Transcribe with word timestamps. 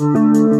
Khách 0.00 0.59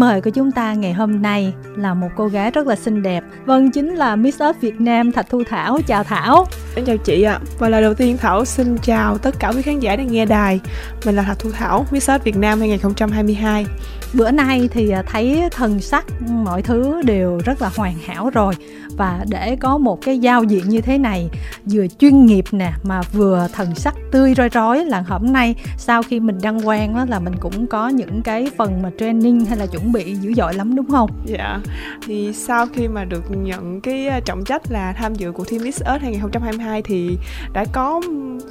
mời 0.00 0.20
của 0.20 0.30
chúng 0.30 0.52
ta 0.52 0.74
ngày 0.74 0.92
hôm 0.92 1.22
nay 1.22 1.54
là 1.76 1.94
một 1.94 2.08
cô 2.16 2.26
gái 2.26 2.50
rất 2.50 2.66
là 2.66 2.76
xinh 2.76 3.02
đẹp. 3.02 3.24
Vâng, 3.44 3.70
chính 3.70 3.94
là 3.94 4.16
Miss 4.16 4.40
Earth 4.40 4.60
Việt 4.60 4.80
Nam 4.80 5.12
Thạch 5.12 5.30
Thu 5.30 5.42
Thảo. 5.48 5.78
Chào 5.86 6.04
Thảo. 6.04 6.46
Em 6.74 6.84
chào 6.84 6.96
chị 6.96 7.22
ạ. 7.22 7.32
À. 7.32 7.40
Và 7.58 7.68
lời 7.68 7.82
đầu 7.82 7.94
tiên 7.94 8.16
Thảo 8.16 8.44
xin 8.44 8.78
chào 8.82 9.18
tất 9.18 9.34
cả 9.38 9.52
quý 9.56 9.62
khán 9.62 9.80
giả 9.80 9.96
đang 9.96 10.12
nghe 10.12 10.26
đài. 10.26 10.60
Mình 11.04 11.16
là 11.16 11.22
Thạch 11.22 11.38
Thu 11.38 11.50
Thảo, 11.50 11.86
Miss 11.90 12.10
Earth 12.10 12.24
Việt 12.24 12.36
Nam 12.36 12.58
2022. 12.58 13.66
Bữa 14.14 14.30
nay 14.30 14.68
thì 14.72 14.90
à, 14.90 15.02
thấy 15.06 15.42
thần 15.50 15.80
sắc 15.80 16.04
mọi 16.28 16.62
thứ 16.62 17.02
đều 17.02 17.40
rất 17.44 17.62
là 17.62 17.70
hoàn 17.76 17.94
hảo 18.06 18.30
rồi 18.30 18.54
và 18.96 19.24
để 19.28 19.56
có 19.56 19.78
một 19.78 19.98
cái 20.02 20.18
giao 20.18 20.44
diện 20.44 20.68
như 20.68 20.80
thế 20.80 20.98
này 20.98 21.28
vừa 21.64 21.86
chuyên 21.98 22.26
nghiệp 22.26 22.44
nè 22.52 22.72
mà 22.82 23.02
vừa 23.12 23.48
thần 23.52 23.74
sắc 23.74 23.94
tươi 24.12 24.34
roi 24.36 24.48
rói 24.48 24.84
là 24.84 25.00
hôm 25.00 25.32
nay 25.32 25.54
sau 25.76 26.02
khi 26.02 26.20
mình 26.20 26.38
đăng 26.42 26.62
quang 26.62 26.94
đó 26.94 27.04
là 27.08 27.20
mình 27.20 27.34
cũng 27.40 27.66
có 27.66 27.88
những 27.88 28.22
cái 28.22 28.50
phần 28.56 28.82
mà 28.82 28.90
training 28.98 29.44
hay 29.46 29.58
là 29.58 29.66
chuẩn 29.66 29.89
bị 29.92 30.14
dữ 30.14 30.32
dội 30.34 30.54
lắm, 30.54 30.76
đúng 30.76 30.90
không? 30.90 31.10
Dạ. 31.24 31.58
Thì 32.06 32.32
sau 32.32 32.66
khi 32.66 32.88
mà 32.88 33.04
được 33.04 33.24
nhận 33.30 33.80
cái 33.80 34.06
ờ, 34.06 34.20
trọng 34.20 34.44
trách 34.44 34.62
là 34.70 34.92
tham 34.92 35.14
dự 35.14 35.32
cuộc 35.32 35.48
thi 35.48 35.58
Miss 35.58 35.82
Earth 35.82 36.02
2022 36.02 36.82
thì 36.82 37.18
đã 37.52 37.64
có 37.72 38.00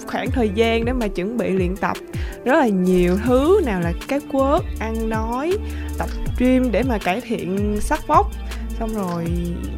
khoảng 0.08 0.32
thời 0.32 0.50
gian 0.56 0.86
để 0.86 0.94
mà 0.94 1.08
chuẩn 1.08 1.38
bị 1.38 1.50
luyện 1.50 1.76
tập 1.76 1.98
rất 2.46 2.60
là 2.60 2.68
nhiều 2.68 3.18
thứ, 3.26 3.62
nào 3.66 3.82
là 3.82 3.94
cái 4.08 4.20
quớt 4.32 4.62
ăn 4.80 5.10
nói, 5.10 5.54
tập 5.98 6.10
gym 6.40 6.72
để 6.72 6.84
mà 6.84 6.98
cải 6.98 7.22
thiện 7.22 7.78
sắc 7.82 8.08
vóc 8.08 8.32
xong 8.80 8.96
rồi 8.96 9.26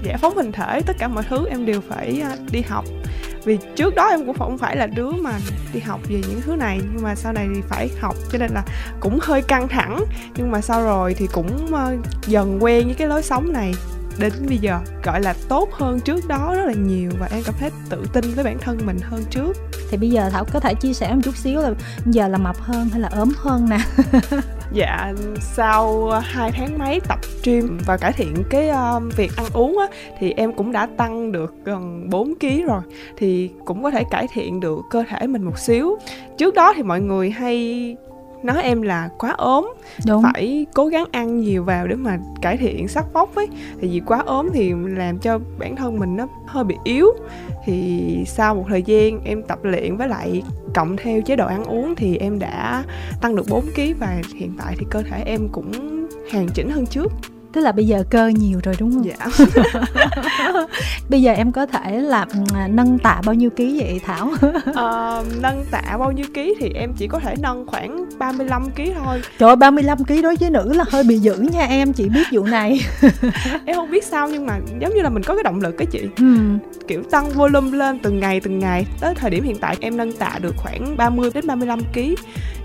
giải 0.04 0.18
phóng 0.18 0.36
hình 0.36 0.52
thể, 0.52 0.82
tất 0.82 0.96
cả 1.00 1.08
mọi 1.08 1.24
thứ 1.30 1.48
em 1.50 1.66
đều 1.66 1.82
phải 1.82 2.22
ờ, 2.24 2.38
đi 2.52 2.62
học 2.62 2.86
vì 3.46 3.58
trước 3.76 3.96
đó 3.96 4.08
em 4.10 4.26
cũng 4.26 4.38
không 4.38 4.58
phải 4.58 4.76
là 4.76 4.88
đứa 4.88 5.12
mà 5.12 5.40
đi 5.74 5.80
học 5.80 6.00
về 6.10 6.22
những 6.30 6.42
thứ 6.42 6.56
này, 6.56 6.82
nhưng 6.94 7.04
mà 7.04 7.16
sau 7.16 7.34
này 7.34 7.48
thì 7.56 7.62
phải 7.62 7.90
học, 8.00 8.16
cho 8.32 8.38
nên 8.38 8.52
là 8.52 8.64
cũng 9.00 9.20
hơi 9.22 9.42
căng 9.42 9.68
thẳng. 9.68 10.04
Nhưng 10.36 10.52
mà 10.52 10.62
sau 10.62 10.84
rồi 10.84 11.14
thì 11.14 11.28
cũng 11.34 11.74
ờ, 11.74 11.96
dần 12.28 12.64
quen 12.64 12.86
với 12.86 12.96
cái 12.96 13.08
lối 13.08 13.24
sống 13.24 13.54
này. 13.54 13.74
Đến 14.18 14.34
bây 14.48 14.58
giờ, 14.58 14.80
gọi 15.04 15.22
là, 15.22 15.34
tốt 15.50 15.70
hơn 15.72 16.00
trước 16.00 16.28
đó 16.28 16.54
rất 16.56 16.66
là 16.66 16.74
nhiều 16.74 17.12
và 17.20 17.28
em 17.32 17.44
cảm 17.46 17.56
thấy 17.60 17.70
tự 17.90 18.06
tin 18.14 18.34
với 18.36 18.44
bản 18.44 18.58
thân 18.60 18.80
mình 18.86 18.98
hơn 19.02 19.24
trước. 19.30 19.58
Thì 19.90 19.98
bây 19.98 20.10
giờ 20.10 20.30
thảo 20.30 20.46
có 20.54 20.60
thể 20.60 20.74
chia 20.74 20.94
sẻ 20.94 21.14
một 21.14 21.22
chút 21.24 21.36
xíu 21.36 21.62
là 21.62 21.72
giờ 22.06 22.28
là 22.28 22.38
mập 22.38 22.58
hơn 22.58 22.90
hay 22.90 23.00
là 23.00 23.10
ốm 23.10 23.32
hơn 23.38 23.70
nè? 23.70 23.80
dạ 24.74 25.14
sau 25.40 26.10
hai 26.10 26.52
tháng 26.52 26.78
mấy 26.80 27.00
tập 27.00 27.20
gym 27.44 27.78
và 27.86 27.98
cải 27.98 28.14
thiện 28.14 28.34
cái 28.50 28.70
um, 28.70 29.10
việc 29.10 29.32
ăn 29.38 29.46
uống 29.54 29.78
á 29.78 29.88
thì 30.20 30.34
em 30.38 30.54
cũng 30.54 30.72
đã 30.72 30.88
tăng 30.98 31.32
được 31.32 31.56
gần 31.64 32.10
4 32.10 32.34
kg 32.40 32.66
rồi 32.66 32.82
thì 33.18 33.52
cũng 33.66 33.84
có 33.84 33.92
thể 33.92 34.04
cải 34.12 34.28
thiện 34.34 34.60
được 34.60 34.80
cơ 34.90 35.04
thể 35.10 35.28
mình 35.28 35.44
một 35.44 35.60
xíu. 35.60 35.98
Trước 36.38 36.54
đó 36.54 36.74
thì 36.76 36.84
mọi 36.84 37.02
người 37.02 37.30
hay 37.30 37.96
nói 38.44 38.64
em 38.64 38.82
là 38.82 39.10
quá 39.18 39.32
ốm. 39.38 39.74
Đúng. 40.08 40.24
phải 40.24 40.66
cố 40.74 40.86
gắng 40.88 41.06
ăn 41.12 41.40
nhiều 41.40 41.64
vào 41.64 41.88
để 41.88 41.96
mà 41.96 42.18
cải 42.42 42.58
thiện 42.58 42.88
sắc 42.88 43.14
vóc 43.14 43.36
ấy. 43.36 43.48
Thì 43.82 43.88
vì 43.88 44.00
quá 44.00 44.24
ốm 44.26 44.50
thì 44.54 44.74
làm 44.88 45.20
cho 45.20 45.40
bản 45.60 45.76
thân 45.76 46.00
mình 46.00 46.18
nó 46.18 46.28
hơi 46.46 46.64
bị 46.64 46.76
yếu. 46.84 47.08
Thì 47.66 48.24
sau 48.28 48.56
một 48.56 48.66
thời 48.70 48.84
gian 48.84 49.20
em 49.24 49.44
tập 49.44 49.60
luyện 49.64 49.98
với 49.98 50.08
lại 50.08 50.44
cộng 50.76 50.98
theo 50.98 51.22
chế 51.22 51.36
độ 51.36 51.48
ăn 51.48 51.64
uống 51.64 51.96
thì 51.96 52.18
em 52.18 52.40
đã 52.40 52.84
tăng 53.22 53.36
được 53.36 53.46
4 53.50 53.62
kg 53.76 54.00
và 54.00 54.22
hiện 54.36 54.54
tại 54.58 54.76
thì 54.80 54.86
cơ 54.90 55.04
thể 55.04 55.24
em 55.26 55.50
cũng 55.52 55.72
hoàn 56.32 56.50
chỉnh 56.50 56.70
hơn 56.70 56.86
trước 56.86 57.12
tức 57.54 57.62
là 57.62 57.72
bây 57.72 57.88
giờ 57.88 58.04
cơ 58.10 58.28
nhiều 58.28 58.60
rồi 58.64 58.76
đúng 58.80 58.92
không? 58.92 59.06
Dạ. 59.06 59.46
Bây 61.10 61.22
giờ 61.22 61.32
em 61.32 61.52
có 61.52 61.66
thể 61.66 62.00
là 62.00 62.26
à, 62.54 62.68
nâng 62.68 63.00
tạ 63.00 63.22
bao 63.26 63.36
nhiêu 63.36 63.50
ký 63.50 63.80
vậy 63.80 64.02
thảo? 64.06 64.28
Uh, 64.28 65.26
nâng 65.42 65.66
tạ 65.72 65.98
bao 66.00 66.12
nhiêu 66.12 66.26
ký 66.34 66.56
thì 66.60 66.72
em 66.76 66.94
chỉ 66.98 67.08
có 67.08 67.20
thể 67.20 67.36
nâng 67.42 67.68
khoảng 67.68 68.06
35 68.20 68.70
ký 68.76 68.92
thôi. 69.04 69.22
Trời 69.40 69.50
ơi 69.50 69.56
35 69.56 70.04
ký 70.04 70.22
đối 70.22 70.36
với 70.36 70.50
nữ 70.50 70.74
là 70.74 70.84
hơi 70.90 71.04
bị 71.04 71.18
dữ 71.18 71.36
nha 71.36 71.66
em 71.66 71.94
chị 71.94 72.10
biết 72.10 72.24
vụ 72.32 72.46
này. 72.46 72.80
Em 73.66 73.76
không 73.76 73.92
biết 73.92 74.04
sao 74.04 74.30
nhưng 74.30 74.46
mà 74.46 74.60
giống 74.80 74.96
như 74.96 75.02
là 75.02 75.10
mình 75.10 75.24
có 75.24 75.36
cái 75.36 75.44
động 75.44 75.62
lực 75.62 75.76
cái 75.78 75.88
chị. 75.92 76.02
Ừ. 76.18 76.36
kiểu 76.88 77.04
tăng 77.04 77.30
volume 77.30 77.78
lên 77.78 78.00
từng 78.00 78.20
ngày 78.20 78.40
từng 78.40 78.60
ngày. 78.60 78.86
Tới 79.00 79.16
thời 79.16 79.30
điểm 79.30 79.44
hiện 79.44 79.58
tại 79.58 79.78
em 79.80 79.98
nâng 79.98 80.12
tạ 80.12 80.40
được 80.42 80.56
khoảng 80.58 80.98
30 80.98 81.30
đến 81.34 81.48
35 81.48 81.80
ký. 81.94 82.16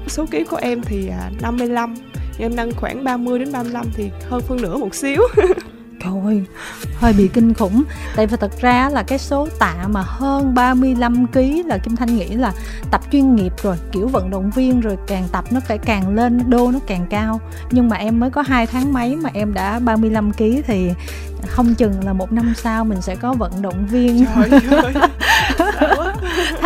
Số 0.09 0.27
ký 0.31 0.45
của 0.45 0.57
em 0.57 0.83
thì 0.83 1.11
55 1.41 1.95
à, 2.13 2.16
em 2.39 2.57
nâng 2.57 2.75
khoảng 2.75 3.05
30 3.05 3.39
đến 3.39 3.53
35 3.53 3.87
thì 3.95 4.11
hơn 4.29 4.43
phân 4.49 4.63
nửa 4.63 4.77
một 4.77 4.95
xíu. 4.95 5.23
Trời 6.05 6.43
hơi 6.95 7.13
bị 7.13 7.29
kinh 7.29 7.55
khủng. 7.55 7.85
Tại 8.17 8.27
vì 8.27 8.37
thật 8.37 8.61
ra 8.61 8.91
là 8.93 9.03
cái 9.03 9.19
số 9.19 9.49
tạ 9.59 9.75
mà 9.89 10.03
hơn 10.07 10.55
35 10.55 11.27
kg 11.27 11.67
là 11.67 11.79
Kim 11.79 11.97
Thanh 11.97 12.17
nghĩ 12.17 12.29
là 12.29 12.53
tập 12.91 13.01
chuyên 13.13 13.35
nghiệp 13.35 13.53
rồi 13.63 13.77
Kiểu 13.93 14.09
vận 14.09 14.31
động 14.31 14.51
viên 14.51 14.81
rồi 14.81 14.97
càng 15.07 15.29
tập 15.33 15.45
nó 15.51 15.61
phải 15.61 15.79
càng 15.79 16.15
lên 16.15 16.51
đô 16.51 16.71
nó 16.71 16.79
càng 16.87 17.07
cao. 17.11 17.41
Nhưng 17.71 17.89
mà 17.89 17.97
em 17.97 18.21
mới 18.21 18.31
có 18.31 18.43
2 18.43 18.67
tháng 18.67 18.93
mấy 18.93 19.17
mà 19.17 19.31
em 19.35 19.55
đã 19.55 19.79
35 19.79 20.33
kg 20.33 20.63
thì 20.67 20.91
không 21.47 21.75
chừng 21.75 22.05
là 22.05 22.13
một 22.13 22.33
năm 22.33 22.55
sau 22.57 22.85
mình 22.85 23.03
sẽ 23.03 23.15
có 23.15 23.33
vận 23.33 23.63
động 23.63 23.87
viên. 23.87 24.27
Trời 24.35 24.61
ơi 24.71 24.95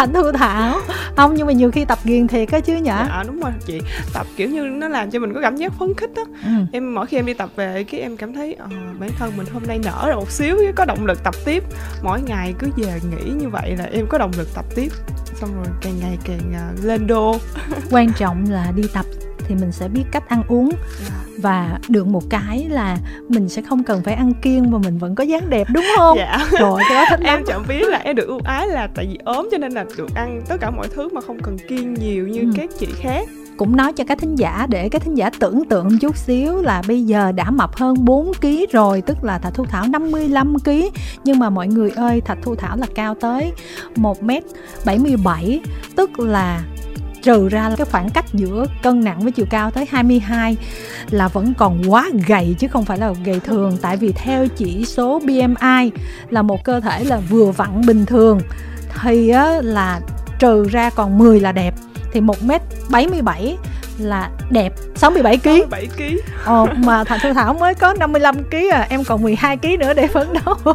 thành 0.01 0.13
thu 0.13 0.33
thảo. 0.33 0.81
Không 1.17 1.35
nhưng 1.35 1.47
mà 1.47 1.53
nhiều 1.53 1.71
khi 1.71 1.85
tập 1.85 1.99
ghiền 2.05 2.29
thiệt 2.29 2.51
á 2.51 2.61
chứ 2.61 2.77
nhở? 2.77 3.05
Dạ 3.09 3.25
đúng 3.27 3.41
rồi 3.41 3.53
chị. 3.67 3.81
Tập 4.13 4.27
kiểu 4.37 4.49
như 4.49 4.63
nó 4.63 4.89
làm 4.89 5.11
cho 5.11 5.19
mình 5.19 5.35
có 5.35 5.41
cảm 5.43 5.57
giác 5.57 5.73
phấn 5.79 5.95
khích 5.97 6.11
á. 6.17 6.23
Ừ. 6.45 6.51
em 6.73 6.95
mỗi 6.95 7.07
khi 7.07 7.17
em 7.17 7.27
đi 7.27 7.35
tập 7.35 7.51
về 7.57 7.85
cái 7.85 8.01
em 8.01 8.17
cảm 8.17 8.35
thấy 8.35 8.57
uh, 8.65 9.01
bản 9.01 9.11
thân 9.19 9.33
mình 9.37 9.47
hôm 9.53 9.63
nay 9.67 9.81
nở 9.85 10.05
ra 10.09 10.15
một 10.15 10.31
xíu 10.31 10.57
có 10.77 10.85
động 10.85 11.07
lực 11.07 11.25
tập 11.25 11.35
tiếp. 11.45 11.65
Mỗi 12.03 12.23
ngày 12.23 12.55
cứ 12.59 12.71
về 12.77 13.01
nghỉ 13.11 13.31
như 13.31 13.49
vậy 13.49 13.77
là 13.77 13.85
em 13.85 14.07
có 14.07 14.19
động 14.19 14.33
lực 14.39 14.49
tập 14.55 14.65
tiếp. 14.75 14.89
Xong 15.35 15.51
rồi 15.57 15.67
càng 15.83 15.95
ngày 16.01 16.19
càng 16.25 16.73
uh, 16.75 16.85
lên 16.85 17.07
đô. 17.07 17.37
Quan 17.91 18.13
trọng 18.13 18.45
là 18.51 18.73
đi 18.77 18.83
tập 18.95 19.07
thì 19.39 19.55
mình 19.55 19.73
sẽ 19.73 19.89
biết 19.89 20.05
cách 20.13 20.29
ăn 20.29 20.43
uống. 20.49 20.71
Dạ. 21.09 21.30
Và 21.39 21.79
được 21.89 22.07
một 22.07 22.23
cái 22.31 22.67
là 22.71 22.97
mình 23.29 23.49
sẽ 23.49 23.63
không 23.63 23.85
cần 23.85 24.03
phải 24.03 24.15
ăn 24.15 24.33
kiêng 24.43 24.71
mà 24.71 24.79
mình 24.79 24.99
vẫn 24.99 25.15
có 25.15 25.25
dáng 25.25 25.51
đẹp 25.51 25.67
đúng 25.73 25.85
không? 25.97 26.19
Dạ. 26.19 26.49
Rồi 26.61 26.83
cái 26.89 26.95
đó 26.95 27.05
thích 27.11 27.21
em 27.25 27.45
chọn 27.47 27.65
biết 27.69 27.89
là 27.89 27.99
em 27.99 28.17
được 28.17 28.29
ưu 28.29 28.41
ái 28.45 28.69
là 28.69 28.89
tại 28.95 29.07
vì 29.11 29.19
ốm 29.25 29.49
cho 29.51 29.59
nên 29.59 29.73
là 29.73 29.85
được 29.97 30.15
ăn 30.15 30.43
tất 30.49 30.57
cả 30.61 30.71
mọi 30.71 30.89
thứ 30.95 31.09
mà 31.13 31.21
không 31.21 31.39
cần 31.43 31.57
kiêng 31.69 31.95
nhiều 31.95 32.29
như 32.29 32.41
ừ. 32.41 32.51
các 32.57 32.71
chị 32.79 32.89
khác. 32.97 33.29
Cũng 33.57 33.77
nói 33.77 33.93
cho 33.93 34.05
các 34.05 34.19
thính 34.19 34.35
giả 34.37 34.67
để 34.71 34.89
các 34.89 35.03
thính 35.03 35.15
giả 35.15 35.31
tưởng 35.39 35.65
tượng 35.69 35.99
chút 35.99 36.17
xíu 36.17 36.57
là 36.57 36.83
bây 36.89 37.03
giờ 37.03 37.33
đã 37.33 37.51
mập 37.51 37.77
hơn 37.77 38.05
4 38.05 38.33
kg 38.35 38.49
rồi 38.73 39.01
tức 39.01 39.25
là 39.25 39.39
Thạch 39.39 39.55
Thu 39.55 39.65
Thảo 39.65 39.85
55 39.89 40.59
kg 40.65 40.71
nhưng 41.25 41.39
mà 41.39 41.51
mọi 41.51 41.69
người 41.69 41.91
ơi 41.91 42.21
Thạch 42.21 42.39
Thu 42.43 42.55
Thảo 42.55 42.77
là 42.77 42.87
cao 42.95 43.15
tới 43.15 43.53
1m77 43.97 45.59
tức 45.97 46.21
là 46.21 46.63
trừ 47.23 47.49
ra 47.49 47.71
cái 47.77 47.87
khoảng 47.91 48.11
cách 48.11 48.25
giữa 48.33 48.67
cân 48.83 49.05
nặng 49.05 49.21
với 49.21 49.33
chiều 49.33 49.47
cao 49.51 49.71
tới 49.71 49.87
22 49.91 50.57
là 51.11 51.29
vẫn 51.29 51.55
còn 51.59 51.83
quá 51.89 52.11
gầy 52.27 52.57
chứ 52.59 52.69
không 52.69 52.85
phải 52.85 52.99
là 52.99 53.13
gầy 53.25 53.41
thường 53.41 53.77
tại 53.83 53.97
vì 53.97 54.13
theo 54.13 54.47
chỉ 54.57 54.85
số 54.85 55.21
BMI 55.21 55.91
là 56.31 56.43
một 56.43 56.65
cơ 56.65 56.81
thể 56.81 57.05
là 57.05 57.17
vừa 57.17 57.51
vặn 57.51 57.81
bình 57.87 58.07
thường 58.07 58.41
thì 59.03 59.29
á, 59.29 59.61
là 59.63 60.01
trừ 60.39 60.69
ra 60.71 60.91
còn 60.91 61.19
10 61.19 61.41
là 61.41 61.53
đẹp 61.53 61.75
thì 62.13 62.21
1m77 62.21 63.57
là 63.99 64.31
đẹp 64.51 64.73
67 64.97 65.39
kg. 65.39 65.49
67 65.49 65.87
kg. 65.87 66.03
Ồ 66.47 66.69
mà 66.77 67.05
Thành 67.05 67.21
Thu 67.23 67.33
Thảo 67.33 67.55
mới 67.55 67.75
có 67.75 67.95
55 67.99 68.45
kg 68.45 68.57
à, 68.73 68.87
em 68.91 69.05
còn 69.05 69.23
12 69.23 69.57
kg 69.57 69.79
nữa 69.79 69.95
để 69.95 70.07
phấn 70.07 70.27
đấu. 70.33 70.57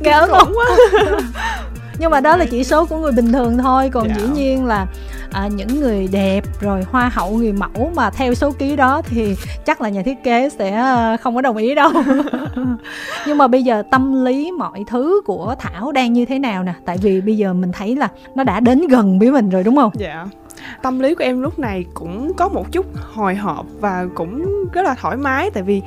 Nghe 0.00 0.10
ớn 0.10 0.30
không? 0.30 0.52
quá. 0.54 0.66
nhưng 1.98 2.10
mà 2.10 2.20
đó 2.20 2.36
là 2.36 2.44
chỉ 2.44 2.64
số 2.64 2.84
của 2.84 2.96
người 2.96 3.12
bình 3.12 3.32
thường 3.32 3.58
thôi 3.58 3.90
còn 3.92 4.08
dạ. 4.08 4.14
dĩ 4.14 4.22
nhiên 4.34 4.66
là 4.66 4.86
à, 5.36 5.48
những 5.48 5.80
người 5.80 6.08
đẹp 6.12 6.44
rồi 6.60 6.82
hoa 6.82 7.10
hậu 7.14 7.30
người 7.30 7.52
mẫu 7.52 7.90
mà 7.94 8.10
theo 8.10 8.34
số 8.34 8.52
ký 8.52 8.76
đó 8.76 9.02
thì 9.02 9.34
chắc 9.66 9.80
là 9.80 9.88
nhà 9.88 10.02
thiết 10.02 10.24
kế 10.24 10.48
sẽ 10.48 10.70
ờ, 10.70 11.16
không 11.20 11.34
có 11.34 11.40
đồng 11.40 11.56
ý 11.56 11.74
đâu. 11.74 11.90
Nhưng 13.26 13.38
mà 13.38 13.48
bây 13.48 13.62
giờ 13.62 13.82
tâm 13.90 14.24
lý 14.24 14.52
mọi 14.58 14.84
thứ 14.86 15.20
của 15.26 15.54
thảo 15.58 15.92
đang 15.92 16.12
như 16.12 16.24
thế 16.24 16.38
nào 16.38 16.62
nè? 16.62 16.72
Tại 16.84 16.98
vì 17.02 17.20
bây 17.20 17.36
giờ 17.36 17.52
mình 17.52 17.72
thấy 17.72 17.96
là 17.96 18.08
nó 18.34 18.44
đã 18.44 18.60
đến 18.60 18.88
gần 18.88 19.18
với 19.18 19.32
mình 19.32 19.50
rồi 19.50 19.64
đúng 19.64 19.76
không? 19.76 19.90
Dạ 19.94 20.26
tâm 20.82 20.98
lý 20.98 21.14
của 21.14 21.24
em 21.24 21.42
lúc 21.42 21.58
này 21.58 21.84
cũng 21.94 22.32
có 22.36 22.48
một 22.48 22.72
chút 22.72 22.86
hồi 23.12 23.34
hộp 23.34 23.66
và 23.80 24.06
cũng 24.14 24.64
rất 24.72 24.82
là 24.82 24.94
thoải 24.94 25.16
mái. 25.16 25.50
Tại 25.50 25.62
vì 25.62 25.82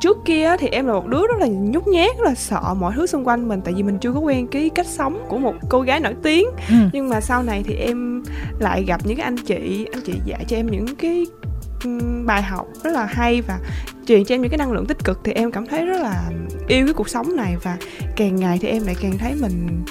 trước 0.00 0.16
kia 0.24 0.56
thì 0.58 0.68
em 0.68 0.86
là 0.86 0.92
một 0.92 1.06
đứa 1.06 1.26
rất 1.26 1.38
là 1.40 1.46
nhút 1.46 1.86
nhát 1.86 2.16
rất 2.18 2.24
là 2.24 2.34
sợ 2.34 2.74
mọi 2.78 2.92
thứ 2.96 3.06
xung 3.06 3.28
quanh 3.28 3.48
mình. 3.48 3.60
Tại 3.64 3.74
vì 3.74 3.82
mình 3.82 3.98
chưa 3.98 4.12
có 4.12 4.20
quen 4.20 4.46
cái 4.46 4.70
cách 4.74 4.86
sống 4.86 5.26
của 5.28 5.38
một 5.38 5.54
cô 5.68 5.80
gái 5.80 6.00
nổi 6.00 6.14
tiếng. 6.22 6.46
Ừ. 6.68 6.74
nhưng 6.92 7.08
mà 7.08 7.20
sau 7.20 7.42
này 7.42 7.62
thì 7.66 7.74
em 7.74 8.22
lại 8.58 8.84
gặp 8.84 9.00
những 9.04 9.16
cái 9.16 9.24
anh 9.24 9.36
chị 9.36 9.86
anh 9.92 10.02
chị 10.04 10.12
dạy 10.24 10.44
cho 10.48 10.56
em 10.56 10.66
những 10.66 10.96
cái 10.96 11.26
bài 12.24 12.42
học 12.42 12.66
rất 12.84 12.90
là 12.90 13.04
hay 13.04 13.40
và 13.40 13.58
truyền 14.06 14.24
cho 14.24 14.34
em 14.34 14.42
những 14.42 14.50
cái 14.50 14.58
năng 14.58 14.72
lượng 14.72 14.86
tích 14.86 15.04
cực. 15.04 15.20
Thì 15.24 15.32
em 15.32 15.52
cảm 15.52 15.66
thấy 15.66 15.86
rất 15.86 16.02
là 16.02 16.30
yêu 16.68 16.86
cái 16.86 16.94
cuộc 16.94 17.08
sống 17.08 17.36
này 17.36 17.56
và 17.62 17.76
càng 18.16 18.36
ngày 18.36 18.58
thì 18.60 18.68
em 18.68 18.86
lại 18.86 18.96
càng 19.00 19.18
thấy 19.18 19.34
mình 19.40 19.84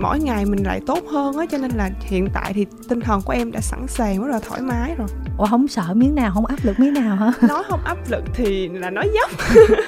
mỗi 0.00 0.20
ngày 0.20 0.44
mình 0.44 0.64
lại 0.64 0.80
tốt 0.86 1.04
hơn 1.10 1.36
á 1.36 1.46
cho 1.50 1.58
nên 1.58 1.70
là 1.70 1.90
hiện 2.00 2.28
tại 2.34 2.52
thì 2.54 2.66
tinh 2.88 3.00
thần 3.00 3.22
của 3.22 3.32
em 3.32 3.52
đã 3.52 3.60
sẵn 3.60 3.86
sàng 3.88 4.22
rất 4.22 4.32
là 4.32 4.40
thoải 4.48 4.60
mái 4.60 4.94
rồi. 4.98 5.08
Ủa 5.38 5.46
không 5.46 5.68
sợ 5.68 5.94
miếng 5.94 6.14
nào 6.14 6.30
không 6.34 6.46
áp 6.46 6.58
lực 6.62 6.80
miếng 6.80 6.94
nào 6.94 7.16
hả? 7.16 7.32
Nói 7.48 7.62
không 7.68 7.80
áp 7.84 7.98
lực 8.10 8.24
thì 8.34 8.68
là 8.68 8.90
nói 8.90 9.10
dốc. 9.14 9.30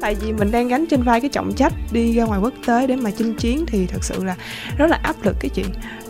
Tại 0.00 0.14
vì 0.14 0.32
mình 0.32 0.50
đang 0.50 0.68
gánh 0.68 0.84
trên 0.90 1.02
vai 1.02 1.20
cái 1.20 1.30
trọng 1.30 1.52
trách 1.52 1.72
đi 1.92 2.14
ra 2.14 2.24
ngoài 2.24 2.40
quốc 2.40 2.54
tế 2.66 2.86
để 2.86 2.96
mà 2.96 3.10
chinh 3.10 3.34
chiến 3.36 3.64
thì 3.66 3.86
thật 3.86 4.04
sự 4.04 4.24
là 4.24 4.36
rất 4.76 4.86
là 4.90 5.00
áp 5.02 5.16
lực 5.22 5.36
cái 5.40 5.48
chị. 5.48 5.64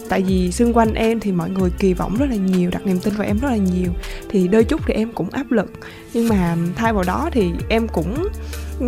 Tại 0.08 0.22
vì 0.22 0.52
xung 0.52 0.72
quanh 0.72 0.94
em 0.94 1.20
thì 1.20 1.32
mọi 1.32 1.50
người 1.50 1.70
kỳ 1.78 1.94
vọng 1.94 2.16
rất 2.18 2.26
là 2.30 2.36
nhiều 2.36 2.70
đặt 2.70 2.86
niềm 2.86 2.98
tin 3.00 3.14
vào 3.14 3.26
em 3.26 3.38
rất 3.38 3.48
là 3.48 3.56
nhiều. 3.56 3.92
Thì 4.28 4.48
đôi 4.48 4.64
chút 4.64 4.80
thì 4.86 4.94
em 4.94 5.12
cũng 5.12 5.30
áp 5.30 5.50
lực. 5.50 5.72
Nhưng 6.12 6.28
mà 6.28 6.56
thay 6.76 6.92
vào 6.92 7.04
đó 7.06 7.28
thì 7.32 7.50
em 7.68 7.88
cũng 7.88 8.28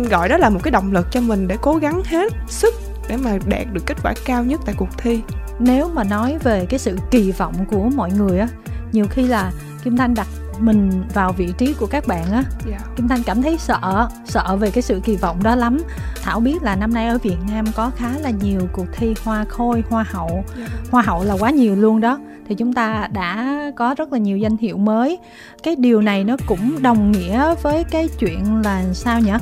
gọi 0.09 0.29
đó 0.29 0.37
là 0.37 0.49
một 0.49 0.59
cái 0.63 0.71
động 0.71 0.93
lực 0.93 1.07
cho 1.11 1.21
mình 1.21 1.47
để 1.47 1.57
cố 1.61 1.75
gắng 1.75 2.01
hết 2.05 2.33
sức 2.47 2.73
để 3.09 3.17
mà 3.17 3.37
đạt 3.45 3.73
được 3.73 3.83
kết 3.85 3.97
quả 4.03 4.13
cao 4.25 4.43
nhất 4.43 4.61
tại 4.65 4.75
cuộc 4.77 4.97
thi 4.97 5.21
nếu 5.59 5.89
mà 5.93 6.03
nói 6.03 6.37
về 6.43 6.65
cái 6.69 6.79
sự 6.79 6.97
kỳ 7.11 7.31
vọng 7.31 7.55
của 7.71 7.89
mọi 7.95 8.11
người 8.11 8.39
á 8.39 8.47
nhiều 8.91 9.05
khi 9.09 9.27
là 9.27 9.51
kim 9.83 9.97
thanh 9.97 10.13
đặt 10.13 10.27
mình 10.59 11.03
vào 11.13 11.33
vị 11.33 11.53
trí 11.57 11.73
của 11.73 11.85
các 11.87 12.07
bạn 12.07 12.25
á 12.31 12.31
yeah. 12.31 12.45
Dạ. 12.65 12.77
kim 12.95 13.07
thanh 13.07 13.23
cảm 13.23 13.41
thấy 13.41 13.57
sợ 13.57 14.09
sợ 14.25 14.55
về 14.59 14.71
cái 14.71 14.81
sự 14.81 15.01
kỳ 15.03 15.15
vọng 15.15 15.43
đó 15.43 15.55
lắm 15.55 15.77
thảo 16.23 16.39
biết 16.39 16.63
là 16.63 16.75
năm 16.75 16.93
nay 16.93 17.07
ở 17.07 17.17
việt 17.17 17.37
nam 17.51 17.65
có 17.75 17.91
khá 17.95 18.09
là 18.21 18.29
nhiều 18.29 18.61
cuộc 18.73 18.85
thi 18.93 19.13
hoa 19.23 19.45
khôi 19.49 19.83
hoa 19.89 20.03
hậu 20.07 20.29
yeah. 20.29 20.45
Dạ. 20.57 20.65
hoa 20.91 21.01
hậu 21.01 21.23
là 21.23 21.35
quá 21.39 21.49
nhiều 21.49 21.75
luôn 21.75 22.01
đó 22.01 22.19
thì 22.47 22.55
chúng 22.55 22.73
ta 22.73 23.07
đã 23.13 23.57
có 23.75 23.95
rất 23.97 24.13
là 24.13 24.17
nhiều 24.17 24.37
danh 24.37 24.57
hiệu 24.57 24.77
mới 24.77 25.17
cái 25.63 25.75
điều 25.75 26.01
này 26.01 26.23
nó 26.23 26.37
cũng 26.47 26.81
đồng 26.81 27.11
nghĩa 27.11 27.55
với 27.61 27.83
cái 27.83 28.09
chuyện 28.19 28.61
là 28.65 28.83
sao 28.93 29.19
nhỉ 29.19 29.33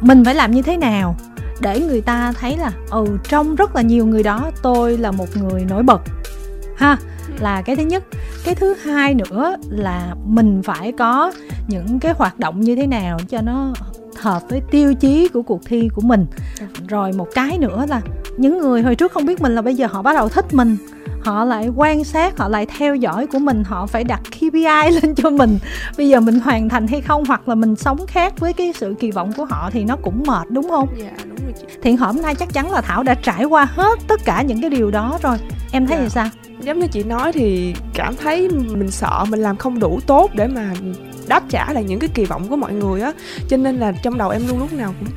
mình 0.00 0.24
phải 0.24 0.34
làm 0.34 0.50
như 0.50 0.62
thế 0.62 0.76
nào 0.76 1.16
để 1.60 1.80
người 1.80 2.00
ta 2.00 2.32
thấy 2.40 2.56
là 2.56 2.72
ừ 2.90 3.06
trong 3.28 3.54
rất 3.54 3.76
là 3.76 3.82
nhiều 3.82 4.06
người 4.06 4.22
đó 4.22 4.50
tôi 4.62 4.98
là 4.98 5.10
một 5.10 5.36
người 5.36 5.64
nổi 5.64 5.82
bật. 5.82 6.02
Ha 6.76 6.96
là 7.40 7.62
cái 7.62 7.76
thứ 7.76 7.82
nhất. 7.82 8.04
Cái 8.44 8.54
thứ 8.54 8.74
hai 8.74 9.14
nữa 9.14 9.56
là 9.68 10.14
mình 10.24 10.62
phải 10.62 10.92
có 10.92 11.32
những 11.68 11.98
cái 11.98 12.14
hoạt 12.18 12.38
động 12.38 12.60
như 12.60 12.76
thế 12.76 12.86
nào 12.86 13.18
cho 13.28 13.40
nó 13.42 13.72
hợp 14.16 14.42
với 14.48 14.62
tiêu 14.70 14.94
chí 14.94 15.28
của 15.28 15.42
cuộc 15.42 15.60
thi 15.66 15.88
của 15.94 16.02
mình. 16.02 16.26
Rồi 16.88 17.12
một 17.12 17.28
cái 17.34 17.58
nữa 17.58 17.84
là 17.88 18.00
những 18.36 18.58
người 18.58 18.82
hồi 18.82 18.94
trước 18.94 19.12
không 19.12 19.26
biết 19.26 19.40
mình 19.40 19.54
là 19.54 19.62
bây 19.62 19.74
giờ 19.74 19.86
họ 19.86 20.02
bắt 20.02 20.12
đầu 20.12 20.28
thích 20.28 20.54
mình. 20.54 20.76
Họ 21.20 21.44
lại 21.44 21.68
quan 21.76 22.04
sát 22.04 22.38
họ 22.38 22.48
lại 22.48 22.66
theo 22.66 22.96
dõi 22.96 23.26
của 23.26 23.38
mình 23.38 23.64
họ 23.64 23.86
phải 23.86 24.04
đặt 24.04 24.20
KPI 24.30 24.90
lên 25.02 25.14
cho 25.14 25.30
mình. 25.30 25.58
Bây 25.96 26.08
giờ 26.08 26.20
mình 26.20 26.40
hoàn 26.40 26.68
thành 26.68 26.86
hay 26.86 27.00
không 27.00 27.24
hoặc 27.24 27.48
là 27.48 27.54
mình 27.54 27.76
sống 27.76 28.06
khác 28.06 28.38
với 28.38 28.52
cái 28.52 28.72
sự 28.72 28.94
kỳ 29.00 29.10
vọng 29.10 29.32
của 29.36 29.44
họ 29.44 29.70
thì 29.72 29.84
nó 29.84 29.96
cũng 29.96 30.22
mệt 30.26 30.50
đúng 30.50 30.68
không? 30.68 30.88
Dạ 30.98 31.10
đúng 31.24 31.43
thì 31.82 31.92
hôm 31.92 32.22
nay 32.22 32.34
chắc 32.34 32.52
chắn 32.52 32.70
là 32.70 32.80
thảo 32.80 33.02
đã 33.02 33.14
trải 33.14 33.44
qua 33.44 33.64
hết 33.64 33.98
tất 34.08 34.20
cả 34.24 34.42
những 34.42 34.60
cái 34.60 34.70
điều 34.70 34.90
đó 34.90 35.18
rồi. 35.22 35.36
Em 35.72 35.86
thấy 35.86 35.96
dạ. 35.96 36.02
thì 36.02 36.08
sao? 36.08 36.28
Giống 36.60 36.78
như 36.78 36.86
chị 36.86 37.02
nói 37.02 37.32
thì 37.32 37.74
cảm 37.94 38.16
thấy 38.16 38.48
mình 38.48 38.90
sợ 38.90 39.24
mình 39.28 39.40
làm 39.40 39.56
không 39.56 39.78
đủ 39.78 40.00
tốt 40.06 40.30
để 40.34 40.46
mà 40.46 40.72
đáp 41.28 41.42
trả 41.48 41.72
lại 41.72 41.84
những 41.84 42.00
cái 42.00 42.10
kỳ 42.14 42.24
vọng 42.24 42.48
của 42.48 42.56
mọi 42.56 42.72
người 42.72 43.00
á. 43.00 43.12
Cho 43.48 43.56
nên 43.56 43.76
là 43.76 43.92
trong 44.02 44.18
đầu 44.18 44.30
em 44.30 44.42
luôn 44.48 44.58
lúc 44.58 44.72
nào 44.72 44.94
cũng 45.00 45.08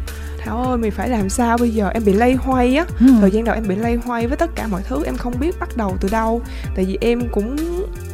Thảo 0.48 0.64
ơi 0.64 0.78
mày 0.78 0.92
phải 0.92 1.10
làm 1.10 1.30
sao 1.30 1.58
bây 1.58 1.70
giờ? 1.70 1.90
Em 1.94 2.06
bị 2.06 2.14
lây 2.14 2.34
hoay 2.34 2.76
á. 2.76 2.86
Ừ. 3.00 3.08
thời 3.22 3.32
gian 3.32 3.44
đầu 3.44 3.56
em 3.56 3.68
bị 3.68 3.76
lây 3.76 3.96
hoay 3.96 4.28
với 4.28 4.38
tất 4.38 4.56
cả 4.56 4.68
mọi 4.68 4.82
thứ 4.84 5.04
em 5.06 5.18
không 5.18 5.34
biết 5.40 5.60
bắt 5.60 5.78
đầu 5.78 5.98
từ 6.02 6.10
đâu. 6.12 6.42
Tại 6.76 6.86
vì 6.86 6.98
em 7.02 7.22
cũng 7.32 7.56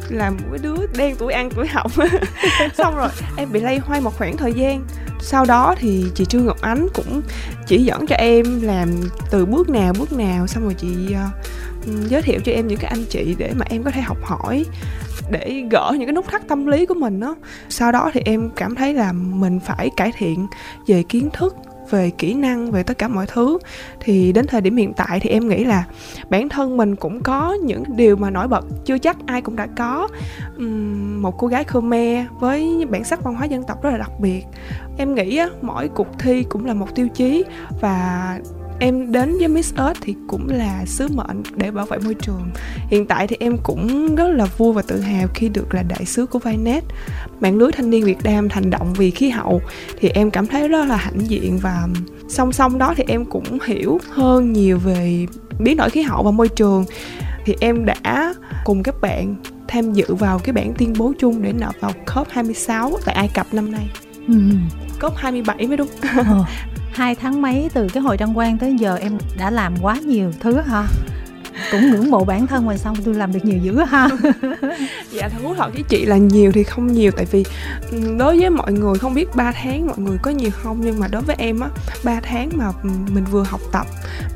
là 0.08 0.30
mỗi 0.30 0.50
cái 0.50 0.58
đứa 0.58 0.86
đen 0.96 1.16
tuổi 1.18 1.32
ăn 1.32 1.50
tuổi 1.50 1.66
học. 1.66 1.92
Xong 2.78 2.96
rồi 2.96 3.08
em 3.36 3.52
bị 3.52 3.60
lây 3.60 3.78
hoay 3.78 4.00
một 4.00 4.18
khoảng 4.18 4.36
thời 4.36 4.52
gian. 4.52 4.84
Sau 5.20 5.44
đó 5.44 5.74
thì 5.78 6.04
chị 6.14 6.24
trương 6.24 6.46
ngọc 6.46 6.60
ánh 6.60 6.86
cũng 6.94 7.22
chỉ 7.66 7.84
dẫn 7.84 8.06
cho 8.06 8.16
em 8.16 8.60
làm 8.62 8.88
từ 9.30 9.46
bước 9.46 9.68
nào 9.68 9.92
bước 9.98 10.12
nào. 10.12 10.46
Xong 10.46 10.64
rồi 10.64 10.74
chị 10.74 10.88
uh, 11.10 12.08
giới 12.08 12.22
thiệu 12.22 12.40
cho 12.44 12.52
em 12.52 12.66
những 12.66 12.78
cái 12.78 12.90
anh 12.90 13.04
chị 13.10 13.34
để 13.38 13.52
mà 13.56 13.66
em 13.68 13.82
có 13.82 13.90
thể 13.90 14.00
học 14.00 14.18
hỏi 14.22 14.64
để 15.30 15.64
gỡ 15.70 15.92
những 15.92 16.06
cái 16.06 16.12
nút 16.12 16.28
thắt 16.28 16.48
tâm 16.48 16.66
lý 16.66 16.86
của 16.86 16.94
mình 16.94 17.20
đó 17.20 17.36
sau 17.68 17.92
đó 17.92 18.10
thì 18.14 18.20
em 18.24 18.50
cảm 18.56 18.74
thấy 18.74 18.94
là 18.94 19.12
mình 19.12 19.60
phải 19.60 19.90
cải 19.96 20.12
thiện 20.16 20.46
về 20.86 21.02
kiến 21.02 21.28
thức 21.32 21.56
về 21.90 22.10
kỹ 22.18 22.34
năng 22.34 22.70
về 22.70 22.82
tất 22.82 22.98
cả 22.98 23.08
mọi 23.08 23.26
thứ. 23.26 23.58
Thì 24.00 24.32
đến 24.32 24.46
thời 24.46 24.60
điểm 24.60 24.76
hiện 24.76 24.92
tại 24.92 25.20
thì 25.20 25.30
em 25.30 25.48
nghĩ 25.48 25.64
là 25.64 25.84
bản 26.30 26.48
thân 26.48 26.76
mình 26.76 26.96
cũng 26.96 27.22
có 27.22 27.56
những 27.62 27.84
điều 27.96 28.16
mà 28.16 28.30
nổi 28.30 28.48
bật 28.48 28.64
chưa 28.84 28.98
chắc 28.98 29.16
ai 29.26 29.42
cũng 29.42 29.56
đã 29.56 29.66
có. 29.76 30.08
Uhm, 30.56 31.22
một 31.22 31.38
cô 31.38 31.46
gái 31.46 31.64
Khmer 31.64 32.26
với 32.40 32.86
bản 32.90 33.04
sắc 33.04 33.22
văn 33.22 33.34
hóa 33.34 33.46
dân 33.46 33.62
tộc 33.62 33.82
rất 33.82 33.90
là 33.90 33.98
đặc 33.98 34.10
biệt. 34.20 34.44
Em 34.98 35.14
nghĩ 35.14 35.36
á, 35.36 35.48
mỗi 35.62 35.88
cuộc 35.88 36.08
thi 36.18 36.44
cũng 36.48 36.64
là 36.64 36.74
một 36.74 36.94
tiêu 36.94 37.08
chí 37.08 37.44
và 37.80 38.38
em 38.78 39.12
đến 39.12 39.38
với 39.38 39.48
Miss 39.48 39.74
Earth 39.74 40.00
thì 40.02 40.14
cũng 40.26 40.48
là 40.50 40.84
sứ 40.86 41.08
mệnh 41.08 41.42
để 41.56 41.70
bảo 41.70 41.86
vệ 41.86 41.98
môi 41.98 42.14
trường 42.14 42.50
hiện 42.90 43.06
tại 43.06 43.26
thì 43.26 43.36
em 43.40 43.56
cũng 43.62 44.14
rất 44.16 44.28
là 44.28 44.44
vui 44.44 44.72
và 44.72 44.82
tự 44.82 45.00
hào 45.00 45.28
khi 45.34 45.48
được 45.48 45.74
là 45.74 45.82
đại 45.82 46.04
sứ 46.04 46.26
của 46.26 46.38
Vinet 46.38 46.84
mạng 47.40 47.58
lưới 47.58 47.72
thanh 47.72 47.90
niên 47.90 48.04
Việt 48.04 48.24
Nam 48.24 48.48
thành 48.48 48.70
động 48.70 48.94
vì 48.94 49.10
khí 49.10 49.28
hậu 49.30 49.60
thì 49.98 50.08
em 50.08 50.30
cảm 50.30 50.46
thấy 50.46 50.68
rất 50.68 50.84
là 50.84 50.96
hãnh 50.96 51.30
diện 51.30 51.58
và 51.58 51.88
song 52.28 52.52
song 52.52 52.78
đó 52.78 52.94
thì 52.96 53.04
em 53.06 53.24
cũng 53.24 53.58
hiểu 53.66 54.00
hơn 54.10 54.52
nhiều 54.52 54.78
về 54.78 55.26
biến 55.58 55.76
đổi 55.76 55.90
khí 55.90 56.02
hậu 56.02 56.22
và 56.22 56.30
môi 56.30 56.48
trường 56.48 56.84
thì 57.44 57.56
em 57.60 57.84
đã 57.84 58.34
cùng 58.64 58.82
các 58.82 59.00
bạn 59.00 59.36
tham 59.68 59.92
dự 59.92 60.14
vào 60.14 60.38
cái 60.38 60.52
bản 60.52 60.74
tuyên 60.78 60.92
bố 60.98 61.12
chung 61.18 61.42
để 61.42 61.52
nộp 61.52 61.74
vào 61.80 61.92
COP26 62.06 62.98
tại 63.04 63.14
Ai 63.14 63.30
Cập 63.34 63.54
năm 63.54 63.72
nay. 63.72 63.90
Ừ. 64.28 64.34
COP27 65.00 65.68
mới 65.68 65.76
đúng. 65.76 65.88
Ờ. 66.16 66.44
hai 66.94 67.14
tháng 67.14 67.42
mấy 67.42 67.70
từ 67.74 67.88
cái 67.88 68.02
hồi 68.02 68.16
đăng 68.16 68.34
quang 68.34 68.58
tới 68.58 68.76
giờ 68.78 68.96
em 68.96 69.18
đã 69.38 69.50
làm 69.50 69.74
quá 69.82 69.96
nhiều 70.04 70.32
thứ 70.40 70.60
ha 70.60 70.86
cũng 71.72 71.90
ngưỡng 71.90 72.10
mộ 72.10 72.24
bản 72.24 72.46
thân 72.46 72.66
mà 72.66 72.76
xong 72.76 72.96
tôi 73.04 73.14
làm 73.14 73.32
được 73.32 73.44
nhiều 73.44 73.58
dữ 73.62 73.78
ha? 73.78 74.08
Dạ 75.10 75.28
thú 75.28 75.54
thật 75.54 75.70
với 75.74 75.82
chị 75.88 76.04
là 76.04 76.16
nhiều 76.16 76.52
thì 76.52 76.62
không 76.62 76.86
nhiều 76.86 77.12
tại 77.16 77.26
vì 77.30 77.44
đối 78.18 78.40
với 78.40 78.50
mọi 78.50 78.72
người 78.72 78.98
không 78.98 79.14
biết 79.14 79.34
3 79.34 79.52
tháng 79.52 79.86
mọi 79.86 79.98
người 79.98 80.18
có 80.22 80.30
nhiều 80.30 80.50
không 80.50 80.80
nhưng 80.80 81.00
mà 81.00 81.08
đối 81.08 81.22
với 81.22 81.36
em 81.38 81.60
á 81.60 81.68
3 82.04 82.20
tháng 82.20 82.50
mà 82.54 82.72
mình 83.14 83.24
vừa 83.30 83.42
học 83.42 83.60
tập 83.72 83.86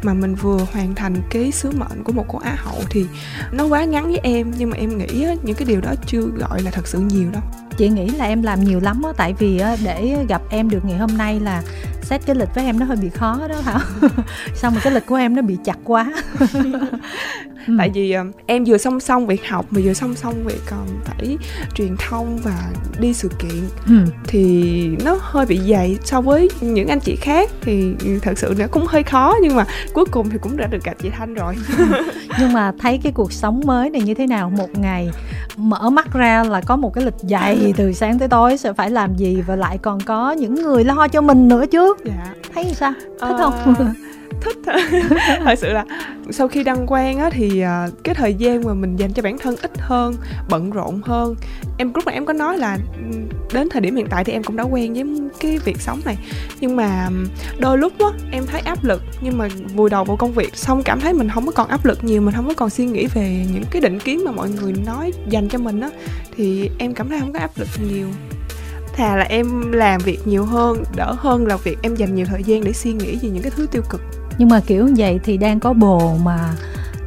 mà 0.03 0.15
mình 0.15 0.35
vừa 0.35 0.59
hoàn 0.73 0.95
thành 0.95 1.15
cái 1.31 1.53
sứ 1.53 1.71
mệnh 1.71 2.05
của 2.05 2.13
một 2.13 2.25
cô 2.29 2.39
á 2.39 2.57
hậu 2.59 2.83
thì 2.91 3.07
nó 3.53 3.67
quá 3.67 3.85
ngắn 3.85 4.05
với 4.05 4.21
em 4.23 4.53
nhưng 4.59 4.71
mà 4.71 4.77
em 4.77 4.99
nghĩ 4.99 5.25
á, 5.25 5.35
những 5.43 5.57
cái 5.57 5.69
điều 5.69 5.81
đó 5.81 5.95
chưa 6.07 6.23
gọi 6.23 6.63
là 6.63 6.71
thật 6.71 6.87
sự 6.87 6.99
nhiều 6.99 7.31
đâu 7.33 7.43
chị 7.79 7.89
nghĩ 7.89 8.09
là 8.09 8.25
em 8.25 8.43
làm 8.43 8.65
nhiều 8.65 8.81
lắm 8.81 9.03
á 9.03 9.13
tại 9.17 9.35
vì 9.39 9.59
á, 9.59 9.77
để 9.85 10.17
gặp 10.29 10.43
em 10.51 10.71
được 10.71 10.85
ngày 10.85 10.99
hôm 10.99 11.19
nay 11.19 11.41
là 11.41 11.63
xét 12.03 12.21
cái 12.27 12.37
lịch 12.37 12.55
với 12.55 12.65
em 12.65 12.79
nó 12.79 12.87
hơi 12.87 12.97
bị 12.97 13.09
khó 13.09 13.41
đó 13.49 13.61
hả 13.65 13.79
xong 14.55 14.73
rồi 14.75 14.81
cái 14.85 14.93
lịch 14.93 15.07
của 15.07 15.15
em 15.15 15.37
nó 15.37 15.43
bị 15.43 15.57
chặt 15.65 15.79
quá. 15.85 16.13
ừ. 17.69 17.75
tại 17.79 17.91
vì 17.95 18.17
uh, 18.19 18.37
em 18.47 18.65
vừa 18.65 18.79
song 18.79 19.01
song 19.01 19.27
việc 19.27 19.49
học 19.49 19.67
mà 19.71 19.81
vừa 19.85 19.93
song 19.93 20.15
song 20.15 20.35
việc 20.45 20.61
còn 20.71 20.87
phải 21.05 21.37
truyền 21.75 21.97
thông 22.09 22.39
và 22.39 22.71
đi 23.01 23.15
sự 23.15 23.29
kiện 23.39 23.63
ừ. 23.87 24.13
thì 24.27 24.87
nó 25.05 25.19
hơi 25.21 25.47
bị 25.47 25.61
dày 25.69 25.99
so 26.05 26.21
với 26.21 26.49
những 26.61 26.89
anh 26.89 27.01
chị 27.01 27.17
khác 27.17 27.51
thì 27.61 27.95
thật 28.23 28.39
sự 28.39 28.55
nó 28.59 28.67
cũng 28.71 28.87
hơi 28.87 29.03
khó 29.03 29.35
nhưng 29.43 29.57
mà 29.57 29.65
cuối 29.93 30.05
cùng 30.11 30.31
thì 30.31 30.39
cũng 30.41 30.57
đã 30.57 30.67
được 30.67 30.85
gặp 30.85 30.95
chị 31.03 31.11
thanh 31.11 31.35
rồi. 31.35 31.55
Nhưng 32.41 32.53
mà 32.53 32.73
thấy 32.79 33.01
cái 33.03 33.13
cuộc 33.13 33.33
sống 33.33 33.61
mới 33.65 33.91
này 33.91 34.03
như 34.03 34.15
thế 34.15 34.27
nào? 34.27 34.51
Một 34.51 34.79
ngày 34.79 35.11
mở 35.57 35.91
mắt 35.91 36.13
ra 36.13 36.45
là 36.45 36.61
có 36.61 36.77
một 36.77 36.95
cái 36.95 37.05
lịch 37.05 37.15
dày 37.19 37.75
từ 37.77 37.93
sáng 37.93 38.19
tới 38.19 38.29
tối 38.29 38.57
sẽ 38.59 38.73
phải 38.73 38.91
làm 38.91 39.17
gì? 39.17 39.43
Và 39.47 39.57
lại 39.57 39.79
còn 39.79 40.01
có 40.01 40.33
những 40.33 40.55
người 40.55 40.85
lo 40.85 41.09
cho 41.09 41.21
mình 41.21 41.49
nữa 41.49 41.67
chứ. 41.67 41.95
Dạ. 42.05 42.35
Thấy 42.55 42.75
sao? 42.75 42.93
Thích 43.21 43.47
uh, 43.47 43.55
không 43.65 43.75
thích 44.41 44.57
thật 45.45 45.55
sự 45.59 45.73
là 45.73 45.85
sau 46.31 46.49
khi 46.49 46.65
đăng 46.65 46.87
quang 46.87 47.19
á 47.19 47.31
thì 47.31 47.61
à, 47.61 47.89
cái 48.05 48.15
thời 48.15 48.35
gian 48.35 48.65
mà 48.65 48.75
mình 48.75 48.97
dành 48.97 49.13
cho 49.13 49.23
bản 49.23 49.39
thân 49.39 49.57
ít 49.63 49.71
hơn, 49.79 50.15
bận 50.49 50.71
rộn 50.71 51.01
hơn. 51.05 51.35
Em, 51.79 51.93
lúc 51.95 52.07
mà 52.07 52.13
em 52.13 52.27
có 52.27 52.33
nói 52.33 52.59
là 52.59 52.79
đến 53.53 53.69
thời 53.71 53.81
điểm 53.81 53.97
hiện 53.97 54.07
tại 54.11 54.25
thì 54.25 54.33
em 54.33 54.43
cũng 54.43 54.57
đã 54.57 54.65
quen 54.65 54.95
với 54.95 55.05
cái 55.41 55.59
việc 55.59 55.81
sống 55.81 56.01
này. 56.05 56.17
Nhưng 56.61 56.77
mà 56.77 57.09
đôi 57.59 57.79
lúc 57.79 57.93
á, 57.99 58.07
em 58.33 58.47
thấy 58.47 58.61
áp 58.61 58.85
lực, 58.85 59.03
nhưng 59.21 59.39
mà 59.39 59.49
vùi 59.75 59.91
đầu 59.91 60.05
vào 60.05 60.17
công 60.17 60.33
việc 60.33 60.57
xong 60.57 60.83
cảm 60.83 61.01
thấy 61.01 61.13
mình 61.13 61.29
không 61.29 61.47
có 61.47 61.53
còn 61.53 61.69
áp 61.69 61.85
lực 61.85 62.05
nhiều, 62.05 62.21
mình 62.21 62.35
không 62.35 62.49
có 62.49 62.55
còn 62.55 62.71
suy 62.71 62.87
nghĩ 62.87 63.07
về 63.07 63.47
những 63.53 63.65
cái 63.71 63.83
định 63.83 63.99
kiến 63.99 64.25
mà 64.25 64.31
mọi 64.31 64.51
người 64.51 64.73
nói 64.87 65.13
dành 65.29 65.49
cho 65.49 65.59
mình 65.59 65.81
á, 65.81 65.91
thì 66.37 66.71
em 66.79 66.95
cảm 66.95 67.09
thấy 67.09 67.21
không 67.21 67.33
có 67.33 67.39
áp 67.39 67.51
lực 67.57 67.69
nhiều. 67.89 68.09
Thà 68.93 69.17
là 69.17 69.25
em 69.25 69.73
làm 69.73 70.01
việc 70.01 70.19
nhiều 70.25 70.45
hơn, 70.45 70.85
đỡ 70.97 71.15
hơn 71.19 71.47
là 71.47 71.57
việc 71.57 71.79
em 71.83 71.95
dành 71.95 72.15
nhiều 72.15 72.27
thời 72.27 72.43
gian 72.45 72.65
để 72.65 72.73
suy 72.73 72.93
nghĩ 72.93 73.19
về 73.23 73.29
những 73.29 73.43
cái 73.43 73.53
thứ 73.57 73.67
tiêu 73.73 73.83
cực 73.91 74.01
nhưng 74.39 74.49
mà 74.49 74.61
kiểu 74.67 74.89
vậy 74.97 75.21
thì 75.25 75.37
đang 75.37 75.61
có 75.61 75.73
bồ 75.73 76.17
mà 76.25 76.39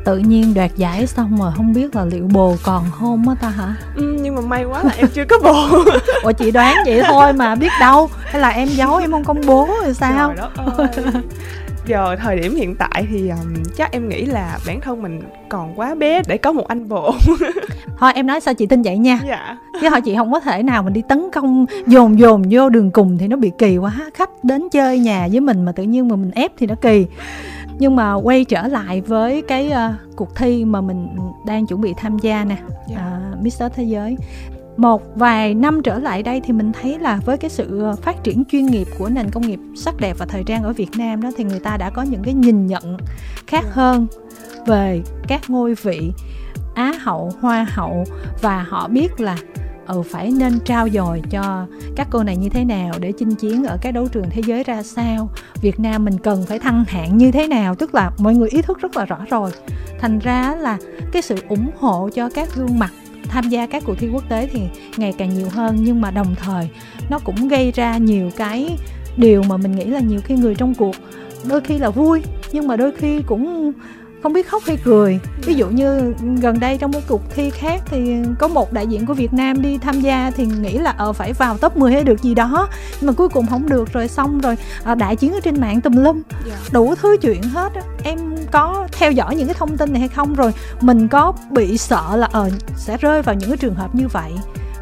tự 0.05 0.17
nhiên 0.17 0.53
đoạt 0.53 0.71
giải 0.75 1.07
xong 1.07 1.37
rồi 1.39 1.51
không 1.55 1.73
biết 1.73 1.95
là 1.95 2.05
liệu 2.05 2.27
bồ 2.33 2.55
còn 2.63 2.85
hôn 2.91 3.29
á 3.29 3.35
ta 3.41 3.49
hả? 3.49 3.75
Ừ, 3.95 4.17
nhưng 4.21 4.35
mà 4.35 4.41
may 4.41 4.63
quá 4.63 4.83
là 4.83 4.91
em 4.97 5.07
chưa 5.13 5.25
có 5.25 5.39
bồ. 5.43 5.83
Ủa 6.23 6.31
chị 6.31 6.51
đoán 6.51 6.75
vậy 6.85 7.01
thôi 7.07 7.33
mà 7.33 7.55
biết 7.55 7.71
đâu. 7.79 8.09
Hay 8.25 8.41
là 8.41 8.49
em 8.49 8.67
giấu 8.67 8.97
em 8.97 9.11
không 9.11 9.23
công 9.23 9.41
bố 9.45 9.69
rồi 9.83 9.93
sao? 9.93 10.33
Giờ 11.85 12.15
thời 12.19 12.39
điểm 12.39 12.55
hiện 12.55 12.75
tại 12.75 13.07
thì 13.09 13.29
um, 13.29 13.63
chắc 13.77 13.91
em 13.91 14.09
nghĩ 14.09 14.25
là 14.25 14.59
bản 14.67 14.81
thân 14.81 15.01
mình 15.01 15.21
còn 15.49 15.79
quá 15.79 15.95
bé 15.95 16.21
để 16.27 16.37
có 16.37 16.51
một 16.51 16.67
anh 16.67 16.89
bồ 16.89 17.15
thôi 18.01 18.11
em 18.15 18.27
nói 18.27 18.39
sao 18.39 18.53
chị 18.53 18.65
tin 18.65 18.81
vậy 18.81 18.97
nha. 18.97 19.19
Dạ. 19.27 19.57
Chứ 19.81 19.89
thôi 19.89 20.01
chị 20.01 20.15
không 20.15 20.31
có 20.31 20.39
thể 20.39 20.63
nào 20.63 20.83
mình 20.83 20.93
đi 20.93 21.01
tấn 21.01 21.29
công 21.33 21.65
dồn 21.87 22.19
dồn 22.19 22.43
vô 22.49 22.69
đường 22.69 22.91
cùng 22.91 23.17
thì 23.17 23.27
nó 23.27 23.37
bị 23.37 23.51
kỳ 23.57 23.77
quá. 23.77 23.91
Khách 24.13 24.43
đến 24.43 24.69
chơi 24.71 24.99
nhà 24.99 25.27
với 25.31 25.39
mình 25.39 25.65
mà 25.65 25.71
tự 25.71 25.83
nhiên 25.83 26.07
mà 26.07 26.15
mình 26.15 26.31
ép 26.31 26.51
thì 26.57 26.67
nó 26.67 26.75
kỳ. 26.75 27.05
Nhưng 27.79 27.95
mà 27.95 28.13
quay 28.13 28.45
trở 28.45 28.67
lại 28.67 29.01
với 29.01 29.41
cái 29.41 29.71
uh, 29.71 30.15
cuộc 30.15 30.35
thi 30.35 30.65
mà 30.65 30.81
mình 30.81 31.07
đang 31.45 31.65
chuẩn 31.65 31.81
bị 31.81 31.93
tham 31.97 32.19
gia 32.19 32.45
nè 32.45 32.55
yeah. 32.55 32.71
Dạ. 32.89 33.19
uh, 33.33 33.45
Mr 33.45 33.75
Thế 33.75 33.83
giới. 33.83 34.17
Một 34.77 35.01
vài 35.15 35.53
năm 35.53 35.81
trở 35.83 35.99
lại 35.99 36.23
đây 36.23 36.41
thì 36.43 36.53
mình 36.53 36.71
thấy 36.81 36.99
là 36.99 37.19
với 37.25 37.37
cái 37.37 37.49
sự 37.49 37.81
ờ, 37.81 37.95
phát 37.95 38.23
triển 38.23 38.43
chuyên 38.51 38.65
nghiệp 38.65 38.87
của 38.97 39.09
nền 39.09 39.29
công 39.29 39.47
nghiệp 39.47 39.59
sắc 39.75 39.97
đẹp 39.99 40.15
và 40.19 40.25
thời 40.25 40.43
trang 40.43 40.63
ở 40.63 40.73
Việt 40.73 40.89
Nam 40.97 41.21
đó 41.21 41.31
thì 41.37 41.43
người 41.43 41.59
ta 41.59 41.77
đã 41.77 41.89
có 41.89 42.01
những 42.01 42.23
cái 42.23 42.33
nhìn 42.33 42.67
nhận 42.67 42.97
khác 43.47 43.65
hơn 43.71 44.07
về 44.67 45.01
các 45.27 45.49
ngôi 45.49 45.75
vị 45.81 46.11
á 46.73 46.93
hậu, 47.01 47.31
hoa 47.41 47.65
hậu 47.69 48.03
và 48.41 48.65
họ 48.69 48.87
biết 48.87 49.19
là 49.19 49.37
ừ 49.87 50.01
phải 50.01 50.31
nên 50.31 50.59
trao 50.65 50.89
dồi 50.89 51.21
cho 51.29 51.67
các 51.95 52.07
cô 52.11 52.23
này 52.23 52.37
như 52.37 52.49
thế 52.49 52.65
nào 52.65 52.93
để 52.99 53.11
chinh 53.11 53.35
chiến 53.35 53.63
ở 53.63 53.77
các 53.81 53.91
đấu 53.91 54.07
trường 54.07 54.29
thế 54.29 54.41
giới 54.45 54.63
ra 54.63 54.83
sao. 54.83 55.29
Việt 55.61 55.79
Nam 55.79 56.05
mình 56.05 56.17
cần 56.17 56.45
phải 56.45 56.59
thăng 56.59 56.85
hạng 56.87 57.17
như 57.17 57.31
thế 57.31 57.47
nào, 57.47 57.75
tức 57.75 57.95
là 57.95 58.11
mọi 58.17 58.35
người 58.35 58.49
ý 58.49 58.61
thức 58.61 58.79
rất 58.81 58.97
là 58.97 59.05
rõ 59.05 59.17
rồi. 59.29 59.51
Thành 59.99 60.19
ra 60.19 60.55
là 60.59 60.77
cái 61.11 61.21
sự 61.21 61.35
ủng 61.49 61.71
hộ 61.79 62.09
cho 62.13 62.29
các 62.29 62.49
gương 62.55 62.79
mặt 62.79 62.91
tham 63.29 63.49
gia 63.49 63.67
các 63.67 63.83
cuộc 63.85 63.95
thi 63.97 64.09
quốc 64.13 64.23
tế 64.29 64.49
thì 64.51 64.61
ngày 64.97 65.13
càng 65.17 65.29
nhiều 65.33 65.47
hơn, 65.49 65.77
nhưng 65.81 66.01
mà 66.01 66.11
đồng 66.11 66.35
thời 66.35 66.69
nó 67.09 67.19
cũng 67.19 67.47
gây 67.47 67.71
ra 67.71 67.97
nhiều 67.97 68.29
cái 68.37 68.77
điều 69.17 69.43
mà 69.43 69.57
mình 69.57 69.71
nghĩ 69.71 69.85
là 69.85 69.99
nhiều 69.99 70.19
khi 70.23 70.35
người 70.35 70.55
trong 70.55 70.75
cuộc 70.75 70.95
đôi 71.49 71.61
khi 71.61 71.77
là 71.77 71.89
vui, 71.89 72.21
nhưng 72.51 72.67
mà 72.67 72.75
đôi 72.75 72.91
khi 72.97 73.21
cũng 73.21 73.71
không 74.23 74.33
biết 74.33 74.47
khóc 74.47 74.63
hay 74.65 74.77
cười. 74.83 75.19
Ví 75.45 75.53
dụ 75.53 75.69
như 75.69 76.13
gần 76.41 76.59
đây 76.59 76.77
trong 76.77 76.91
một 76.91 76.99
cuộc 77.07 77.21
thi 77.35 77.49
khác 77.49 77.81
thì 77.85 78.15
có 78.39 78.47
một 78.47 78.73
đại 78.73 78.87
diện 78.87 79.05
của 79.05 79.13
Việt 79.13 79.33
Nam 79.33 79.61
đi 79.61 79.77
tham 79.77 80.01
gia 80.01 80.31
thì 80.31 80.45
nghĩ 80.45 80.77
là 80.77 80.91
ờ 80.97 81.13
phải 81.13 81.33
vào 81.33 81.57
top 81.57 81.77
10 81.77 81.91
hay 81.91 82.03
được 82.03 82.21
gì 82.21 82.35
đó. 82.35 82.67
Nhưng 82.99 83.07
mà 83.07 83.13
cuối 83.13 83.29
cùng 83.29 83.47
không 83.47 83.69
được 83.69 83.93
rồi 83.93 84.07
xong 84.07 84.41
rồi 84.41 84.55
à, 84.83 84.95
đại 84.95 85.15
chiến 85.15 85.33
ở 85.33 85.39
trên 85.39 85.61
mạng 85.61 85.81
tùm 85.81 85.95
lum. 85.95 86.21
Dạ. 86.47 86.55
đủ 86.71 86.95
thứ 86.95 87.17
chuyện 87.21 87.43
hết 87.43 87.73
em 88.03 88.19
có 88.51 88.87
theo 88.91 89.11
dõi 89.11 89.35
những 89.35 89.47
cái 89.47 89.55
thông 89.59 89.77
tin 89.77 89.93
này 89.93 89.99
hay 89.99 90.09
không? 90.09 90.33
Rồi 90.33 90.53
mình 90.81 91.07
có 91.07 91.33
bị 91.51 91.77
sợ 91.77 92.15
là 92.15 92.29
ờ 92.31 92.49
sẽ 92.77 92.97
rơi 92.97 93.21
vào 93.21 93.35
những 93.35 93.49
cái 93.49 93.57
trường 93.57 93.75
hợp 93.75 93.95
như 93.95 94.07
vậy 94.07 94.31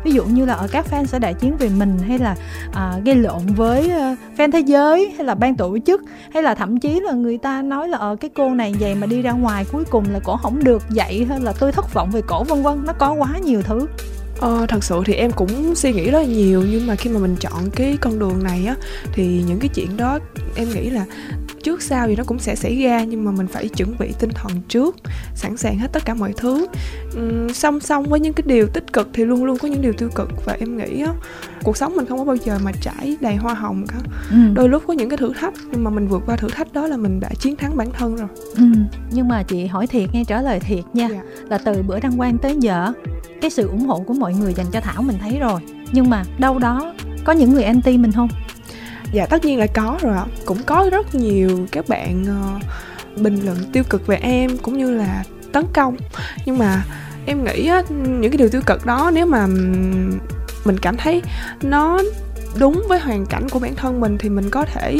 ví 0.03 0.11
dụ 0.11 0.25
như 0.25 0.45
là 0.45 0.53
ở 0.53 0.67
các 0.71 0.85
fan 0.91 1.05
sẽ 1.05 1.19
đại 1.19 1.33
chiến 1.33 1.57
về 1.57 1.69
mình 1.69 1.97
hay 2.07 2.19
là 2.19 2.35
à, 2.73 2.93
gây 3.05 3.15
lộn 3.15 3.45
với 3.45 3.85
uh, 3.85 4.17
fan 4.37 4.51
thế 4.51 4.59
giới 4.59 5.13
hay 5.17 5.25
là 5.25 5.35
ban 5.35 5.55
tổ 5.55 5.77
chức 5.85 6.01
hay 6.33 6.43
là 6.43 6.55
thậm 6.55 6.79
chí 6.79 6.99
là 6.99 7.11
người 7.11 7.37
ta 7.37 7.61
nói 7.61 7.87
là 7.87 7.97
ở 7.97 8.09
ờ, 8.09 8.15
cái 8.15 8.29
cô 8.35 8.49
này 8.49 8.75
vậy 8.79 8.95
mà 8.95 9.07
đi 9.07 9.21
ra 9.21 9.31
ngoài 9.31 9.65
cuối 9.71 9.83
cùng 9.89 10.05
là 10.13 10.19
cổ 10.23 10.37
không 10.37 10.63
được 10.63 10.83
dạy 10.89 11.25
hay 11.29 11.39
là 11.39 11.53
tôi 11.59 11.71
thất 11.71 11.93
vọng 11.93 12.11
về 12.11 12.21
cổ 12.27 12.43
vân 12.43 12.63
vân 12.63 12.85
nó 12.85 12.93
có 12.93 13.13
quá 13.13 13.37
nhiều 13.43 13.61
thứ. 13.61 13.87
Ờ, 14.39 14.65
thật 14.69 14.83
sự 14.83 15.01
thì 15.05 15.13
em 15.13 15.31
cũng 15.31 15.75
suy 15.75 15.93
nghĩ 15.93 16.11
rất 16.11 16.19
là 16.19 16.25
nhiều 16.25 16.63
nhưng 16.71 16.87
mà 16.87 16.95
khi 16.95 17.09
mà 17.09 17.19
mình 17.19 17.35
chọn 17.39 17.69
cái 17.75 17.97
con 18.01 18.19
đường 18.19 18.43
này 18.43 18.65
á 18.65 18.75
thì 19.13 19.43
những 19.47 19.59
cái 19.59 19.69
chuyện 19.75 19.97
đó 19.97 20.19
em 20.55 20.67
nghĩ 20.69 20.89
là 20.89 21.05
trước 21.63 21.81
sau 21.81 22.07
gì 22.07 22.15
nó 22.15 22.23
cũng 22.23 22.39
sẽ 22.39 22.55
xảy 22.55 22.83
ra 22.83 23.03
nhưng 23.03 23.25
mà 23.25 23.31
mình 23.31 23.47
phải 23.47 23.67
chuẩn 23.67 23.95
bị 23.99 24.13
tinh 24.19 24.29
thần 24.33 24.51
trước 24.67 24.95
sẵn 25.35 25.57
sàng 25.57 25.79
hết 25.79 25.87
tất 25.91 26.05
cả 26.05 26.13
mọi 26.13 26.33
thứ 26.37 26.67
uhm, 27.17 27.49
song 27.53 27.79
song 27.79 28.03
với 28.03 28.19
những 28.19 28.33
cái 28.33 28.43
điều 28.47 28.67
tích 28.67 28.93
cực 28.93 29.09
thì 29.13 29.25
luôn 29.25 29.45
luôn 29.45 29.57
có 29.57 29.67
những 29.67 29.81
điều 29.81 29.93
tiêu 29.93 30.09
cực 30.15 30.45
và 30.45 30.57
em 30.59 30.77
nghĩ 30.77 31.01
á 31.01 31.13
cuộc 31.63 31.77
sống 31.77 31.95
mình 31.95 32.05
không 32.05 32.17
có 32.17 32.25
bao 32.25 32.35
giờ 32.35 32.59
mà 32.63 32.71
trải 32.81 33.17
đầy 33.21 33.35
hoa 33.35 33.53
hồng 33.53 33.85
cả 33.87 33.95
ừ. 34.31 34.37
đôi 34.53 34.69
lúc 34.69 34.83
có 34.87 34.93
những 34.93 35.09
cái 35.09 35.17
thử 35.17 35.33
thách 35.39 35.53
nhưng 35.71 35.83
mà 35.83 35.89
mình 35.89 36.07
vượt 36.07 36.23
qua 36.25 36.35
thử 36.35 36.49
thách 36.49 36.73
đó 36.73 36.87
là 36.87 36.97
mình 36.97 37.19
đã 37.19 37.29
chiến 37.39 37.55
thắng 37.55 37.77
bản 37.77 37.91
thân 37.91 38.15
rồi 38.15 38.27
ừ. 38.55 38.63
nhưng 39.11 39.27
mà 39.27 39.43
chị 39.43 39.65
hỏi 39.65 39.87
thiệt 39.87 40.09
nghe 40.13 40.23
trả 40.23 40.41
lời 40.41 40.59
thiệt 40.59 40.83
nha 40.93 41.07
dạ. 41.11 41.21
là 41.49 41.57
từ 41.57 41.81
bữa 41.81 41.99
đăng 41.99 42.17
quang 42.17 42.37
tới 42.37 42.55
giờ 42.59 42.93
cái 43.41 43.51
sự 43.51 43.67
ủng 43.67 43.85
hộ 43.85 43.99
của 43.99 44.13
mọi 44.13 44.33
người 44.33 44.53
dành 44.53 44.67
cho 44.71 44.81
thảo 44.81 45.01
mình 45.01 45.17
thấy 45.21 45.39
rồi 45.39 45.61
nhưng 45.91 46.09
mà 46.09 46.23
đâu 46.39 46.59
đó 46.59 46.93
có 47.23 47.33
những 47.33 47.53
người 47.53 47.63
anti 47.63 47.97
mình 47.97 48.11
không 48.11 48.29
dạ 49.11 49.25
tất 49.25 49.45
nhiên 49.45 49.59
là 49.59 49.67
có 49.67 49.97
rồi 50.01 50.13
ạ. 50.15 50.25
Cũng 50.45 50.63
có 50.63 50.89
rất 50.91 51.15
nhiều 51.15 51.67
các 51.71 51.87
bạn 51.87 52.23
uh, 52.23 52.61
bình 53.21 53.45
luận 53.45 53.57
tiêu 53.73 53.83
cực 53.89 54.07
về 54.07 54.15
em 54.15 54.57
cũng 54.57 54.77
như 54.77 54.91
là 54.91 55.23
tấn 55.51 55.65
công. 55.73 55.97
Nhưng 56.45 56.57
mà 56.57 56.83
em 57.25 57.43
nghĩ 57.43 57.67
á, 57.67 57.81
những 57.89 58.31
cái 58.31 58.37
điều 58.37 58.49
tiêu 58.49 58.61
cực 58.65 58.85
đó 58.85 59.11
nếu 59.13 59.25
mà 59.25 59.47
mình 60.65 60.77
cảm 60.81 60.97
thấy 60.97 61.21
nó 61.61 62.01
đúng 62.59 62.83
với 62.89 62.99
hoàn 62.99 63.25
cảnh 63.25 63.49
của 63.49 63.59
bản 63.59 63.75
thân 63.75 63.99
mình 63.99 64.17
thì 64.17 64.29
mình 64.29 64.49
có 64.49 64.65
thể 64.65 64.99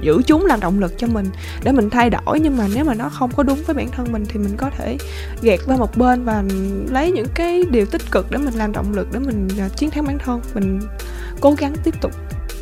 giữ 0.00 0.22
chúng 0.26 0.46
làm 0.46 0.60
động 0.60 0.80
lực 0.80 0.98
cho 0.98 1.06
mình 1.06 1.26
để 1.62 1.72
mình 1.72 1.90
thay 1.90 2.10
đổi. 2.10 2.40
Nhưng 2.40 2.56
mà 2.56 2.66
nếu 2.74 2.84
mà 2.84 2.94
nó 2.94 3.08
không 3.08 3.30
có 3.36 3.42
đúng 3.42 3.58
với 3.66 3.74
bản 3.74 3.88
thân 3.90 4.12
mình 4.12 4.24
thì 4.28 4.38
mình 4.40 4.56
có 4.56 4.70
thể 4.78 4.96
gạt 5.42 5.60
qua 5.66 5.76
một 5.76 5.96
bên 5.96 6.24
và 6.24 6.44
lấy 6.90 7.12
những 7.12 7.28
cái 7.34 7.64
điều 7.70 7.86
tích 7.86 8.10
cực 8.10 8.30
để 8.30 8.38
mình 8.38 8.54
làm 8.54 8.72
động 8.72 8.92
lực 8.94 9.08
để 9.12 9.18
mình 9.18 9.48
ờ, 9.58 9.68
chiến 9.76 9.90
thắng 9.90 10.06
bản 10.06 10.18
thân. 10.18 10.40
Mình 10.54 10.80
cố 11.40 11.54
gắng 11.58 11.74
tiếp 11.84 11.94
tục 12.00 12.12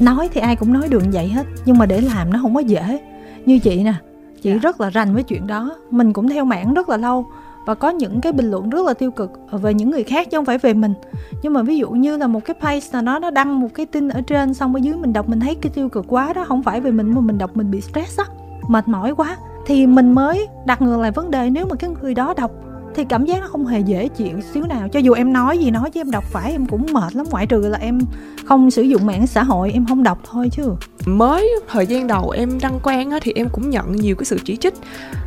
nói 0.01 0.29
thì 0.33 0.41
ai 0.41 0.57
cũng 0.57 0.73
nói 0.73 0.89
được 0.89 1.03
vậy 1.13 1.29
hết 1.29 1.47
nhưng 1.65 1.79
mà 1.79 1.87
để 1.87 2.01
làm 2.01 2.33
nó 2.33 2.39
không 2.43 2.55
có 2.55 2.61
dễ 2.61 3.01
như 3.47 3.59
chị 3.59 3.83
nè 3.85 3.95
chị 4.43 4.51
yeah. 4.51 4.63
Dạ. 4.63 4.69
rất 4.69 4.81
là 4.81 4.91
rành 4.91 5.15
với 5.15 5.23
chuyện 5.23 5.47
đó 5.47 5.77
mình 5.91 6.13
cũng 6.13 6.29
theo 6.29 6.45
mảng 6.45 6.75
rất 6.75 6.89
là 6.89 6.97
lâu 6.97 7.27
và 7.67 7.75
có 7.75 7.91
những 7.91 8.21
cái 8.21 8.33
bình 8.33 8.51
luận 8.51 8.71
rất 8.71 8.87
là 8.87 8.95
tiêu 8.95 9.11
cực 9.11 9.31
về 9.53 9.75
những 9.75 9.91
người 9.91 10.03
khác 10.03 10.31
chứ 10.31 10.39
không 10.39 10.45
phải 10.45 10.59
về 10.59 10.75
mình 10.75 10.95
nhưng 11.43 11.53
mà 11.53 11.63
ví 11.63 11.79
dụ 11.79 11.91
như 11.91 12.17
là 12.17 12.27
một 12.27 12.45
cái 12.45 12.57
page 12.61 12.87
nào 12.93 13.03
đó 13.03 13.19
nó 13.19 13.31
đăng 13.31 13.61
một 13.61 13.69
cái 13.75 13.87
tin 13.87 14.09
ở 14.09 14.21
trên 14.21 14.55
xong 14.55 14.75
ở 14.75 14.79
dưới 14.79 14.97
mình 14.97 15.13
đọc 15.13 15.29
mình 15.29 15.41
thấy 15.41 15.55
cái 15.55 15.73
tiêu 15.75 15.89
cực 15.89 16.05
quá 16.09 16.33
đó 16.33 16.45
không 16.45 16.63
phải 16.63 16.81
về 16.81 16.91
mình 16.91 17.15
mà 17.15 17.21
mình 17.21 17.39
đọc 17.39 17.57
mình 17.57 17.71
bị 17.71 17.81
stress 17.81 18.19
á 18.19 18.25
mệt 18.69 18.89
mỏi 18.89 19.15
quá 19.15 19.37
thì 19.67 19.87
mình 19.87 20.13
mới 20.13 20.49
đặt 20.67 20.83
ngược 20.83 21.01
lại 21.01 21.11
vấn 21.11 21.31
đề 21.31 21.51
nếu 21.51 21.67
mà 21.67 21.77
cái 21.77 21.91
người 22.03 22.15
đó 22.15 22.35
đọc 22.37 22.51
thì 22.95 23.05
cảm 23.09 23.25
giác 23.27 23.41
nó 23.41 23.49
không 23.49 23.67
hề 23.67 23.81
dễ 23.81 24.09
chịu 24.09 24.41
xíu 24.53 24.67
nào. 24.67 24.89
Cho 24.89 25.01
dù 25.01 25.13
em 25.13 25.33
nói 25.33 25.59
gì 25.59 25.71
nói 25.71 25.91
chứ 25.91 26.01
em 26.01 26.11
đọc 26.11 26.25
phải 26.25 26.53
em 26.53 26.67
cũng 26.67 26.87
mệt 26.93 27.17
lắm. 27.17 27.27
Ngoại 27.31 27.47
trừ 27.47 27.61
là 27.61 27.79
em 27.79 27.99
không 28.45 28.71
sử 28.71 28.83
dụng 28.83 29.07
mạng 29.07 29.27
xã 29.27 29.43
hội, 29.43 29.71
em 29.75 29.87
không 29.87 30.03
đọc 30.03 30.19
thôi 30.31 30.49
chứ. 30.53 30.63
Mới 31.07 31.51
thời 31.69 31.87
gian 31.87 32.07
đầu 32.07 32.31
em 32.31 32.59
đăng 32.63 32.81
quang 32.81 33.11
á 33.11 33.19
thì 33.23 33.33
em 33.37 33.49
cũng 33.53 33.71
nhận 33.71 33.93
nhiều 33.93 34.17
cái 34.17 34.25
sự 34.25 34.39
chỉ 34.45 34.57
trích. 34.57 34.75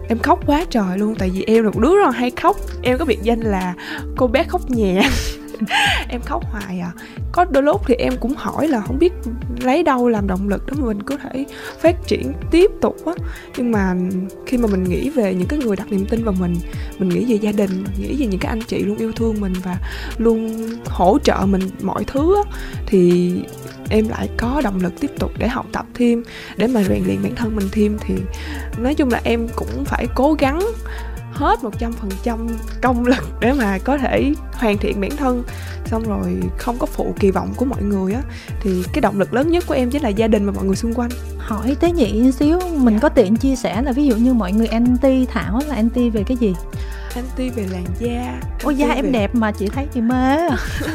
Em 0.10 0.20
khóc 0.20 0.39
quá 0.46 0.65
trời 0.70 0.98
luôn, 0.98 1.15
tại 1.15 1.30
vì 1.30 1.44
em 1.48 1.63
là 1.63 1.70
một 1.70 1.80
đứa 1.80 1.96
rất 1.96 2.06
là 2.06 2.12
hay 2.12 2.32
khóc. 2.32 2.58
Em 2.82 2.98
có 2.98 3.06
biệt 3.06 3.20
danh 3.24 3.39
là 3.39 3.74
cô 4.18 4.27
bé 4.27 4.44
khóc 4.44 4.70
nhẹ 4.70 5.10
em 6.10 6.22
khóc 6.22 6.44
hoài 6.51 6.80
à. 6.80 6.91
Có 7.32 7.46
đôi 7.46 7.63
lúc 7.63 7.82
thì 7.88 7.96
em 7.96 8.13
cũng 8.20 8.34
hỏi 8.36 8.68
là 8.68 8.82
không 8.82 9.00
biết 9.00 9.13
lấy 9.62 9.84
đâu 9.84 10.10
làm 10.10 10.27
động 10.27 10.50
lực 10.50 10.63
để 10.68 10.74
mà 10.77 10.86
mình 10.86 11.03
có 11.03 11.18
thể 11.18 11.46
phát 11.80 11.96
triển 12.08 12.34
tiếp 12.51 12.72
tục 12.82 13.06
á. 13.06 13.13
Nhưng 13.58 13.72
mà 13.72 13.96
khi 14.46 14.58
mà 14.58 14.68
mình 14.68 14.84
nghĩ 14.84 15.10
về 15.10 15.34
những 15.34 15.48
cái 15.48 15.60
người 15.60 15.75
đặt 15.75 15.91
niềm 15.91 16.06
tin 16.10 16.24
vào 16.24 16.36
mình 16.39 16.56
mình 17.00 17.10
nghĩ 17.10 17.25
về 17.25 17.36
gia 17.36 17.51
đình 17.51 17.84
nghĩ 18.00 18.15
về 18.20 18.25
những 18.25 18.39
cái 18.39 18.50
anh 18.50 18.62
chị 18.62 18.80
luôn 18.80 18.98
yêu 18.98 19.12
thương 19.12 19.41
mình 19.41 19.53
và 19.63 19.77
luôn 20.18 20.70
hỗ 20.86 21.20
trợ 21.24 21.38
mình 21.46 21.62
mọi 21.82 22.03
thứ 22.08 22.36
á, 22.36 22.51
thì 22.86 23.34
em 23.89 24.08
lại 24.10 24.30
có 24.38 24.62
động 24.63 24.80
lực 24.82 24.94
tiếp 25.00 25.12
tục 25.20 25.32
để 25.38 25.48
học 25.48 25.65
tập 25.72 25.86
thêm, 25.94 26.24
để 26.58 26.68
mà 26.68 26.84
rèn 26.84 27.03
luyện 27.06 27.24
bản 27.24 27.36
thân 27.36 27.56
mình 27.56 27.68
thêm. 27.72 27.98
Thì 28.01 28.15
nói 28.77 28.96
chung 28.96 29.10
là 29.10 29.22
em 29.24 29.48
cũng 29.56 29.86
phải 29.86 30.08
cố 30.15 30.34
gắng 30.34 30.60
hết 31.41 31.63
một 31.63 31.79
trăm 31.79 31.93
phần 31.93 32.10
trăm 32.24 32.48
công 32.81 33.05
lực 33.05 33.24
để 33.39 33.53
mà 33.53 33.77
có 33.77 33.98
thể 33.98 34.33
hoàn 34.53 34.77
thiện 34.77 35.01
bản 35.01 35.12
thân. 35.17 35.43
Xong 35.86 36.03
rồi 36.03 36.41
không 36.57 36.77
có 36.79 36.86
phụ 36.86 37.15
kỳ 37.19 37.31
vọng 37.31 37.53
của 37.55 37.65
mọi 37.65 37.81
người 37.81 38.13
á, 38.13 38.21
thì 38.62 38.83
cái 38.93 39.01
động 39.01 39.19
lực 39.19 39.33
lớn 39.33 39.51
nhất 39.51 39.63
của 39.67 39.74
em 39.74 39.89
chính 39.89 40.03
là 40.03 40.10
gia 40.10 40.27
đình 40.27 40.45
và 40.45 40.51
mọi 40.51 40.65
người 40.65 40.75
xung 40.75 40.93
quanh 40.93 41.10
hỏi 41.45 41.77
tế 41.79 41.91
nhị 41.91 42.31
xíu 42.31 42.60
mình 42.77 43.00
có 43.00 43.10
tiện 43.10 43.36
chia 43.36 43.55
sẻ 43.55 43.81
là 43.81 43.91
ví 43.91 44.05
dụ 44.07 44.15
như 44.15 44.33
mọi 44.33 44.51
người 44.51 44.67
anti 44.67 45.25
thảo 45.25 45.60
là 45.67 45.75
anti 45.75 46.10
về 46.10 46.24
cái 46.24 46.38
gì? 46.38 46.55
Anti 47.15 47.50
về 47.50 47.67
làn 47.71 47.83
da 48.00 48.41
ôi 48.63 48.75
da 48.75 48.88
em 48.88 49.05
về... 49.05 49.12
đẹp 49.12 49.36
mà 49.36 49.51
chị 49.51 49.67
thấy 49.67 49.88
chị 49.93 50.01
mê 50.01 50.38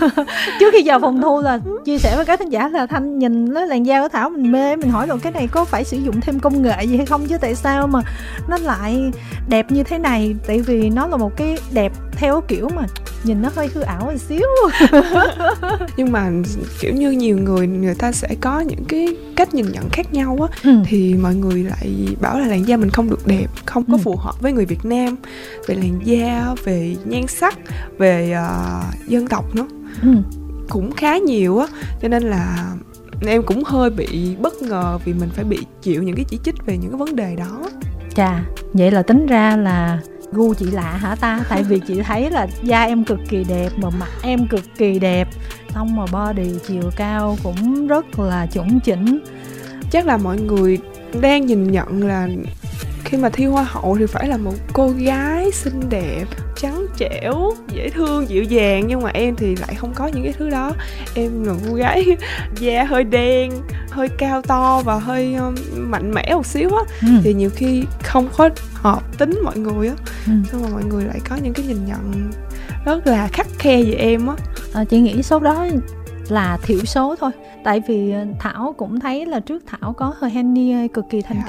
trước 0.60 0.72
khi 0.72 0.88
vào 0.88 1.00
phòng 1.00 1.22
thu 1.22 1.40
là 1.40 1.58
chia 1.84 1.98
sẻ 1.98 2.16
với 2.16 2.24
các 2.24 2.38
khán 2.38 2.48
giả 2.48 2.68
là 2.68 2.86
thanh 2.86 3.18
nhìn 3.18 3.54
nó 3.54 3.64
làn 3.64 3.86
da 3.86 4.02
của 4.02 4.08
thảo 4.08 4.30
mình 4.30 4.52
mê 4.52 4.76
mình 4.76 4.90
hỏi 4.90 5.06
là 5.06 5.16
cái 5.22 5.32
này 5.32 5.48
có 5.52 5.64
phải 5.64 5.84
sử 5.84 5.96
dụng 5.96 6.20
thêm 6.20 6.40
công 6.40 6.62
nghệ 6.62 6.84
gì 6.84 6.96
hay 6.96 7.06
không? 7.06 7.26
Chứ 7.26 7.36
tại 7.40 7.54
sao 7.54 7.86
mà 7.86 8.00
nó 8.48 8.58
lại 8.58 9.10
đẹp 9.48 9.72
như 9.72 9.82
thế 9.82 9.98
này? 9.98 10.34
Tại 10.46 10.60
vì 10.60 10.90
nó 10.90 11.06
là 11.06 11.16
một 11.16 11.36
cái 11.36 11.58
đẹp 11.72 11.92
theo 12.16 12.40
kiểu 12.48 12.68
mà 12.74 12.86
nhìn 13.24 13.42
nó 13.42 13.50
hơi 13.56 13.68
hư 13.74 13.80
ảo 13.80 14.04
một 14.04 14.16
xíu 14.28 14.46
nhưng 15.96 16.12
mà 16.12 16.30
kiểu 16.80 16.92
như 16.92 17.10
nhiều 17.10 17.38
người 17.38 17.66
người 17.66 17.94
ta 17.94 18.12
sẽ 18.12 18.28
có 18.40 18.60
những 18.60 18.84
cái 18.88 19.16
cách 19.36 19.54
nhìn 19.54 19.72
nhận 19.72 19.88
khác 19.92 20.12
nhau 20.12 20.38
á 20.50 20.58
ừ. 20.64 20.70
thì 20.86 21.14
mọi 21.14 21.34
người 21.34 21.64
lại 21.64 22.08
bảo 22.20 22.38
là 22.38 22.46
làn 22.46 22.68
da 22.68 22.76
mình 22.76 22.90
không 22.90 23.10
được 23.10 23.26
đẹp 23.26 23.46
không 23.66 23.84
có 23.84 23.92
ừ. 23.92 23.98
phù 24.04 24.16
hợp 24.16 24.40
với 24.40 24.52
người 24.52 24.64
Việt 24.64 24.84
Nam 24.84 25.16
về 25.66 25.74
làn 25.74 26.00
da 26.04 26.54
về 26.64 26.96
nhan 27.04 27.26
sắc 27.26 27.58
về 27.98 28.36
uh, 28.38 29.08
dân 29.08 29.26
tộc 29.26 29.54
nữa 29.54 29.66
ừ. 30.02 30.08
cũng 30.68 30.92
khá 30.92 31.18
nhiều 31.18 31.58
á 31.58 31.66
cho 32.02 32.08
nên 32.08 32.22
là 32.22 32.74
em 33.26 33.42
cũng 33.42 33.64
hơi 33.64 33.90
bị 33.90 34.36
bất 34.40 34.62
ngờ 34.62 34.98
vì 35.04 35.12
mình 35.12 35.28
phải 35.32 35.44
bị 35.44 35.58
chịu 35.82 36.02
những 36.02 36.16
cái 36.16 36.24
chỉ 36.28 36.38
trích 36.44 36.66
về 36.66 36.76
những 36.76 36.90
cái 36.90 36.98
vấn 36.98 37.16
đề 37.16 37.36
đó 37.36 37.70
chà 38.14 38.44
vậy 38.72 38.90
là 38.90 39.02
tính 39.02 39.26
ra 39.26 39.56
là 39.56 40.00
gu 40.32 40.54
chị 40.54 40.66
lạ 40.66 40.92
hả 40.92 41.14
ta? 41.14 41.40
Tại 41.48 41.62
vì 41.62 41.80
chị 41.88 42.02
thấy 42.02 42.30
là 42.30 42.46
da 42.62 42.82
em 42.82 43.04
cực 43.04 43.18
kỳ 43.28 43.44
đẹp 43.44 43.68
mà 43.76 43.90
mặt 43.90 44.08
em 44.22 44.46
cực 44.48 44.64
kỳ 44.78 44.98
đẹp. 44.98 45.28
Xong 45.74 45.96
mà 45.96 46.06
body 46.12 46.50
chiều 46.68 46.90
cao 46.96 47.36
cũng 47.42 47.86
rất 47.86 48.18
là 48.18 48.46
chuẩn 48.46 48.80
chỉnh. 48.80 49.18
Chắc 49.90 50.06
là 50.06 50.16
mọi 50.16 50.40
người 50.40 50.78
đang 51.20 51.46
nhìn 51.46 51.72
nhận 51.72 52.08
là 52.08 52.28
khi 53.06 53.18
mà 53.18 53.28
thi 53.28 53.44
hoa 53.44 53.62
hậu 53.62 53.96
thì 53.98 54.06
phải 54.06 54.28
là 54.28 54.36
một 54.36 54.54
cô 54.72 54.88
gái 54.88 55.50
xinh 55.52 55.80
đẹp 55.88 56.24
trắng 56.56 56.86
trẻo 56.96 57.52
dễ 57.68 57.90
thương 57.90 58.28
dịu 58.28 58.42
dàng. 58.42 58.86
Nhưng 58.86 59.02
mà 59.02 59.10
em 59.14 59.36
thì 59.36 59.56
lại 59.56 59.74
không 59.74 59.94
có 59.94 60.06
những 60.06 60.24
cái 60.24 60.32
thứ 60.32 60.50
đó. 60.50 60.72
Em 61.14 61.44
là 61.44 61.54
cô 61.68 61.74
gái 61.74 62.06
da 62.60 62.84
hơi 62.84 63.04
đen 63.04 63.50
hơi 63.90 64.08
cao 64.08 64.42
to 64.42 64.82
và 64.84 64.98
hơi 64.98 65.34
um, 65.34 65.54
mạnh 65.76 66.10
mẽ 66.14 66.34
một 66.34 66.46
xíu 66.46 66.70
á. 66.76 66.82
Ừ. 67.00 67.08
thì 67.22 67.34
nhiều 67.34 67.50
khi 67.54 67.84
không 68.02 68.28
có 68.36 68.50
hợp 68.74 69.18
tính 69.18 69.40
mọi 69.44 69.58
người 69.58 69.88
á. 69.88 69.94
Ừ. 70.26 70.32
nhưng 70.52 70.62
mà 70.62 70.68
mọi 70.72 70.84
người 70.84 71.04
lại 71.04 71.20
có 71.28 71.36
những 71.42 71.54
cái 71.54 71.66
nhìn 71.66 71.86
nhận 71.86 72.30
rất 72.84 73.06
là 73.06 73.28
khắc 73.28 73.46
khe 73.58 73.82
về 73.82 73.92
em 73.92 74.26
á. 74.26 74.34
À, 74.72 74.84
chị 74.84 75.00
nghĩ 75.00 75.22
số 75.22 75.38
đó 75.38 75.66
là 76.28 76.58
thiểu 76.62 76.84
số 76.84 77.16
thôi. 77.20 77.30
Tại 77.64 77.82
vì 77.88 78.10
ờ, 78.12 78.26
thảo 78.38 78.74
cũng 78.78 79.00
thấy 79.00 79.26
là 79.26 79.40
trước 79.40 79.62
thảo 79.66 79.92
có 79.92 80.14
hơi 80.18 80.30
henny 80.30 80.88
cực 80.88 81.04
kỳ 81.10 81.22
thành 81.22 81.36
yeah. 81.36 81.48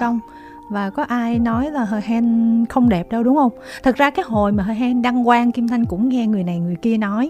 Và 0.69 0.89
có 0.89 1.03
ai 1.03 1.39
nói 1.39 1.71
là 1.71 1.83
Hờ 1.83 1.99
Hen 2.03 2.65
không 2.69 2.89
đẹp 2.89 3.11
đâu, 3.11 3.23
đúng 3.23 3.35
không? 3.35 3.51
Thật 3.83 3.95
ra 3.95 4.09
cái 4.09 4.25
hồi 4.27 4.51
mà 4.51 4.63
Hờ 4.63 4.73
Hen 4.73 5.01
đăng 5.01 5.25
quang 5.25 5.51
Kim 5.51 5.67
Thanh 5.67 5.85
cũng 5.85 6.09
nghe 6.09 6.27
người 6.27 6.43
này 6.43 6.59
người 6.59 6.75
kia 6.75 6.97
nói 6.97 7.29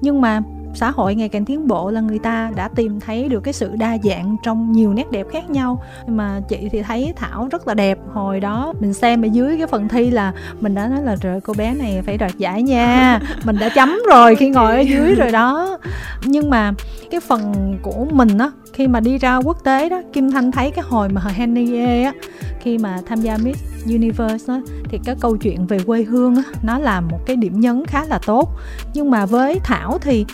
nhưng 0.00 0.20
mà 0.20 0.40
xã 0.78 0.90
hội, 0.90 1.14
ngày 1.14 1.28
càng 1.28 1.44
tiến 1.44 1.68
bộ 1.68 1.90
là 1.90 2.00
người 2.00 2.18
ta 2.18 2.50
đã 2.56 2.68
tìm 2.68 3.00
thấy 3.00 3.28
được 3.28 3.40
cái 3.40 3.54
sự 3.54 3.70
đa 3.76 3.98
dạng 4.04 4.36
trong 4.42 4.72
nhiều 4.72 4.94
nét 4.94 5.10
đẹp 5.10 5.26
khác 5.32 5.50
nhau. 5.50 5.82
Mà 6.06 6.40
chị 6.48 6.68
thì 6.72 6.82
thấy 6.82 7.12
thảo 7.16 7.48
rất 7.50 7.68
là 7.68 7.74
đẹp. 7.74 7.98
Hồi 8.12 8.40
đó 8.40 8.72
mình 8.80 8.94
xem 8.94 9.22
ở 9.22 9.26
dưới 9.26 9.56
cái 9.58 9.66
phần 9.66 9.88
thi 9.88 10.10
là 10.10 10.32
mình 10.60 10.74
đã 10.74 10.88
nói 10.88 11.02
là, 11.02 11.16
trời 11.20 11.40
cô 11.40 11.54
bé 11.58 11.74
này 11.74 12.02
phải 12.06 12.18
đoạt 12.18 12.38
giải 12.38 12.62
nha, 12.62 13.20
mình 13.44 13.56
đã 13.58 13.68
chấm 13.68 13.98
rồi 14.10 14.36
khi 14.36 14.50
ngồi 14.50 14.76
ở 14.76 14.80
dưới 14.80 15.14
rồi 15.14 15.30
đó. 15.30 15.78
Nhưng 16.24 16.50
mà 16.50 16.72
cái 17.10 17.20
phần 17.20 17.74
của 17.82 18.06
mình 18.10 18.38
á, 18.38 18.50
khi 18.72 18.88
mà 18.88 19.00
đi 19.00 19.18
ra 19.18 19.36
quốc 19.36 19.64
tế 19.64 19.88
đó, 19.88 20.02
kim 20.12 20.30
thanh 20.30 20.52
thấy 20.52 20.70
cái 20.70 20.84
hồi 20.88 21.08
mà 21.08 21.20
Henny 21.20 22.02
á, 22.04 22.12
khi 22.60 22.78
mà 22.78 22.98
tham 23.06 23.20
gia 23.20 23.36
Miss 23.36 23.64
Universe 23.86 24.52
á, 24.52 24.60
thì 24.88 24.98
cái 25.04 25.14
câu 25.20 25.36
chuyện 25.36 25.66
về 25.66 25.78
quê 25.86 26.02
hương 26.02 26.36
á, 26.36 26.42
nó 26.62 26.78
là 26.78 27.00
một 27.00 27.18
cái 27.26 27.36
điểm 27.36 27.60
nhấn 27.60 27.86
khá 27.86 28.04
là 28.04 28.18
tốt. 28.26 28.50
Nhưng 28.94 29.10
mà 29.10 29.26
với 29.26 29.60
thảo 29.64 29.98
thì 30.00 30.26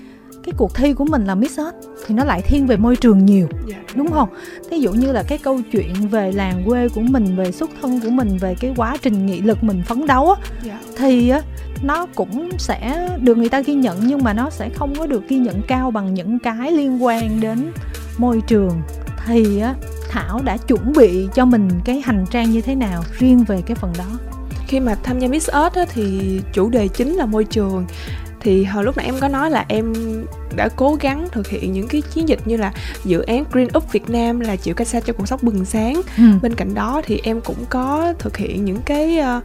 cái 0.44 0.52
cuộc 0.56 0.74
thi 0.74 0.92
của 0.92 1.04
mình 1.04 1.24
là 1.24 1.34
Miss 1.34 1.58
Earth 1.58 1.76
thì 2.06 2.14
nó 2.14 2.24
lại 2.24 2.42
thiên 2.42 2.66
về 2.66 2.76
môi 2.76 2.96
trường 2.96 3.26
nhiều 3.26 3.48
yeah. 3.50 3.68
Dạ. 3.68 3.94
đúng 3.94 4.10
không 4.10 4.28
thí 4.70 4.78
dụ 4.78 4.92
như 4.92 5.12
là 5.12 5.22
cái 5.22 5.38
câu 5.38 5.60
chuyện 5.72 5.94
về 6.08 6.32
làng 6.32 6.62
quê 6.66 6.88
của 6.88 7.00
mình 7.00 7.36
về 7.36 7.52
xuất 7.52 7.70
thân 7.82 8.00
của 8.00 8.10
mình 8.10 8.38
về 8.40 8.54
cái 8.60 8.74
quá 8.76 8.96
trình 9.02 9.26
nghị 9.26 9.40
lực 9.40 9.64
mình 9.64 9.82
phấn 9.86 10.06
đấu 10.06 10.30
á 10.30 10.36
yeah. 10.64 10.80
Dạ. 10.82 10.92
thì 10.96 11.32
nó 11.82 12.06
cũng 12.14 12.50
sẽ 12.58 13.08
được 13.20 13.38
người 13.38 13.48
ta 13.48 13.60
ghi 13.60 13.74
nhận 13.74 14.00
nhưng 14.06 14.24
mà 14.24 14.32
nó 14.32 14.50
sẽ 14.50 14.68
không 14.68 14.94
có 14.98 15.06
được 15.06 15.28
ghi 15.28 15.38
nhận 15.38 15.62
cao 15.68 15.90
bằng 15.90 16.14
những 16.14 16.38
cái 16.38 16.72
liên 16.72 17.04
quan 17.04 17.40
đến 17.40 17.72
môi 18.18 18.40
trường 18.46 18.82
thì 19.26 19.62
thảo 20.10 20.40
đã 20.44 20.56
chuẩn 20.56 20.92
bị 20.92 21.28
cho 21.34 21.44
mình 21.44 21.68
cái 21.84 22.00
hành 22.00 22.24
trang 22.30 22.50
như 22.50 22.60
thế 22.60 22.74
nào 22.74 23.02
riêng 23.18 23.44
về 23.48 23.62
cái 23.66 23.74
phần 23.74 23.92
đó 23.98 24.18
khi 24.66 24.80
mà 24.80 24.94
tham 25.02 25.18
gia 25.18 25.28
Miss 25.28 25.50
Earth 25.50 25.76
á, 25.76 25.84
thì 25.94 26.40
chủ 26.52 26.68
đề 26.68 26.88
chính 26.88 27.14
là 27.14 27.26
môi 27.26 27.44
trường 27.44 27.86
thì 28.44 28.64
hồi 28.64 28.84
lúc 28.84 28.96
nãy 28.96 29.06
em 29.06 29.14
có 29.20 29.28
nói 29.28 29.50
là 29.50 29.64
em 29.68 29.92
đã 30.56 30.68
cố 30.76 30.96
gắng 31.00 31.28
thực 31.32 31.48
hiện 31.48 31.72
những 31.72 31.88
cái 31.88 32.02
chiến 32.02 32.28
dịch 32.28 32.40
như 32.44 32.56
là 32.56 32.72
dự 33.04 33.22
án 33.22 33.44
Green 33.52 33.68
Up 33.76 33.92
Việt 33.92 34.10
Nam 34.10 34.40
là 34.40 34.56
chịu 34.56 34.74
cách 34.74 34.88
xa 34.88 35.00
cho 35.00 35.12
cuộc 35.12 35.28
sống 35.28 35.40
bừng 35.42 35.64
sáng 35.64 35.94
ừ. 36.16 36.24
bên 36.42 36.54
cạnh 36.54 36.74
đó 36.74 37.02
thì 37.04 37.20
em 37.24 37.40
cũng 37.40 37.64
có 37.68 38.14
thực 38.18 38.36
hiện 38.36 38.64
những 38.64 38.78
cái 38.84 39.18
uh, 39.18 39.44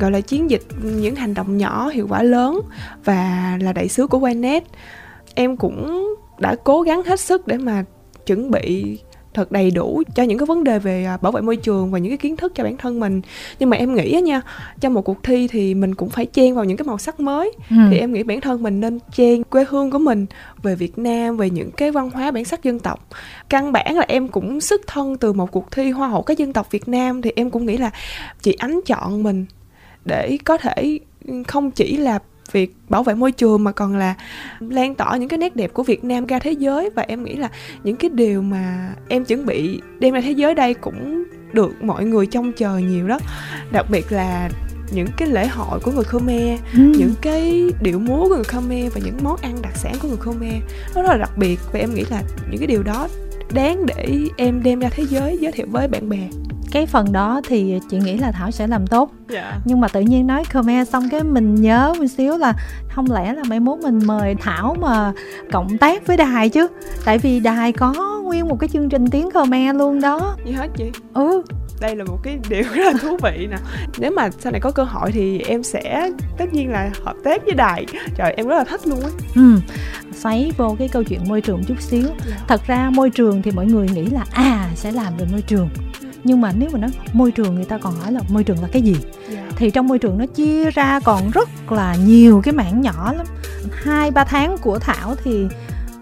gọi 0.00 0.10
là 0.10 0.20
chiến 0.20 0.50
dịch 0.50 0.62
những 0.82 1.14
hành 1.14 1.34
động 1.34 1.58
nhỏ 1.58 1.88
hiệu 1.88 2.06
quả 2.10 2.22
lớn 2.22 2.60
và 3.04 3.58
là 3.60 3.72
đại 3.72 3.88
sứ 3.88 4.06
của 4.06 4.18
Winet 4.18 4.60
em 5.34 5.56
cũng 5.56 6.08
đã 6.38 6.56
cố 6.64 6.82
gắng 6.82 7.02
hết 7.02 7.20
sức 7.20 7.46
để 7.46 7.56
mà 7.56 7.84
chuẩn 8.26 8.50
bị 8.50 8.98
thật 9.34 9.52
đầy 9.52 9.70
đủ 9.70 10.02
cho 10.14 10.22
những 10.22 10.38
cái 10.38 10.46
vấn 10.46 10.64
đề 10.64 10.78
về 10.78 11.04
à, 11.04 11.16
bảo 11.16 11.32
vệ 11.32 11.40
môi 11.40 11.56
trường 11.56 11.90
và 11.90 11.98
những 11.98 12.10
cái 12.10 12.18
kiến 12.18 12.36
thức 12.36 12.52
cho 12.54 12.64
bản 12.64 12.76
thân 12.76 13.00
mình. 13.00 13.20
Nhưng 13.58 13.70
mà 13.70 13.76
em 13.76 13.94
nghĩ 13.94 14.20
nha 14.24 14.40
trong 14.80 14.94
một 14.94 15.02
cuộc 15.02 15.22
thi 15.22 15.48
thì 15.48 15.74
mình 15.74 15.94
cũng 15.94 16.10
phải 16.10 16.26
chen 16.26 16.54
vào 16.54 16.64
những 16.64 16.76
cái 16.76 16.86
màu 16.86 16.98
sắc 16.98 17.20
mới. 17.20 17.52
Ừ. 17.70 17.76
thì 17.90 17.98
em 17.98 18.12
nghĩ 18.12 18.22
bản 18.22 18.40
thân 18.40 18.62
mình 18.62 18.80
nên 18.80 18.98
chen 19.12 19.44
quê 19.44 19.64
hương 19.68 19.90
của 19.90 19.98
mình 19.98 20.26
về 20.62 20.74
Việt 20.74 20.98
Nam 20.98 21.36
về 21.36 21.50
những 21.50 21.70
cái 21.70 21.90
văn 21.90 22.10
hóa 22.10 22.30
bản 22.30 22.44
sắc 22.44 22.62
dân 22.62 22.78
tộc. 22.78 23.08
Căn 23.48 23.72
bản 23.72 23.96
là 23.96 24.04
em 24.08 24.28
cũng 24.28 24.60
xuất 24.60 24.80
thân 24.86 25.16
từ 25.16 25.32
một 25.32 25.52
cuộc 25.52 25.70
thi 25.70 25.90
hoa 25.90 26.08
hậu 26.08 26.22
các 26.22 26.38
dân 26.38 26.52
tộc 26.52 26.70
Việt 26.70 26.88
Nam 26.88 27.22
thì 27.22 27.32
em 27.36 27.50
cũng 27.50 27.66
nghĩ 27.66 27.76
là 27.76 27.90
chị 28.42 28.52
ánh 28.52 28.80
chọn 28.86 29.22
mình 29.22 29.46
để 30.04 30.38
có 30.44 30.58
thể 30.58 30.98
không 31.48 31.70
chỉ 31.70 31.96
là 31.96 32.18
việc 32.52 32.76
bảo 32.88 33.02
vệ 33.02 33.14
môi 33.14 33.32
trường 33.32 33.64
mà 33.64 33.72
còn 33.72 33.96
là 33.96 34.14
lan 34.60 34.94
tỏa 34.94 35.16
những 35.16 35.28
cái 35.28 35.38
nét 35.38 35.56
đẹp 35.56 35.74
của 35.74 35.82
Việt 35.82 36.04
Nam 36.04 36.26
ra 36.26 36.38
thế 36.38 36.52
giới. 36.52 36.90
Và 36.90 37.04
em 37.08 37.24
nghĩ 37.24 37.36
là 37.36 37.48
những 37.84 37.96
cái 37.96 38.10
điều 38.10 38.42
mà 38.42 38.94
em 39.08 39.24
chuẩn 39.24 39.46
bị 39.46 39.80
đem 39.98 40.14
ra 40.14 40.20
thế 40.20 40.32
giới 40.32 40.54
đây 40.54 40.74
cũng 40.74 41.24
được 41.52 41.82
mọi 41.82 42.04
người 42.04 42.26
trông 42.26 42.52
chờ 42.52 42.78
nhiều 42.78 43.08
đó. 43.08 43.18
Đặc 43.72 43.86
biệt 43.90 44.12
là 44.12 44.50
những 44.94 45.08
cái 45.16 45.28
lễ 45.28 45.46
hội 45.46 45.80
của 45.80 45.92
người 45.92 46.04
Khmer, 46.04 46.60
ừ. 46.74 46.80
những 46.98 47.14
cái 47.20 47.70
điệu 47.82 47.98
múa 47.98 48.28
của 48.28 48.34
người 48.34 48.44
Khmer 48.44 48.94
và 48.94 49.00
những 49.04 49.18
món 49.22 49.36
ăn 49.42 49.56
đặc 49.62 49.76
sản 49.76 49.94
của 50.02 50.08
người 50.08 50.16
Khmer. 50.16 50.62
Nó 50.94 51.02
rất 51.02 51.08
là 51.08 51.16
đặc 51.16 51.30
biệt 51.36 51.60
và 51.72 51.78
em 51.78 51.94
nghĩ 51.94 52.04
là 52.10 52.22
những 52.50 52.58
cái 52.58 52.66
điều 52.66 52.82
đó 52.82 53.08
đáng 53.52 53.86
để 53.86 54.18
em 54.36 54.62
đem 54.62 54.80
ra 54.80 54.88
thế 54.88 55.04
giới 55.08 55.38
giới 55.40 55.52
thiệu 55.52 55.66
với 55.70 55.88
bạn 55.88 56.08
bè 56.08 56.28
cái 56.72 56.86
phần 56.86 57.12
đó 57.12 57.40
thì 57.48 57.80
chị 57.90 57.98
nghĩ 57.98 58.18
là 58.18 58.32
thảo 58.32 58.50
sẽ 58.50 58.66
làm 58.66 58.86
tốt. 58.86 59.12
Yeah. 59.30 59.44
Dạ. 59.44 59.58
nhưng 59.64 59.80
mà 59.80 59.88
tự 59.88 60.00
nhiên 60.00 60.26
nói 60.26 60.44
khmer 60.44 60.88
xong 60.88 61.08
cái 61.10 61.22
mình 61.24 61.54
nhớ 61.54 61.94
một 61.98 62.06
xíu 62.06 62.36
là 62.36 62.52
không 62.88 63.10
lẽ 63.10 63.32
là 63.32 63.42
mai 63.48 63.60
mốt 63.60 63.78
mình 63.78 64.00
mời 64.06 64.34
thảo 64.40 64.76
mà 64.80 65.12
cộng 65.52 65.78
tác 65.78 66.06
với 66.06 66.16
đài 66.16 66.48
chứ? 66.48 66.68
Tại 67.04 67.18
vì 67.18 67.40
đài 67.40 67.72
có 67.72 68.20
nguyên 68.24 68.48
một 68.48 68.56
cái 68.60 68.68
chương 68.68 68.88
trình 68.88 69.06
tiếng 69.10 69.30
khmer 69.30 69.76
luôn 69.76 70.00
đó. 70.00 70.36
Như 70.44 70.52
hết 70.52 70.68
chị? 70.76 70.90
Ừ. 71.14 71.42
Đây 71.80 71.96
là 71.96 72.04
một 72.04 72.18
cái 72.22 72.38
điều 72.48 72.62
rất 72.74 72.84
là 72.84 72.92
thú 73.02 73.16
vị 73.22 73.46
nè. 73.50 73.56
Nếu 73.98 74.10
mà 74.10 74.30
sau 74.38 74.52
này 74.52 74.60
có 74.60 74.70
cơ 74.70 74.84
hội 74.84 75.12
thì 75.12 75.38
em 75.38 75.62
sẽ 75.62 76.10
tất 76.38 76.52
nhiên 76.52 76.70
là 76.70 76.90
hợp 77.04 77.14
tác 77.24 77.44
với 77.44 77.54
đài. 77.54 77.86
Trời 78.16 78.34
em 78.36 78.46
rất 78.48 78.56
là 78.56 78.64
thích 78.64 78.86
luôn 78.86 79.00
á. 79.00 79.08
Ừ. 79.34 79.56
Xoáy 80.12 80.52
vô 80.56 80.76
cái 80.78 80.88
câu 80.88 81.02
chuyện 81.02 81.20
môi 81.28 81.40
trường 81.40 81.64
chút 81.64 81.80
xíu. 81.80 82.06
Dạ. 82.26 82.36
thật 82.48 82.60
ra 82.66 82.90
môi 82.90 83.10
trường 83.10 83.42
thì 83.42 83.50
mọi 83.50 83.66
người 83.66 83.88
nghĩ 83.88 84.06
là 84.06 84.24
à 84.32 84.70
sẽ 84.74 84.92
làm 84.92 85.16
về 85.16 85.26
môi 85.32 85.42
trường 85.42 85.68
nhưng 86.24 86.40
mà 86.40 86.52
nếu 86.58 86.70
mà 86.72 86.78
nói 86.78 86.90
môi 87.12 87.30
trường 87.30 87.54
người 87.54 87.64
ta 87.64 87.78
còn 87.78 87.94
hỏi 87.94 88.12
là 88.12 88.20
môi 88.28 88.44
trường 88.44 88.62
là 88.62 88.68
cái 88.72 88.82
gì 88.82 88.92
yeah. 88.92 89.04
Dạ. 89.32 89.50
thì 89.56 89.70
trong 89.70 89.88
môi 89.88 89.98
trường 89.98 90.18
nó 90.18 90.26
chia 90.26 90.70
ra 90.70 91.00
còn 91.04 91.30
rất 91.30 91.72
là 91.72 91.96
nhiều 91.96 92.40
cái 92.44 92.54
mảng 92.54 92.80
nhỏ 92.80 93.12
lắm 93.12 93.26
hai 93.72 94.10
ba 94.10 94.24
tháng 94.24 94.58
của 94.58 94.78
thảo 94.78 95.14
thì 95.24 95.46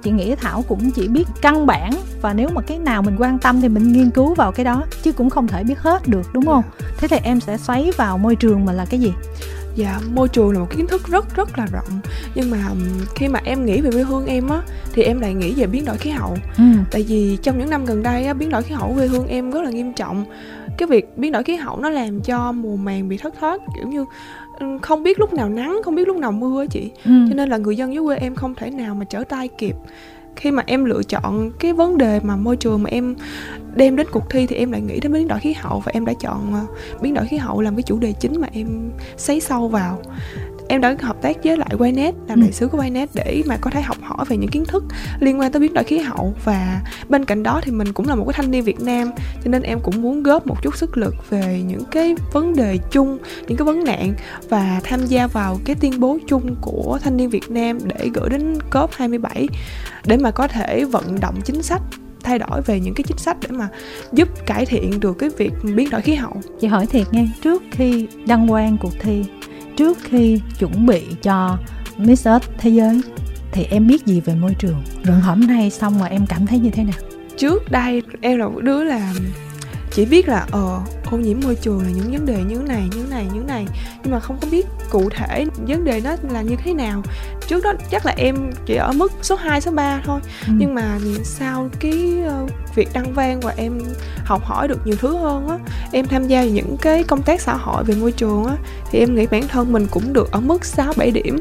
chị 0.02 0.11
nghĩ 0.11 0.35
thảo 0.35 0.64
cũng 0.68 0.90
chỉ 0.90 1.09
biết 1.09 1.28
căn 1.42 1.66
bản 1.66 1.90
và 2.22 2.33
nếu 2.33 2.48
mà 2.54 2.62
cái 2.62 2.78
nào 2.78 3.02
mình 3.02 3.16
quan 3.18 3.38
tâm 3.38 3.61
thì 3.61 3.68
mình 3.68 3.92
nghiên 3.92 4.11
cứu 4.11 4.35
vào 4.35 4.52
cái 4.52 4.64
đó 4.64 4.85
chứ 5.02 5.12
cũng 5.12 5.30
không 5.30 5.48
thể 5.48 5.64
biết 5.64 5.78
hết 5.78 6.09
được 6.09 6.33
đúng 6.33 6.46
không 6.46 6.62
dạ. 6.80 6.87
thế 6.98 7.09
thì 7.09 7.16
em 7.22 7.40
sẽ 7.40 7.56
xoáy 7.56 7.92
vào 7.96 8.18
môi 8.18 8.37
trường 8.37 8.64
mà 8.64 8.72
là 8.72 8.85
cái 8.85 9.00
gì 9.00 9.12
dạ 9.74 10.00
môi 10.14 10.28
trường 10.28 10.52
là 10.52 10.59
một 10.59 10.66
kiến 10.70 10.87
thức 10.87 11.09
rất 11.09 11.37
rất 11.37 11.59
là 11.59 11.66
rộng. 11.72 12.00
Nhưng 12.35 12.50
mà 12.50 12.59
khi 13.14 13.28
mà 13.28 13.40
em 13.44 13.66
nghĩ 13.66 13.80
về 13.80 13.90
quê 13.90 14.02
hương 14.02 14.26
em 14.26 14.48
á 14.48 14.62
thì 14.92 15.02
em 15.02 15.20
lại 15.20 15.35
nghĩ 15.35 15.54
về 15.54 15.66
biến 15.66 15.85
đổi 15.85 15.96
khí 15.96 16.11
hậu. 16.11 16.37
Ừ. 16.59 16.64
tại 16.90 17.04
vì 17.09 17.38
trong 17.42 17.59
những 17.59 17.70
năm 17.70 17.85
gần 17.85 18.02
đây 18.02 18.24
á 18.24 18.35
biến 18.35 18.50
đổi 18.50 18.62
khí 18.62 18.74
hậu 18.74 18.94
quê 18.94 19.06
hương 19.06 19.26
em 19.26 19.50
rất 19.50 19.62
là 19.62 19.70
nghiêm 19.70 19.92
trọng. 19.92 20.24
Cái 20.78 20.88
việc 20.88 21.18
biến 21.18 21.33
đổi 21.33 21.42
khí 21.42 21.56
hậu 21.56 21.80
nó 21.80 21.90
làm 21.90 22.20
cho 22.20 22.52
mùa 22.52 22.76
màng 22.76 23.09
bị 23.09 23.16
thất 23.16 23.35
thoát 23.40 23.61
kiểu 23.76 23.88
như 23.88 24.04
không 24.83 25.02
biết 25.02 25.20
lúc 25.20 25.33
nào 25.33 25.48
nắng 25.48 25.80
không 25.85 25.94
biết 25.94 26.09
lúc 26.09 26.16
nào 26.16 26.33
mưa 26.33 26.66
chị. 26.66 26.90
Ừ. 27.04 27.11
cho 27.28 27.35
nên 27.35 27.48
là 27.48 27.56
người 27.56 27.76
dân 27.76 27.94
dưới 27.94 28.04
quê 28.04 28.16
em 28.16 28.35
không 28.35 28.54
thể 28.54 28.70
nào 28.70 28.94
mà 28.94 29.04
trở 29.04 29.24
tay 29.24 29.48
kịp 29.48 29.76
khi 30.40 30.50
mà 30.50 30.62
em 30.66 30.85
lựa 30.85 31.03
chọn 31.03 31.50
cái 31.59 31.72
vấn 31.72 31.98
đề 31.98 32.20
mà 32.22 32.37
môi 32.37 32.57
trường 32.57 32.83
mà 32.83 32.90
em 32.90 33.14
đem 33.74 33.96
đến 33.96 34.07
cuộc 34.12 34.31
thi 34.31 34.46
thì 34.46 34.57
em 34.57 34.72
lại 34.72 34.81
nghĩ 34.81 35.00
đến 35.00 35.12
biến 35.12 35.29
đổi 35.29 35.38
khí 35.38 35.53
hậu 35.53 35.81
và 35.81 35.92
em 35.94 36.05
đã 36.05 36.12
chọn 36.20 36.55
ờ, 36.55 36.66
biến 37.03 37.14
đổi 37.14 37.26
khí 37.26 37.37
hậu 37.37 37.61
làm 37.61 37.76
cái 37.76 37.83
chủ 37.83 37.98
đề 37.98 38.12
chính 38.12 38.40
mà 38.40 38.48
em 38.53 38.90
sấy 39.16 39.40
sâu 39.40 39.68
vào 39.68 40.03
em 40.70 40.80
đã 40.80 40.96
hợp 41.00 41.22
tác 41.22 41.37
với 41.44 41.56
lại 41.56 41.68
Winet 41.78 42.12
làm 42.28 42.40
ừ. 42.40 42.42
đại 42.42 42.52
sứ 42.52 42.68
của 42.68 42.78
Winet 42.78 43.06
để 43.14 43.42
mà 43.46 43.56
có 43.56 43.70
thể 43.70 43.80
học 43.80 43.96
hỏi 44.02 44.24
về 44.28 44.37
những 44.37 44.50
kiến 44.50 44.64
thức 44.64 44.85
liên 45.20 45.40
quan 45.40 45.52
tới 45.52 45.61
biến 45.61 45.74
đổi 45.74 45.85
khí 45.85 45.98
hậu 45.98 46.35
và 46.44 46.80
bên 47.09 47.24
cạnh 47.24 47.42
đó 47.42 47.61
thì 47.62 47.72
mình 47.72 47.92
cũng 47.92 48.09
là 48.09 48.14
một 48.14 48.24
cái 48.24 48.33
thanh 48.33 48.50
niên 48.50 48.64
Việt 48.64 48.80
Nam 48.80 49.11
cho 49.44 49.50
nên 49.50 49.62
em 49.62 49.80
cũng 49.80 50.02
muốn 50.02 50.22
góp 50.22 50.46
một 50.46 50.62
chút 50.62 50.76
sức 50.76 50.96
lực 50.96 51.14
về 51.30 51.62
những 51.66 51.85
cái 51.90 52.14
vấn 52.33 52.56
đề 52.56 52.78
chung 52.90 53.18
những 53.48 53.59
cái 53.59 53.64
vấn 53.66 53.85
nạn 53.85 54.14
và 54.48 54.80
tham 54.85 55.06
gia 55.06 55.26
vào 55.26 55.59
cái 55.64 55.76
tuyên 55.80 56.00
bố 56.00 56.18
chung 56.26 56.56
của 56.61 56.98
thanh 57.02 57.16
niên 57.16 57.30
Việt 57.30 57.50
Nam 57.50 57.78
để 57.85 58.11
gửi 58.14 58.28
đến 58.30 58.59
COP 58.70 58.92
27 58.92 59.48
để 60.06 60.16
mà 60.16 60.30
có 60.30 60.48
thể 60.48 60.85
vận 60.85 61.20
động 61.20 61.40
chính 61.44 61.62
sách 61.62 61.83
thay 62.22 62.38
đổi 62.38 62.62
về 62.62 62.80
những 62.80 62.94
cái 62.94 63.04
chính 63.09 63.18
sách 63.18 63.37
để 63.40 63.48
mà 63.50 63.68
giúp 64.12 64.28
cải 64.46 64.66
thiện 64.66 65.00
được 65.00 65.18
cái 65.18 65.30
việc 65.38 65.52
biến 65.76 65.90
đổi 65.90 66.00
khí 66.00 66.14
hậu 66.14 66.37
chị 66.61 66.66
hỏi 66.66 66.87
thiệt 66.87 67.06
nghe 67.12 67.28
trước 67.42 67.62
khi 67.70 68.06
đăng 68.26 68.48
quang 68.48 68.76
cuộc 68.80 68.92
thi 69.00 69.24
trước 69.76 69.98
khi 70.02 70.40
chuẩn 70.59 70.87
bị 70.87 71.02
cho 71.22 71.59
Miss 71.96 72.26
Earth 72.26 72.48
thế 72.59 72.70
giới, 72.70 73.00
thì 73.52 73.64
em 73.70 73.87
biết 73.87 74.06
gì 74.06 74.20
về 74.20 74.35
môi 74.35 74.54
trường? 74.59 74.83
Rồi 75.04 75.20
hôm 75.20 75.40
nay 75.40 75.70
xong 75.70 75.98
mà 75.98 76.06
em 76.06 76.26
cảm 76.26 76.46
thấy 76.46 76.59
như 76.59 76.70
thế 76.70 76.85
nào? 76.85 76.96
Trước 77.37 77.70
đây 77.70 78.02
em 78.20 78.38
là 78.38 78.48
một 78.48 78.61
đứa 78.61 78.85
là 78.85 79.14
chỉ 79.90 80.04
biết 80.04 80.28
là 80.28 80.46
ờ 80.50 80.80
ô 81.11 81.16
nhiễm 81.16 81.40
môi 81.44 81.55
trường 81.55 81.83
là 81.83 81.90
những 81.90 82.12
vấn 82.12 82.27
đề 82.27 82.42
như 82.49 82.57
này 82.57 82.88
như 82.96 83.05
này 83.11 83.27
như 83.35 83.40
này. 83.40 83.66
Nhưng 84.03 84.12
mà 84.12 84.20
không 84.20 84.38
có 84.40 84.49
biết 84.51 84.66
cụ 84.90 85.09
thể 85.11 85.46
vấn 85.66 85.85
đề 85.85 86.01
đó 86.01 86.16
là 86.31 86.42
như 86.42 86.57
thế 86.64 86.75
nào. 86.75 87.03
Trước 87.49 87.64
đó 87.64 87.73
chắc 87.90 88.07
là 88.07 88.14
em 88.16 88.37
chỉ 88.66 88.75
ở 88.75 88.92
mức 88.92 89.12
số 89.23 89.35
2, 89.35 89.61
số 89.61 89.70
3 89.70 90.03
thôi. 90.05 90.20
Ừ. 90.46 90.53
nhưng 90.59 90.75
mà 90.75 90.99
sau 91.25 91.68
cái 91.81 92.14
uh, 92.44 92.51
việc 92.75 92.88
đăng 92.92 93.12
vang 93.12 93.40
và 93.40 93.55
em 93.57 93.81
học 94.25 94.44
hỏi 94.44 94.68
được 94.68 94.87
nhiều 94.87 94.96
thứ 95.01 95.16
hơn 95.16 95.49
á 95.49 95.59
em 95.92 96.07
tham 96.07 96.29
gia 96.29 96.44
những 96.44 96.77
cái 96.81 97.03
công 97.05 97.23
tác 97.23 97.40
xã 97.40 97.55
hội 97.55 97.85
về 97.85 97.94
môi 97.94 98.12
trường 98.12 98.44
á 98.44 98.57
thì 98.90 98.99
em 98.99 99.14
nghĩ 99.14 99.27
bản 99.27 99.49
thân 99.49 99.73
mình 99.73 99.87
cũng 99.90 100.12
được 100.12 100.33
ở 100.33 100.40
mức 100.40 100.64
6 100.64 100.92
7 100.96 101.11
điểm. 101.11 101.38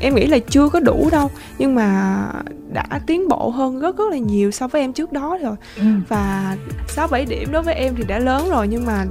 Em 0.00 0.14
nghĩ 0.14 0.26
là 0.26 0.38
chưa 0.38 0.68
có 0.68 0.80
đủ 0.80 1.08
đâu 1.12 1.30
nhưng 1.58 1.74
mà 1.74 2.16
đã 2.72 3.00
tiến 3.06 3.28
bộ 3.28 3.50
hơn 3.50 3.80
rất 3.80 3.96
rất 3.96 4.10
là 4.10 4.18
nhiều 4.18 4.50
so 4.50 4.68
với 4.68 4.80
em 4.80 4.92
trước 4.92 5.12
đó 5.12 5.38
rồi. 5.42 5.56
Ừ. 5.76 5.84
và 6.08 6.56
sáu 6.88 7.08
bảy 7.08 7.24
điểm 7.24 7.52
đối 7.52 7.62
với 7.62 7.74
em 7.74 7.94
thì 7.96 8.04
đã 8.04 8.18
lớn 8.18 8.50
rồi 8.50 8.68
nhưng 8.68 8.86
mà 8.86 9.05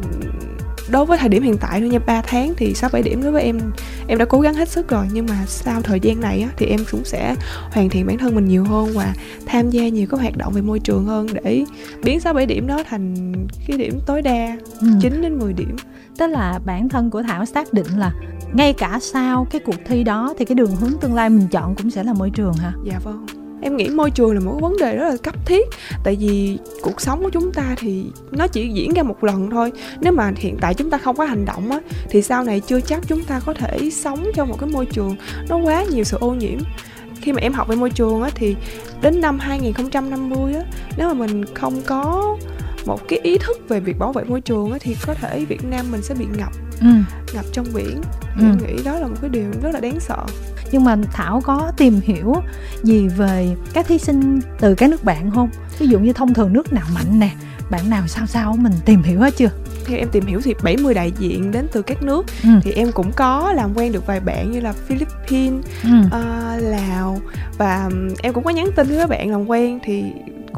đối 0.89 1.05
với 1.05 1.17
thời 1.17 1.29
điểm 1.29 1.43
hiện 1.43 1.57
tại 1.57 1.79
thôi 1.79 1.89
nha 1.89 1.99
3 1.99 2.21
tháng 2.21 2.53
thì 2.57 2.73
6 2.73 2.89
7 2.93 3.01
điểm 3.01 3.23
đối 3.23 3.31
với 3.31 3.43
em 3.43 3.59
em 4.07 4.17
đã 4.17 4.25
cố 4.25 4.39
gắng 4.39 4.53
hết 4.53 4.69
sức 4.69 4.89
rồi 4.89 5.07
nhưng 5.13 5.25
mà 5.25 5.45
sau 5.47 5.81
thời 5.81 5.99
gian 5.99 6.19
này 6.19 6.41
á, 6.41 6.49
thì 6.57 6.65
em 6.65 6.79
cũng 6.91 7.05
sẽ 7.05 7.35
hoàn 7.71 7.89
thiện 7.89 8.07
bản 8.07 8.17
thân 8.17 8.35
mình 8.35 8.45
nhiều 8.45 8.63
hơn 8.63 8.89
và 8.93 9.13
tham 9.45 9.69
gia 9.69 9.87
nhiều 9.87 10.07
các 10.11 10.19
hoạt 10.19 10.37
động 10.37 10.53
về 10.53 10.61
môi 10.61 10.79
trường 10.79 11.05
hơn 11.05 11.27
để 11.33 11.65
biến 12.03 12.19
6 12.19 12.33
7 12.33 12.45
điểm 12.45 12.67
đó 12.67 12.83
thành 12.89 13.33
cái 13.67 13.77
điểm 13.77 13.99
tối 14.05 14.21
đa 14.21 14.57
ừ. 14.81 14.87
9 15.01 15.21
đến 15.21 15.39
10 15.39 15.53
điểm 15.53 15.75
tức 16.17 16.27
là 16.27 16.59
bản 16.65 16.89
thân 16.89 17.09
của 17.09 17.23
Thảo 17.23 17.45
xác 17.45 17.73
định 17.73 17.87
là 17.97 18.13
ngay 18.53 18.73
cả 18.73 18.99
sau 19.01 19.47
cái 19.51 19.61
cuộc 19.65 19.75
thi 19.85 20.03
đó 20.03 20.33
thì 20.37 20.45
cái 20.45 20.55
đường 20.55 20.75
hướng 20.75 20.97
tương 21.01 21.15
lai 21.15 21.29
mình 21.29 21.47
chọn 21.47 21.75
cũng 21.75 21.91
sẽ 21.91 22.03
là 22.03 22.13
môi 22.13 22.29
trường 22.29 22.53
hả? 22.53 22.73
Dạ 22.83 22.99
vâng 23.03 23.25
em 23.65 23.77
nghĩ 23.77 23.89
môi 23.89 24.11
trường 24.11 24.33
là 24.33 24.39
một 24.39 24.57
vấn 24.61 24.77
đề 24.77 24.95
rất 24.95 25.09
là 25.09 25.17
cấp 25.23 25.35
thiết. 25.45 25.69
Tại 26.03 26.17
vì 26.19 26.57
cuộc 26.81 27.01
sống 27.01 27.23
của 27.23 27.29
chúng 27.29 27.51
ta 27.53 27.75
thì 27.77 28.05
nó 28.31 28.47
chỉ 28.47 28.69
diễn 28.69 28.93
ra 28.93 29.03
một 29.03 29.23
lần 29.23 29.49
thôi. 29.49 29.71
Nếu 30.01 30.13
mà 30.13 30.31
hiện 30.35 30.57
tại 30.61 30.73
chúng 30.73 30.89
ta 30.89 30.97
không 30.97 31.15
có 31.15 31.25
hành 31.25 31.45
động 31.45 31.71
á 31.71 31.79
thì 32.09 32.21
sau 32.21 32.43
này 32.43 32.59
chưa 32.59 32.81
chắc 32.81 33.01
chúng 33.07 33.23
ta 33.23 33.39
có 33.45 33.53
thể 33.53 33.89
sống 33.91 34.25
trong 34.35 34.49
một 34.49 34.55
cái 34.59 34.69
môi 34.69 34.85
trường 34.85 35.15
nó 35.49 35.57
quá 35.57 35.83
nhiều 35.83 36.03
sự 36.03 36.17
ô 36.17 36.33
nhiễm. 36.33 36.59
Khi 37.21 37.31
mà 37.31 37.41
em 37.41 37.53
học 37.53 37.67
về 37.67 37.75
môi 37.75 37.89
trường 37.89 38.21
á 38.21 38.29
thì 38.35 38.55
đến 39.01 39.21
năm 39.21 39.39
2050 39.39 40.53
á 40.53 40.61
nếu 40.97 41.07
mà 41.07 41.13
mình 41.13 41.45
không 41.53 41.81
có 41.85 42.35
một 42.85 43.07
cái 43.07 43.19
ý 43.23 43.37
thức 43.37 43.57
về 43.69 43.79
việc 43.79 43.99
bảo 43.99 44.13
vệ 44.13 44.23
môi 44.23 44.41
trường 44.41 44.71
á 44.71 44.77
thì 44.81 44.95
có 45.05 45.13
thể 45.13 45.45
Việt 45.45 45.65
Nam 45.65 45.85
mình 45.91 46.01
sẽ 46.01 46.15
bị 46.15 46.25
ngập. 46.37 46.51
Ừ. 46.81 46.87
ngập 47.33 47.45
trong 47.51 47.65
biển. 47.75 48.01
Ừ. 48.39 48.43
em 48.43 48.57
nghĩ 48.57 48.83
đó 48.83 48.99
là 48.99 49.07
một 49.07 49.15
cái 49.21 49.29
điều 49.29 49.45
rất 49.61 49.69
là 49.73 49.79
đáng 49.79 49.99
sợ 49.99 50.25
nhưng 50.71 50.83
mà 50.83 50.97
thảo 51.13 51.41
có 51.43 51.71
tìm 51.77 51.99
hiểu 52.03 52.35
gì 52.83 53.07
về 53.07 53.55
các 53.73 53.87
thí 53.87 53.97
sinh 53.97 54.39
từ 54.59 54.75
các 54.75 54.89
nước 54.89 55.03
bạn 55.03 55.31
không 55.31 55.49
ví 55.79 55.87
dụ 55.87 55.99
như 55.99 56.13
thông 56.13 56.33
thường 56.33 56.53
nước 56.53 56.73
nào 56.73 56.85
mạnh 56.93 57.19
nè 57.19 57.29
bạn 57.69 57.89
nào 57.89 58.07
sao 58.07 58.25
sao 58.25 58.55
mình 58.59 58.73
tìm 58.85 59.03
hiểu 59.03 59.19
hết 59.19 59.37
chưa 59.37 59.49
theo 59.85 59.97
em 59.97 60.09
tìm 60.11 60.25
hiểu 60.25 60.41
thì 60.43 60.53
70 60.63 60.93
đại 60.93 61.11
diện 61.19 61.51
đến 61.51 61.67
từ 61.71 61.81
các 61.81 62.03
nước 62.03 62.25
ừ. 62.43 62.49
thì 62.63 62.71
em 62.71 62.91
cũng 62.91 63.11
có 63.11 63.53
làm 63.53 63.77
quen 63.77 63.91
được 63.91 64.07
vài 64.07 64.19
bạn 64.19 64.51
như 64.51 64.59
là 64.59 64.73
Philippines, 64.73 65.65
ừ. 65.83 65.89
uh, 66.05 66.63
Lào 66.63 67.21
và 67.57 67.89
em 68.21 68.33
cũng 68.33 68.43
có 68.43 68.49
nhắn 68.49 68.69
tin 68.75 68.87
với 68.87 68.97
các 68.97 69.09
bạn 69.09 69.31
làm 69.31 69.49
quen 69.49 69.79
thì 69.83 70.03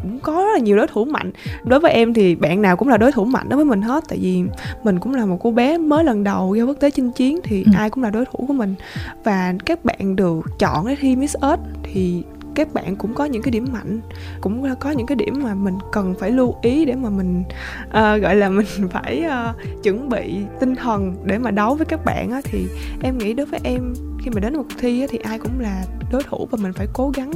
cũng 0.02 0.20
có 0.20 0.34
rất 0.34 0.54
là 0.54 0.60
nhiều 0.60 0.78
đối 0.78 0.88
thủ 0.88 1.06
mạnh 1.06 1.32
đối 1.64 1.80
với 1.80 1.92
em 1.92 2.14
thì 2.14 2.36
bạn 2.36 2.62
nào 2.62 2.78
cũng 2.78 2.88
là 2.88 2.98
đối 2.98 3.12
thủ 3.12 3.26
mạnh 3.26 3.50
đối 3.50 3.56
với 3.56 3.66
mình 3.66 3.82
hết 3.82 4.04
tại 4.08 4.20
vì 4.22 4.44
mình 4.84 5.00
cũng 5.00 5.16
là 5.16 5.26
một 5.26 5.38
cô 5.42 5.52
bé 5.52 5.78
mới 5.78 6.04
lần 6.04 6.24
đầu 6.24 6.54
ra 6.54 6.64
quốc 6.64 6.78
tế 6.80 6.92
chinh 6.92 7.12
chiến 7.12 7.40
thì 7.44 7.64
ừ. 7.64 7.72
ai 7.78 7.90
cũng 7.90 8.04
là 8.04 8.10
đối 8.10 8.26
thủ 8.26 8.46
của 8.48 8.54
mình 8.54 8.76
và 9.24 9.54
các 9.66 9.86
bạn 9.86 10.16
được 10.16 10.46
chọn 10.60 10.88
để 10.88 10.96
thi 11.00 11.16
Miss 11.16 11.36
Earth 11.42 11.62
thì 11.84 12.24
các 12.58 12.74
bạn 12.74 12.96
cũng 12.96 13.14
có 13.14 13.26
những 13.26 13.42
cái 13.42 13.52
điểm 13.52 13.68
mạnh 13.72 14.02
cũng 14.42 14.76
có 14.80 14.92
những 14.92 15.08
cái 15.08 15.16
điểm 15.16 15.40
mà 15.44 15.54
mình 15.54 15.78
cần 15.92 16.16
phải 16.20 16.32
lưu 16.32 16.56
ý 16.62 16.86
để 16.86 16.96
mà 16.96 17.10
mình 17.10 17.44
uh, 17.88 17.94
gọi 17.94 18.36
là 18.36 18.50
mình 18.50 18.66
phải 18.92 19.24
uh, 19.28 19.84
chuẩn 19.84 20.10
bị 20.10 20.36
tinh 20.60 20.76
thần 20.76 21.16
để 21.26 21.38
mà 21.38 21.52
đấu 21.52 21.76
với 21.76 21.86
các 21.86 22.06
bạn 22.06 22.32
á. 22.32 22.42
Thì 22.44 22.68
em 23.02 23.18
nghĩ 23.18 23.34
đối 23.34 23.46
với 23.46 23.60
em 23.64 23.94
khi 24.20 24.30
mà 24.30 24.40
đến 24.40 24.54
một 24.54 24.64
cuộc 24.70 24.76
thi 24.80 25.02
á, 25.02 25.08
thì 25.10 25.18
ai 25.18 25.40
cũng 25.40 25.60
là 25.60 25.86
đối 26.12 26.24
thủ 26.24 26.48
và 26.52 26.58
mình 26.62 26.74
phải 26.74 26.88
cố 26.94 27.12
gắng 27.16 27.32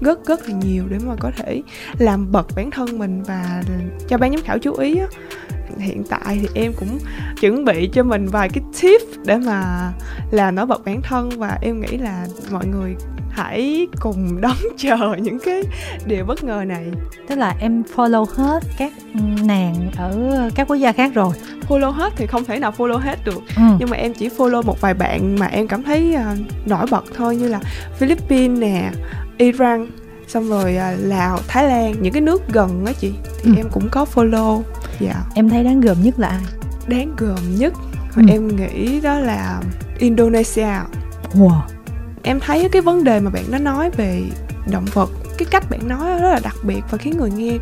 rất 0.00 0.26
rất 0.26 0.48
là 0.48 0.54
nhiều 0.64 0.84
để 0.90 0.98
mà 1.06 1.14
có 1.20 1.30
thể 1.36 1.62
làm 1.98 2.32
bật 2.32 2.46
bản 2.56 2.70
thân 2.70 2.98
mình 2.98 3.22
và 3.22 3.62
cho 4.08 4.18
ban 4.18 4.32
giám 4.32 4.40
khảo 4.44 4.58
chú 4.58 4.74
ý 4.74 4.98
á. 4.98 5.06
Hiện 5.78 6.04
tại 6.10 6.38
thì 6.42 6.48
em 6.54 6.72
cũng 6.78 6.98
chuẩn 7.40 7.64
bị 7.64 7.90
cho 7.92 8.02
mình 8.02 8.26
vài 8.26 8.48
cái 8.48 8.64
tip 8.82 9.00
để 9.26 9.36
mà 9.36 9.92
làm 10.30 10.54
nổi 10.54 10.66
bật 10.66 10.84
bản 10.84 11.02
thân 11.02 11.30
và 11.30 11.58
em 11.62 11.80
nghĩ 11.80 11.98
là 11.98 12.26
mọi 12.50 12.66
người 12.66 12.96
hãy 13.34 13.88
cùng 14.00 14.40
đón 14.40 14.56
chờ 14.78 14.96
những 15.22 15.38
cái 15.44 15.62
điều 16.06 16.24
bất 16.24 16.44
ngờ 16.44 16.64
này 16.66 16.84
tức 17.28 17.38
là 17.38 17.54
em 17.60 17.82
follow 17.94 18.24
hết 18.24 18.62
các 18.78 18.92
nàng 19.44 19.90
ở 19.96 20.50
các 20.54 20.68
quốc 20.68 20.76
gia 20.76 20.92
khác 20.92 21.14
rồi 21.14 21.34
follow 21.68 21.90
hết 21.90 22.12
thì 22.16 22.26
không 22.26 22.44
thể 22.44 22.58
nào 22.58 22.72
follow 22.78 22.98
hết 22.98 23.18
được 23.24 23.42
ừ. 23.56 23.62
nhưng 23.78 23.90
mà 23.90 23.96
em 23.96 24.14
chỉ 24.14 24.28
follow 24.28 24.62
một 24.62 24.80
vài 24.80 24.94
bạn 24.94 25.36
mà 25.38 25.46
em 25.46 25.68
cảm 25.68 25.82
thấy 25.82 26.16
uh, 26.16 26.38
nổi 26.68 26.86
bật 26.90 27.04
thôi 27.14 27.36
như 27.36 27.48
là 27.48 27.60
Philippines 27.98 28.58
nè 28.58 28.90
Iran 29.38 29.86
xong 30.26 30.48
rồi 30.48 30.76
uh, 30.76 31.00
Lào 31.04 31.38
Thái 31.48 31.64
Lan 31.64 31.94
những 32.00 32.12
cái 32.12 32.22
nước 32.22 32.42
gần 32.52 32.84
á 32.86 32.92
chị 33.00 33.12
thì 33.42 33.50
ừ. 33.50 33.56
em 33.56 33.66
cũng 33.72 33.88
có 33.90 34.06
follow 34.14 34.62
dạ 35.00 35.12
yeah. 35.12 35.26
em 35.34 35.48
thấy 35.48 35.64
đáng 35.64 35.80
gờm 35.80 36.02
nhất 36.02 36.18
là 36.18 36.28
ai 36.28 36.42
đáng 36.86 37.12
gờm 37.16 37.38
nhất 37.58 37.72
ừ. 38.16 38.22
em 38.28 38.56
nghĩ 38.56 39.00
đó 39.00 39.18
là 39.18 39.60
Indonesia 39.98 40.68
wow 41.34 41.73
em 42.24 42.40
thấy 42.40 42.68
cái 42.68 42.82
vấn 42.82 43.04
đề 43.04 43.20
mà 43.20 43.30
bạn 43.30 43.44
đã 43.50 43.58
nói 43.58 43.90
về 43.90 44.22
động 44.72 44.84
vật 44.92 45.10
cái 45.38 45.46
cách 45.50 45.70
bạn 45.70 45.88
nói 45.88 46.18
rất 46.18 46.30
là 46.30 46.40
đặc 46.42 46.56
biệt 46.62 46.80
và 46.90 46.98
khiến 46.98 47.16
người 47.18 47.30
nghe 47.30 47.58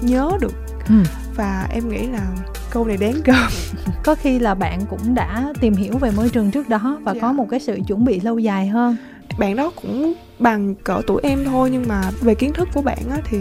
nhớ 0.00 0.30
được 0.40 0.52
ừ. 0.88 0.94
và 1.36 1.68
em 1.70 1.88
nghĩ 1.88 2.06
là 2.06 2.26
câu 2.70 2.84
này 2.84 2.96
đáng 2.96 3.20
gờm 3.24 3.50
có 4.04 4.14
khi 4.14 4.38
là 4.38 4.54
bạn 4.54 4.80
cũng 4.90 5.14
đã 5.14 5.52
tìm 5.60 5.74
hiểu 5.74 5.98
về 5.98 6.10
môi 6.10 6.28
trường 6.28 6.50
trước 6.50 6.68
đó 6.68 6.98
và 7.02 7.12
yeah. 7.12 7.22
có 7.22 7.28
dạ. 7.28 7.32
một 7.32 7.46
cái 7.50 7.60
sự 7.60 7.78
chuẩn 7.86 8.04
bị 8.04 8.20
lâu 8.20 8.38
dài 8.38 8.66
hơn 8.66 8.96
bạn 9.38 9.56
đó 9.56 9.72
cũng 9.82 10.14
bằng 10.38 10.74
cỡ 10.74 11.00
tuổi 11.06 11.20
em 11.22 11.44
thôi 11.44 11.70
nhưng 11.72 11.88
mà 11.88 12.10
về 12.20 12.34
kiến 12.34 12.52
thức 12.52 12.68
của 12.74 12.82
bạn 12.82 13.10
á 13.10 13.18
thì 13.24 13.38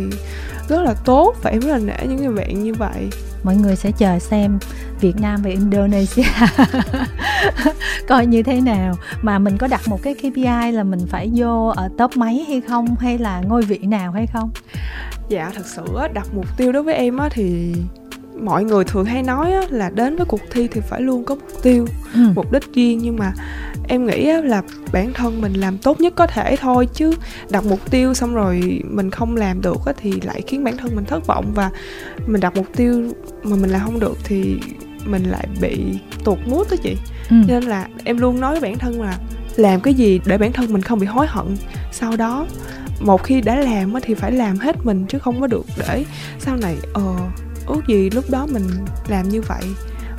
rất 0.68 0.82
là 0.82 0.94
tốt 1.06 1.36
và 1.42 1.50
em 1.50 1.60
rất 1.60 1.72
là 1.72 1.78
nể 1.78 2.08
những 2.08 2.18
người 2.18 2.36
bạn 2.36 2.64
như 2.64 2.74
vậy 2.74 3.10
mọi 3.44 3.56
người 3.56 3.76
sẽ 3.76 3.92
chờ 3.92 4.20
xem 4.20 4.60
Việt 5.00 5.16
Nam 5.22 5.42
và 5.42 5.50
Indonesia 5.50 6.24
coi 8.08 8.26
như 8.26 8.44
thế 8.44 8.62
nào. 8.62 8.94
Mà 9.22 9.40
mình 9.40 9.58
có 9.58 9.68
đặt 9.68 9.82
một 9.88 10.00
cái 10.04 10.14
KPI 10.14 10.72
là 10.72 10.84
mình 10.84 11.00
phải 11.08 11.32
vô 11.36 11.68
ở 11.68 11.90
top 11.98 12.18
mấy 12.18 12.46
hay 12.48 12.62
không? 12.62 12.96
Hay 13.00 13.18
là 13.18 13.42
ngôi 13.42 13.62
vị 13.62 13.78
nào 13.78 14.12
hay 14.12 14.28
không? 14.28 14.50
Dạ 15.30 15.52
thật 15.56 15.66
sự 15.66 15.84
đặt 16.14 16.28
mục 16.34 16.58
tiêu 16.58 16.72
đối 16.72 16.84
với 16.84 16.96
em 16.96 17.18
á 17.18 17.30
thì 17.32 17.76
mọi 18.42 18.64
người 18.64 18.84
thường 18.84 19.06
hay 19.06 19.24
nói 19.24 19.54
á, 19.54 19.62
là 19.70 19.90
đến 19.90 20.16
với 20.16 20.26
cuộc 20.26 20.42
thi 20.52 20.68
thì 20.68 20.82
phải 20.90 21.02
luôn 21.02 21.24
có 21.24 21.36
mục 21.36 21.64
tiêu 21.64 21.88
ừ. 22.14 22.20
mục 22.36 22.52
đích 22.52 22.74
riêng 22.74 23.00
nhưng 23.02 23.18
mà 23.18 23.34
em 23.88 24.06
nghĩ 24.06 24.28
á, 24.28 24.42
là 24.42 24.62
bản 24.92 25.14
thân 25.14 25.42
mình 25.42 25.54
làm 25.54 25.78
tốt 25.78 26.02
nhất 26.02 26.14
có 26.16 26.28
thể 26.28 26.56
thôi 26.56 26.88
chứ 26.94 27.12
đặt 27.50 27.64
mục 27.66 27.92
tiêu 27.92 28.14
xong 28.14 28.36
rồi 28.36 28.82
mình 28.90 29.12
không 29.12 29.36
làm 29.36 29.62
được 29.62 29.86
á, 29.86 29.94
thì 29.98 30.14
lại 30.22 30.42
khiến 30.48 30.64
bản 30.64 30.78
thân 30.78 30.96
mình 30.96 31.06
thất 31.06 31.28
vọng 31.28 31.52
và 31.56 31.70
mình 32.28 32.42
đặt 32.42 32.56
mục 32.56 32.68
tiêu 32.76 33.14
mà 33.44 33.56
mình 33.56 33.70
làm 33.70 33.82
không 33.86 34.00
được 34.00 34.18
thì 34.24 34.60
mình 35.06 35.24
lại 35.24 35.48
bị 35.62 36.00
tuột 36.24 36.40
mút 36.46 36.72
đó 36.72 36.78
chị 36.84 36.96
ừ. 37.30 37.36
nên 37.48 37.64
là 37.64 37.88
em 38.04 38.18
luôn 38.18 38.40
nói 38.40 38.52
với 38.52 38.62
bản 38.62 38.80
thân 38.80 39.02
là 39.02 39.18
làm 39.56 39.82
cái 39.82 39.94
gì 39.94 40.20
để 40.26 40.38
bản 40.38 40.54
thân 40.54 40.74
mình 40.74 40.82
không 40.82 41.00
bị 41.00 41.06
hối 41.06 41.28
hận 41.28 41.58
sau 41.92 42.18
đó 42.18 42.48
một 43.00 43.24
khi 43.24 43.42
đã 43.42 43.56
làm 43.56 43.94
thì 44.02 44.14
phải 44.14 44.32
làm 44.32 44.58
hết 44.58 44.86
mình 44.86 45.06
chứ 45.10 45.20
không 45.20 45.42
có 45.42 45.48
được 45.48 45.66
để 45.78 46.06
sau 46.40 46.58
này 46.58 46.76
ờ 46.94 47.16
ước 47.72 47.88
gì 47.88 48.10
lúc 48.10 48.26
đó 48.30 48.48
mình 48.52 48.64
làm 49.08 49.30
như 49.30 49.42
vậy 49.42 49.64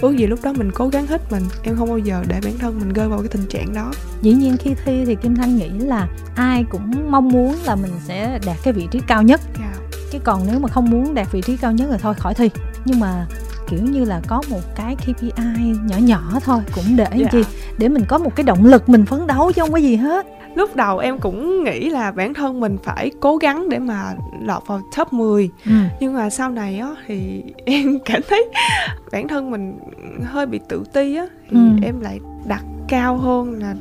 ước 0.01 0.17
gì 0.17 0.27
lúc 0.27 0.39
đó 0.43 0.53
mình 0.53 0.71
cố 0.75 0.89
gắng 0.89 1.07
hết 1.07 1.33
mình 1.33 1.43
em 1.63 1.77
không 1.77 1.89
bao 1.89 1.99
giờ 1.99 2.25
để 2.29 2.41
bản 2.45 2.59
thân 2.59 2.79
mình 2.79 2.93
rơi 2.93 3.09
vào 3.09 3.19
cái 3.19 3.29
tình 3.29 3.47
trạng 3.47 3.75
đó 3.75 3.93
dĩ 4.23 4.33
nhiên 4.33 4.57
khi 4.57 4.75
thi 4.85 5.05
thì 5.07 5.15
kim 5.15 5.37
thanh 5.37 5.57
nghĩ 5.57 5.69
là 5.69 6.09
ai 6.37 6.65
cũng 6.71 7.11
mong 7.11 7.29
muốn 7.29 7.57
là 7.65 7.77
mình 7.77 7.93
sẽ 8.07 8.39
đạt 8.47 8.57
cái 8.65 8.73
vị 8.73 8.89
trí 8.91 9.01
cao 9.07 9.23
nhất 9.23 9.41
yeah. 9.61 9.75
Dạ. 9.75 9.99
chứ 10.11 10.19
còn 10.25 10.47
nếu 10.51 10.59
mà 10.59 10.69
không 10.69 10.91
muốn 10.91 11.15
đạt 11.15 11.33
vị 11.33 11.41
trí 11.41 11.57
cao 11.57 11.73
nhất 11.73 11.89
thì 11.91 11.99
thôi 12.03 12.15
khỏi 12.19 12.35
thi 12.35 12.51
nhưng 12.85 13.01
mà 13.01 13.27
kiểu 13.69 13.81
như 13.83 14.05
là 14.05 14.21
có 14.29 14.43
một 14.51 14.61
cái 14.77 14.97
KPI 14.97 15.33
nhỏ 15.85 15.97
nhỏ 15.97 16.41
thôi 16.45 16.61
cũng 16.75 16.97
để 16.97 17.05
yeah. 17.05 17.21
Dạ. 17.21 17.29
chi 17.33 17.45
để 17.79 17.89
mình 17.89 18.05
có 18.09 18.19
một 18.19 18.37
cái 18.37 18.45
động 18.45 18.65
lực 18.65 18.89
mình 18.89 19.07
phấn 19.07 19.27
đấu 19.27 19.53
chứ 19.53 19.63
không 19.63 19.73
có 19.73 19.79
gì 19.79 19.97
hết 19.97 20.27
lúc 20.55 20.77
đầu 20.77 20.99
em 20.99 21.19
cũng 21.19 21.65
nghĩ 21.65 21.91
là 21.91 22.13
bản 22.13 22.35
thân 22.35 22.61
mình 22.61 22.77
phải 22.83 23.11
cố 23.21 23.37
gắng 23.37 23.69
để 23.69 23.79
mà 23.79 24.15
lọt 24.41 24.67
vào 24.67 24.81
top 24.97 25.13
10 25.13 25.51
ừ. 25.67 25.73
nhưng 26.01 26.15
mà 26.15 26.31
sau 26.31 26.51
này 26.51 26.79
á 26.79 26.89
thì 27.07 27.43
em 27.65 27.99
cảm 28.05 28.21
thấy 28.29 28.49
bản 29.13 29.29
thân 29.29 29.51
mình 29.51 29.79
hơi 30.25 30.47
bị 30.47 30.61
tự 30.69 30.85
ti 30.93 31.17
á 31.17 31.27
thì 31.51 31.57
ừ. 31.57 31.63
em 31.83 32.01
lại 32.01 32.21
đặt 32.47 32.63
cao 32.89 33.17
hơn 33.17 33.61
là 33.61 33.75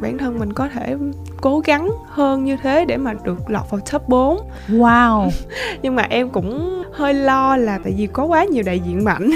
bản 0.00 0.18
thân 0.18 0.38
mình 0.38 0.52
có 0.52 0.68
thể 0.68 0.96
cố 1.40 1.58
gắng 1.58 1.88
hơn 2.08 2.44
như 2.44 2.56
thế 2.62 2.84
để 2.84 2.96
mà 2.96 3.14
được 3.24 3.50
lọt 3.50 3.70
vào 3.70 3.80
top 3.92 4.08
4 4.08 4.38
Wow 4.68 5.30
Nhưng 5.82 5.94
mà 5.94 6.02
em 6.02 6.30
cũng 6.30 6.82
hơi 6.92 7.14
lo 7.14 7.56
là 7.56 7.78
tại 7.84 7.94
vì 7.96 8.06
có 8.06 8.24
quá 8.24 8.44
nhiều 8.44 8.62
đại 8.66 8.80
diện 8.80 9.04
mạnh 9.04 9.30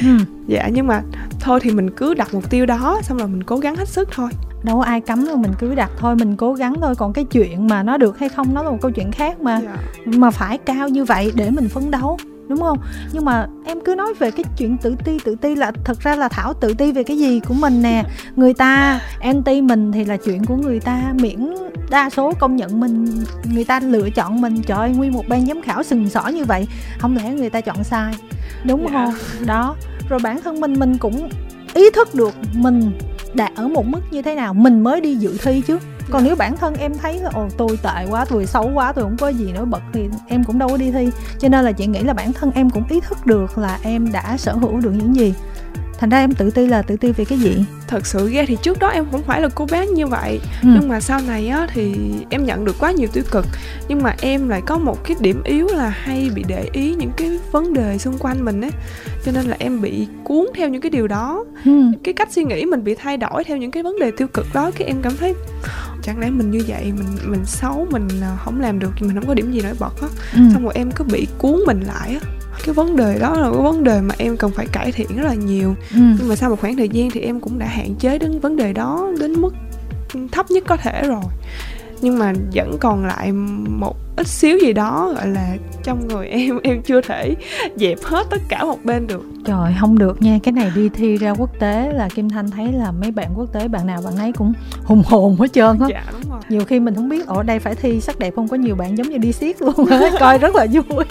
ừ. 0.00 0.06
Dạ 0.46 0.68
nhưng 0.72 0.86
mà 0.86 1.02
thôi 1.40 1.60
thì 1.62 1.70
mình 1.70 1.90
cứ 1.90 2.14
đặt 2.14 2.34
mục 2.34 2.50
tiêu 2.50 2.66
đó 2.66 3.00
xong 3.02 3.18
rồi 3.18 3.28
mình 3.28 3.42
cố 3.42 3.56
gắng 3.56 3.76
hết 3.76 3.88
sức 3.88 4.08
thôi 4.12 4.30
đâu 4.62 4.80
ai 4.80 5.00
cấm 5.00 5.26
đâu 5.26 5.36
mình 5.36 5.52
cứ 5.58 5.74
đặt 5.74 5.90
thôi 5.98 6.16
mình 6.16 6.36
cố 6.36 6.54
gắng 6.54 6.74
thôi 6.80 6.94
còn 6.94 7.12
cái 7.12 7.24
chuyện 7.24 7.68
mà 7.68 7.82
nó 7.82 7.96
được 7.96 8.18
hay 8.18 8.28
không 8.28 8.54
nó 8.54 8.62
là 8.62 8.70
một 8.70 8.78
câu 8.80 8.90
chuyện 8.90 9.12
khác 9.12 9.40
mà 9.40 9.52
yeah. 9.52 9.64
Dạ. 10.06 10.12
mà 10.18 10.30
phải 10.30 10.58
cao 10.58 10.88
như 10.88 11.04
vậy 11.04 11.32
để 11.34 11.50
mình 11.50 11.68
phấn 11.68 11.90
đấu 11.90 12.18
đúng 12.48 12.60
không 12.60 12.78
nhưng 13.12 13.24
mà 13.24 13.46
em 13.64 13.78
cứ 13.84 13.94
nói 13.94 14.14
về 14.18 14.30
cái 14.30 14.44
chuyện 14.58 14.76
tự 14.76 14.94
ti 15.04 15.18
tự 15.24 15.34
ti 15.34 15.54
là 15.54 15.72
thật 15.84 16.00
ra 16.00 16.16
là 16.16 16.28
thảo 16.28 16.54
tự 16.54 16.74
ti 16.74 16.92
về 16.92 17.02
cái 17.02 17.18
gì 17.18 17.40
của 17.40 17.54
mình 17.54 17.82
nè 17.82 18.04
người 18.36 18.54
ta 18.54 19.00
anti 19.20 19.60
mình 19.60 19.92
thì 19.92 20.04
là 20.04 20.16
chuyện 20.16 20.44
của 20.44 20.56
người 20.56 20.80
ta 20.80 21.12
miễn 21.20 21.54
đa 21.90 22.10
số 22.10 22.32
công 22.38 22.56
nhận 22.56 22.80
mình 22.80 23.24
người 23.54 23.64
ta 23.64 23.80
lựa 23.80 24.10
chọn 24.10 24.40
mình 24.40 24.62
trời 24.62 24.78
ơi, 24.78 24.92
nguyên 24.96 25.12
một 25.12 25.24
ban 25.28 25.46
giám 25.46 25.62
khảo 25.62 25.82
sừng 25.82 26.08
sỏ 26.08 26.28
như 26.28 26.44
vậy 26.44 26.68
không 26.98 27.16
lẽ 27.16 27.34
người 27.34 27.50
ta 27.50 27.60
chọn 27.60 27.84
sai 27.84 28.14
đúng 28.64 28.86
yeah. 28.86 28.92
Dạ. 28.92 29.04
không 29.04 29.46
đó 29.46 29.76
rồi 30.08 30.20
bản 30.22 30.42
thân 30.42 30.60
mình 30.60 30.74
mình 30.78 30.98
cũng 30.98 31.28
ý 31.74 31.90
thức 31.90 32.14
được 32.14 32.34
mình 32.54 32.92
đạt 33.34 33.52
ở 33.54 33.68
một 33.68 33.86
mức 33.86 34.00
như 34.10 34.22
thế 34.22 34.34
nào? 34.34 34.54
Mình 34.54 34.80
mới 34.80 35.00
đi 35.00 35.14
dự 35.14 35.36
thi 35.42 35.62
chứ. 35.66 35.78
Còn 36.10 36.24
nếu 36.24 36.36
bản 36.36 36.56
thân 36.56 36.74
em 36.74 36.94
thấy 36.94 37.18
là, 37.18 37.30
ồ 37.34 37.48
tôi 37.56 37.78
tệ 37.82 38.06
quá 38.10 38.24
tôi 38.24 38.46
xấu 38.46 38.70
quá 38.74 38.92
tôi 38.92 39.04
không 39.04 39.16
có 39.16 39.28
gì 39.28 39.52
nổi 39.52 39.64
bật 39.64 39.82
thì 39.92 40.08
em 40.26 40.44
cũng 40.44 40.58
đâu 40.58 40.68
có 40.68 40.76
đi 40.76 40.90
thi. 40.90 41.10
Cho 41.38 41.48
nên 41.48 41.64
là 41.64 41.72
chị 41.72 41.86
nghĩ 41.86 42.00
là 42.00 42.12
bản 42.12 42.32
thân 42.32 42.50
em 42.50 42.70
cũng 42.70 42.84
ý 42.88 43.00
thức 43.00 43.26
được 43.26 43.58
là 43.58 43.78
em 43.82 44.12
đã 44.12 44.36
sở 44.36 44.52
hữu 44.52 44.80
được 44.80 44.90
những 44.90 45.16
gì 45.16 45.34
thành 45.98 46.10
ra 46.10 46.18
em 46.18 46.32
tự 46.32 46.50
ti 46.50 46.66
là 46.66 46.82
tự 46.82 46.96
ti 46.96 47.12
về 47.12 47.24
cái 47.24 47.38
gì? 47.38 47.64
Thật 47.88 48.06
sự 48.06 48.30
ra 48.30 48.44
thì 48.48 48.56
trước 48.62 48.78
đó 48.78 48.88
em 48.88 49.04
cũng 49.12 49.22
phải 49.22 49.40
là 49.40 49.48
cô 49.54 49.66
bé 49.70 49.86
như 49.86 50.06
vậy. 50.06 50.40
Ừ. 50.62 50.68
nhưng 50.74 50.88
mà 50.88 51.00
sau 51.00 51.20
này 51.26 51.48
á 51.48 51.66
thì 51.74 51.94
em 52.30 52.44
nhận 52.44 52.64
được 52.64 52.76
quá 52.78 52.92
nhiều 52.92 53.08
tiêu 53.12 53.24
cực. 53.30 53.46
Nhưng 53.88 54.02
mà 54.02 54.14
em 54.20 54.48
lại 54.48 54.62
có 54.66 54.78
một 54.78 55.04
cái 55.04 55.16
điểm 55.20 55.42
yếu 55.44 55.66
là 55.66 55.88
hay 55.88 56.30
bị 56.34 56.44
để 56.48 56.68
ý 56.72 56.94
những 56.94 57.10
cái 57.16 57.38
vấn 57.52 57.72
đề 57.74 57.98
xung 57.98 58.18
quanh 58.18 58.44
mình 58.44 58.60
ấy. 58.60 58.70
Cho 59.24 59.32
nên 59.32 59.44
là 59.44 59.56
em 59.58 59.80
bị 59.80 60.06
cuốn 60.24 60.46
theo 60.54 60.68
những 60.68 60.82
cái 60.82 60.90
điều 60.90 61.06
đó. 61.06 61.44
Ừ. 61.64 61.82
cái 62.04 62.14
cách 62.14 62.28
suy 62.32 62.44
nghĩ 62.44 62.64
mình 62.64 62.84
bị 62.84 62.94
thay 62.94 63.16
đổi 63.16 63.44
theo 63.44 63.56
những 63.56 63.70
cái 63.70 63.82
vấn 63.82 63.98
đề 63.98 64.10
tiêu 64.10 64.28
cực 64.28 64.46
đó 64.54 64.70
cái 64.78 64.88
em 64.88 64.96
cảm 65.02 65.16
thấy 65.16 65.34
chẳng 66.02 66.18
lẽ 66.18 66.30
mình 66.30 66.50
như 66.50 66.62
vậy 66.68 66.84
mình 66.84 67.06
mình 67.26 67.44
xấu 67.44 67.86
mình 67.90 68.08
à, 68.22 68.36
không 68.44 68.60
làm 68.60 68.78
được 68.78 68.90
mình 69.00 69.14
không 69.14 69.26
có 69.26 69.34
điểm 69.34 69.52
gì 69.52 69.60
nổi 69.62 69.72
bật 69.78 70.00
á. 70.02 70.08
Ừ. 70.34 70.40
xong 70.52 70.64
rồi 70.64 70.72
em 70.76 70.90
cứ 70.90 71.04
bị 71.04 71.26
cuốn 71.38 71.60
mình 71.66 71.80
lại 71.80 72.18
á 72.22 72.37
cái 72.68 72.74
vấn 72.74 72.96
đề 72.96 73.18
đó 73.18 73.36
là 73.36 73.50
cái 73.52 73.62
vấn 73.62 73.84
đề 73.84 74.00
mà 74.00 74.14
em 74.18 74.36
cần 74.36 74.50
phải 74.50 74.66
cải 74.66 74.92
thiện 74.92 75.16
rất 75.16 75.24
là 75.24 75.34
nhiều 75.34 75.74
ừ. 75.94 76.00
nhưng 76.18 76.28
mà 76.28 76.36
sau 76.36 76.50
một 76.50 76.60
khoảng 76.60 76.76
thời 76.76 76.88
gian 76.88 77.10
thì 77.10 77.20
em 77.20 77.40
cũng 77.40 77.58
đã 77.58 77.66
hạn 77.66 77.94
chế 77.94 78.18
đến 78.18 78.40
vấn 78.40 78.56
đề 78.56 78.72
đó 78.72 79.10
đến 79.20 79.32
mức 79.32 79.54
thấp 80.32 80.50
nhất 80.50 80.64
có 80.66 80.76
thể 80.76 81.02
rồi 81.02 81.22
nhưng 82.00 82.18
mà 82.18 82.32
vẫn 82.54 82.78
còn 82.80 83.06
lại 83.06 83.32
một 83.68 83.96
ít 84.16 84.26
xíu 84.26 84.58
gì 84.58 84.72
đó 84.72 85.12
gọi 85.16 85.28
là 85.28 85.56
trong 85.82 86.08
người 86.08 86.26
em 86.28 86.58
em 86.62 86.82
chưa 86.82 87.00
thể 87.00 87.34
dẹp 87.76 87.98
hết 88.02 88.26
tất 88.30 88.40
cả 88.48 88.64
một 88.64 88.84
bên 88.84 89.06
được. 89.06 89.22
Trời 89.44 89.74
không 89.80 89.98
được 89.98 90.22
nha 90.22 90.38
cái 90.42 90.52
này 90.52 90.72
đi 90.74 90.88
thi 90.88 91.16
ra 91.16 91.30
quốc 91.30 91.50
tế 91.58 91.92
là 91.92 92.08
kim 92.14 92.28
thanh 92.28 92.50
thấy 92.50 92.72
là 92.72 92.92
mấy 92.92 93.10
bạn 93.10 93.30
quốc 93.36 93.52
tế 93.52 93.68
bạn 93.68 93.86
nào 93.86 94.02
bạn 94.04 94.16
ấy 94.16 94.32
cũng 94.32 94.52
hùng 94.84 95.02
hồn 95.06 95.36
hết 95.40 95.52
trơn 95.52 95.78
á. 95.80 95.86
Dạ 95.90 96.02
đúng 96.12 96.30
rồi. 96.30 96.40
Nhiều 96.48 96.64
khi 96.64 96.80
mình 96.80 96.94
không 96.94 97.08
biết 97.08 97.26
ở 97.26 97.42
đây 97.42 97.58
phải 97.58 97.74
thi 97.74 98.00
sắc 98.00 98.18
đẹp 98.18 98.32
không? 98.36 98.48
Có 98.48 98.56
nhiều 98.56 98.74
bạn 98.74 98.98
giống 98.98 99.08
như 99.08 99.18
đi 99.18 99.32
siết 99.32 99.62
luôn 99.62 99.86
á 99.86 100.10
coi 100.20 100.38
rất 100.38 100.54
là 100.54 100.66
vui. 100.66 101.04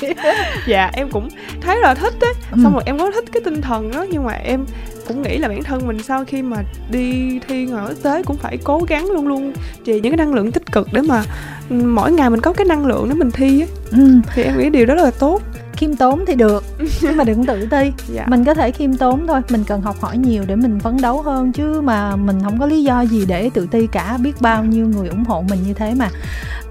Dạ 0.67 0.89
em 0.93 1.10
cũng 1.10 1.30
thấy 1.62 1.80
là 1.82 1.93
thích 1.95 2.13
á. 2.21 2.28
Ừ. 2.52 2.58
xong 2.63 2.73
rồi 2.73 2.84
em 2.86 2.97
có 2.97 3.12
thích 3.12 3.26
cái 3.34 3.41
tinh 3.45 3.62
thần 3.62 3.91
đó 3.91 4.06
nhưng 4.12 4.23
mà 4.23 4.34
em 4.34 4.65
cũng 5.08 5.22
nghĩ 5.22 5.38
là 5.38 5.48
bản 5.48 5.63
thân 5.63 5.88
mình 5.88 6.04
sau 6.04 6.26
khi 6.26 6.41
mà 6.41 6.58
đi 6.91 7.39
thi 7.48 7.65
ngoài 7.65 7.86
quốc 7.88 7.98
tế 8.04 8.24
cũng 8.24 8.38
phải 8.38 8.58
cố 8.63 8.82
gắng 8.88 9.12
luôn 9.12 9.28
luôn 9.28 9.54
trì 9.86 9.93
những 9.93 10.12
cái 10.12 10.17
năng 10.17 10.34
lượng 10.34 10.52
tích 10.52 10.72
cực 10.72 10.93
để 10.93 11.02
mà 11.02 11.24
ừ, 11.70 11.76
mỗi 11.76 12.12
ngày 12.12 12.30
mình 12.30 12.41
có 12.41 12.54
cái 12.54 12.65
năng 12.65 12.86
lượng 12.86 13.10
để 13.10 13.15
mình 13.15 13.32
thi 13.32 13.62
á. 13.62 13.67
Ừ. 13.91 13.98
thì 14.34 14.43
em 14.43 14.58
nghĩ 14.58 14.70
điều 14.70 14.86
đó 14.86 14.96
rất 14.96 15.04
là 15.04 15.12
tốt. 15.12 15.41
Khiêm 15.74 15.96
tốn 15.96 16.26
thì 16.28 16.36
được 16.36 16.63
nhưng 17.02 17.17
mà 17.17 17.24
đừng 17.24 17.46
tự 17.46 17.67
ti. 17.72 17.91
Dạ. 18.13 18.26
Mình 18.28 18.46
có 18.46 18.54
thể 18.54 18.72
khiêm 18.72 18.93
tốn 18.93 19.28
thôi 19.28 19.41
mình 19.50 19.63
cần 19.63 19.82
học 19.82 20.02
hỏi 20.02 20.17
nhiều 20.17 20.43
để 20.48 20.56
mình 20.56 20.80
phấn 20.80 20.98
đấu 21.02 21.22
hơn 21.22 21.52
chứ 21.52 21.82
mà 21.82 22.15
mình 22.15 22.39
không 22.43 22.60
có 22.60 22.65
lý 22.65 22.84
do 22.84 23.02
gì 23.02 23.26
để 23.26 23.50
tự 23.54 23.67
ti 23.72 23.88
cả. 23.88 24.17
Biết 24.24 24.41
bao 24.41 24.63
nhiêu 24.63 24.88
người 24.88 25.08
ủng 25.08 25.24
hộ 25.24 25.43
mình 25.50 25.60
như 25.67 25.74
thế 25.74 25.93
mà. 25.96 26.10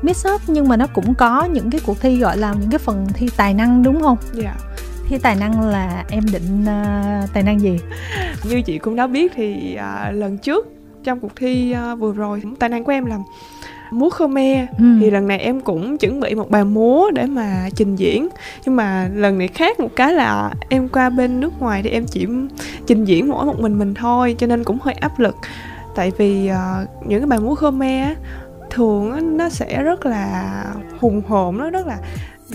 Miss 0.02 0.26
Up 0.34 0.40
nhưng 0.46 0.68
mà 0.68 0.76
nó 0.76 0.86
cũng 0.86 1.14
có 1.14 1.44
những 1.44 1.70
cái 1.70 1.80
cuộc 1.86 2.00
thi 2.00 2.18
gọi 2.18 2.36
là 2.36 2.54
những 2.60 2.70
cái 2.70 2.78
phần 2.78 3.06
thi 3.14 3.28
tài 3.36 3.54
năng 3.54 3.82
đúng 3.82 4.02
không? 4.02 4.18
Dạ 4.32 4.54
thi 5.08 5.18
tài 5.18 5.36
năng 5.36 5.60
là 5.60 6.04
em 6.10 6.24
định 6.32 6.62
uh, 6.62 7.32
tài 7.32 7.42
năng 7.42 7.60
gì? 7.60 7.78
Như 8.44 8.62
chị 8.62 8.78
cũng 8.78 8.96
đã 8.96 9.06
biết 9.06 9.32
thì 9.36 9.74
à, 9.74 10.10
lần 10.14 10.38
trước 10.38 10.66
trong 11.04 11.20
cuộc 11.20 11.36
thi 11.36 11.72
à, 11.72 11.94
vừa 11.94 12.12
rồi 12.12 12.42
tài 12.58 12.68
năng 12.68 12.84
của 12.84 12.92
em 12.92 13.04
là 13.04 13.18
múa 13.90 14.10
Khmer. 14.10 14.68
Ừ. 14.78 14.84
thì 15.00 15.10
lần 15.10 15.28
này 15.28 15.38
em 15.38 15.60
cũng 15.60 15.98
chuẩn 15.98 16.20
bị 16.20 16.34
một 16.34 16.50
bài 16.50 16.64
múa 16.64 17.10
để 17.14 17.26
mà 17.26 17.68
trình 17.76 17.96
diễn. 17.96 18.28
Nhưng 18.64 18.76
mà 18.76 19.10
lần 19.14 19.38
này 19.38 19.48
khác 19.48 19.80
một 19.80 19.90
cái 19.96 20.12
là 20.12 20.50
em 20.68 20.88
qua 20.88 21.10
bên 21.10 21.40
nước 21.40 21.60
ngoài 21.60 21.82
thì 21.82 21.90
em 21.90 22.06
chỉ 22.06 22.26
trình 22.86 23.04
diễn 23.04 23.28
mỗi 23.28 23.46
một 23.46 23.60
mình 23.60 23.78
mình 23.78 23.94
thôi 23.94 24.36
cho 24.38 24.46
nên 24.46 24.64
cũng 24.64 24.78
hơi 24.82 24.94
áp 24.94 25.18
lực. 25.18 25.36
Tại 25.94 26.12
vì 26.18 26.50
uh, 26.50 27.06
những 27.06 27.20
cái 27.20 27.26
bài 27.26 27.38
múa 27.40 27.54
Khmer 27.54 28.08
thường 28.70 29.36
nó 29.36 29.48
sẽ 29.48 29.82
rất 29.82 30.06
là 30.06 30.64
hùng 31.00 31.22
hồn 31.28 31.58
nó 31.58 31.70
rất 31.70 31.86
là 31.86 31.98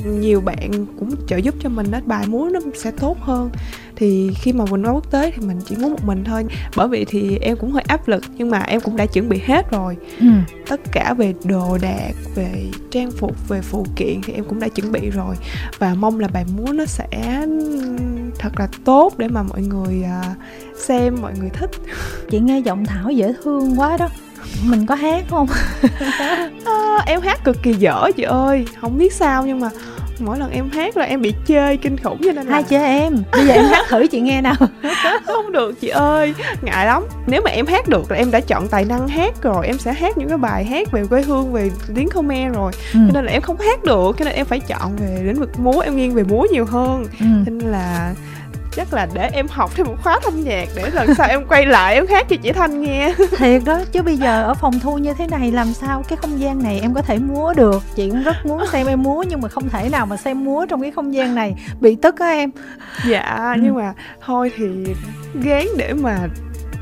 nhiều 0.05 0.41
bạn 0.41 0.85
cũng 0.99 1.15
trợ 1.27 1.37
giúp 1.37 1.55
cho 1.59 1.69
mình 1.69 1.91
đó 1.91 1.99
bài 2.05 2.25
múa 2.27 2.49
nó 2.53 2.59
sẽ 2.75 2.91
tốt 2.91 3.17
hơn. 3.19 3.49
Thì 3.95 4.31
khi 4.41 4.53
mà 4.53 4.65
mình 4.65 4.85
qua 4.85 4.91
quốc 4.91 5.11
tế 5.11 5.31
thì 5.31 5.47
mình 5.47 5.59
chỉ 5.65 5.75
muốn 5.75 5.91
một 5.91 6.05
mình 6.05 6.23
thôi. 6.23 6.45
Bởi 6.75 6.87
vì 6.87 7.05
thì 7.05 7.37
em 7.41 7.57
cũng 7.57 7.71
hơi 7.71 7.83
áp 7.87 8.07
lực 8.07 8.23
nhưng 8.37 8.49
mà 8.49 8.59
em 8.59 8.81
cũng 8.81 8.97
đã 8.97 9.05
chuẩn 9.05 9.29
bị 9.29 9.41
hết 9.45 9.71
rồi. 9.71 9.97
Ừ. 10.19 10.27
tất 10.67 10.81
cả 10.91 11.13
về 11.17 11.33
đồ 11.43 11.77
đạc 11.81 12.11
về 12.35 12.65
trang 12.91 13.11
phục 13.11 13.49
về 13.49 13.61
phụ 13.61 13.85
kiện 13.95 14.21
thì 14.25 14.33
em 14.33 14.43
cũng 14.43 14.59
đã 14.59 14.67
chuẩn 14.67 14.91
bị 14.91 15.09
rồi. 15.09 15.35
Và 15.79 15.93
mong 15.93 16.19
là 16.19 16.27
bài 16.27 16.45
múa 16.57 16.73
nó 16.73 16.85
sẽ 16.85 17.07
thật 18.39 18.59
là 18.59 18.67
tốt 18.85 19.13
để 19.17 19.27
mà 19.27 19.43
mọi 19.43 19.61
người 19.61 20.03
à, 20.03 20.35
xem 20.77 21.15
mọi 21.21 21.33
người 21.39 21.49
thích. 21.49 21.71
Chị 22.29 22.39
nghe 22.39 22.59
giọng 22.59 22.85
thảo 22.85 23.11
dễ 23.11 23.33
thương 23.43 23.79
quá 23.79 23.97
đó 23.97 24.09
mình 24.65 24.85
có 24.85 24.95
hát 24.95 25.23
không? 25.29 25.47
À, 26.65 26.97
em 27.05 27.21
hát 27.21 27.43
cực 27.43 27.63
kỳ 27.63 27.73
dở 27.73 28.11
chị 28.15 28.23
ơi. 28.23 28.65
Không 28.81 28.97
biết 28.97 29.13
sao 29.13 29.45
nhưng 29.45 29.59
mà 29.59 29.69
mỗi 30.19 30.39
lần 30.39 30.51
em 30.51 30.69
hát 30.69 30.97
là 30.97 31.05
em 31.05 31.21
bị 31.21 31.33
chơi 31.45 31.77
kinh 31.77 31.97
khủng 31.97 32.17
cho 32.23 32.31
nên 32.31 32.47
là 32.47 32.51
hai 32.53 32.63
chơi 32.63 32.83
em. 32.83 33.15
Bây 33.31 33.47
giờ 33.47 33.53
em 33.53 33.65
hát 33.65 33.85
thử 33.89 34.07
chị 34.07 34.21
nghe 34.21 34.41
nào. 34.41 34.55
Không 35.25 35.51
được 35.51 35.81
chị 35.81 35.87
ơi. 35.87 36.33
Ngại 36.61 36.85
lắm. 36.85 37.03
Nếu 37.27 37.41
mà 37.45 37.51
em 37.51 37.65
hát 37.65 37.87
được 37.87 38.11
là 38.11 38.17
em 38.17 38.31
đã 38.31 38.39
chọn 38.39 38.67
tài 38.67 38.85
năng 38.85 39.07
hát 39.07 39.41
rồi. 39.41 39.67
Em 39.67 39.77
sẽ 39.77 39.93
hát 39.93 40.17
những 40.17 40.29
cái 40.29 40.37
bài 40.37 40.65
hát 40.65 40.91
về 40.91 41.05
quê 41.09 41.21
hương 41.21 41.53
về 41.53 41.71
tiếng 41.95 42.09
khmer 42.09 42.53
rồi. 42.53 42.71
Ừ. 42.93 42.99
cho 43.07 43.13
nên 43.13 43.25
là 43.25 43.31
em 43.31 43.41
không 43.41 43.57
hát 43.57 43.83
được. 43.83 44.15
Cho 44.19 44.25
nên 44.25 44.33
em 44.33 44.45
phải 44.45 44.59
chọn 44.59 44.95
về 44.95 45.23
lĩnh 45.23 45.39
vực 45.39 45.59
múa. 45.59 45.79
Em 45.79 45.95
nghiêng 45.95 46.13
về 46.13 46.23
múa 46.23 46.45
nhiều 46.51 46.65
hơn. 46.65 47.05
Ừ. 47.19 47.25
nên 47.45 47.59
là 47.59 48.13
chắc 48.75 48.93
là 48.93 49.07
để 49.13 49.29
em 49.33 49.47
học 49.49 49.71
thêm 49.75 49.87
một 49.87 49.95
khóa 50.03 50.19
thanh 50.23 50.43
nhạc 50.43 50.67
để 50.75 50.89
lần 50.93 51.15
sau 51.15 51.27
em 51.29 51.45
quay 51.47 51.65
lại 51.65 51.95
em 51.95 52.05
hát 52.07 52.25
cho 52.29 52.35
chị 52.43 52.51
thanh 52.51 52.81
nghe. 52.81 53.13
Thiệt 53.37 53.61
đó 53.65 53.79
chứ 53.91 54.01
bây 54.01 54.17
giờ 54.17 54.43
ở 54.43 54.53
phòng 54.53 54.79
thu 54.79 54.97
như 54.97 55.13
thế 55.13 55.27
này 55.27 55.51
làm 55.51 55.73
sao? 55.73 56.03
Cái 56.07 56.17
không 56.17 56.39
gian 56.39 56.63
này 56.63 56.79
em 56.81 56.93
có 56.93 57.01
thể 57.01 57.17
múa 57.17 57.53
được. 57.53 57.83
Chị 57.95 58.09
cũng 58.09 58.23
rất 58.23 58.35
muốn 58.45 58.65
xem 58.71 58.87
em 58.87 59.03
múa 59.03 59.23
nhưng 59.29 59.41
mà 59.41 59.49
không 59.49 59.69
thể 59.69 59.89
nào 59.89 60.05
mà 60.05 60.17
xem 60.17 60.43
múa 60.43 60.65
trong 60.69 60.81
cái 60.81 60.91
không 60.91 61.13
gian 61.13 61.35
này. 61.35 61.55
Bị 61.79 61.95
tức 62.01 62.19
á 62.19 62.27
em. 62.29 62.49
Dạ 63.07 63.53
Ừ. 63.55 63.61
nhưng 63.63 63.75
mà 63.75 63.93
thôi 64.25 64.51
thì 64.57 64.65
gán 65.43 65.65
để 65.77 65.93
mà 65.93 66.17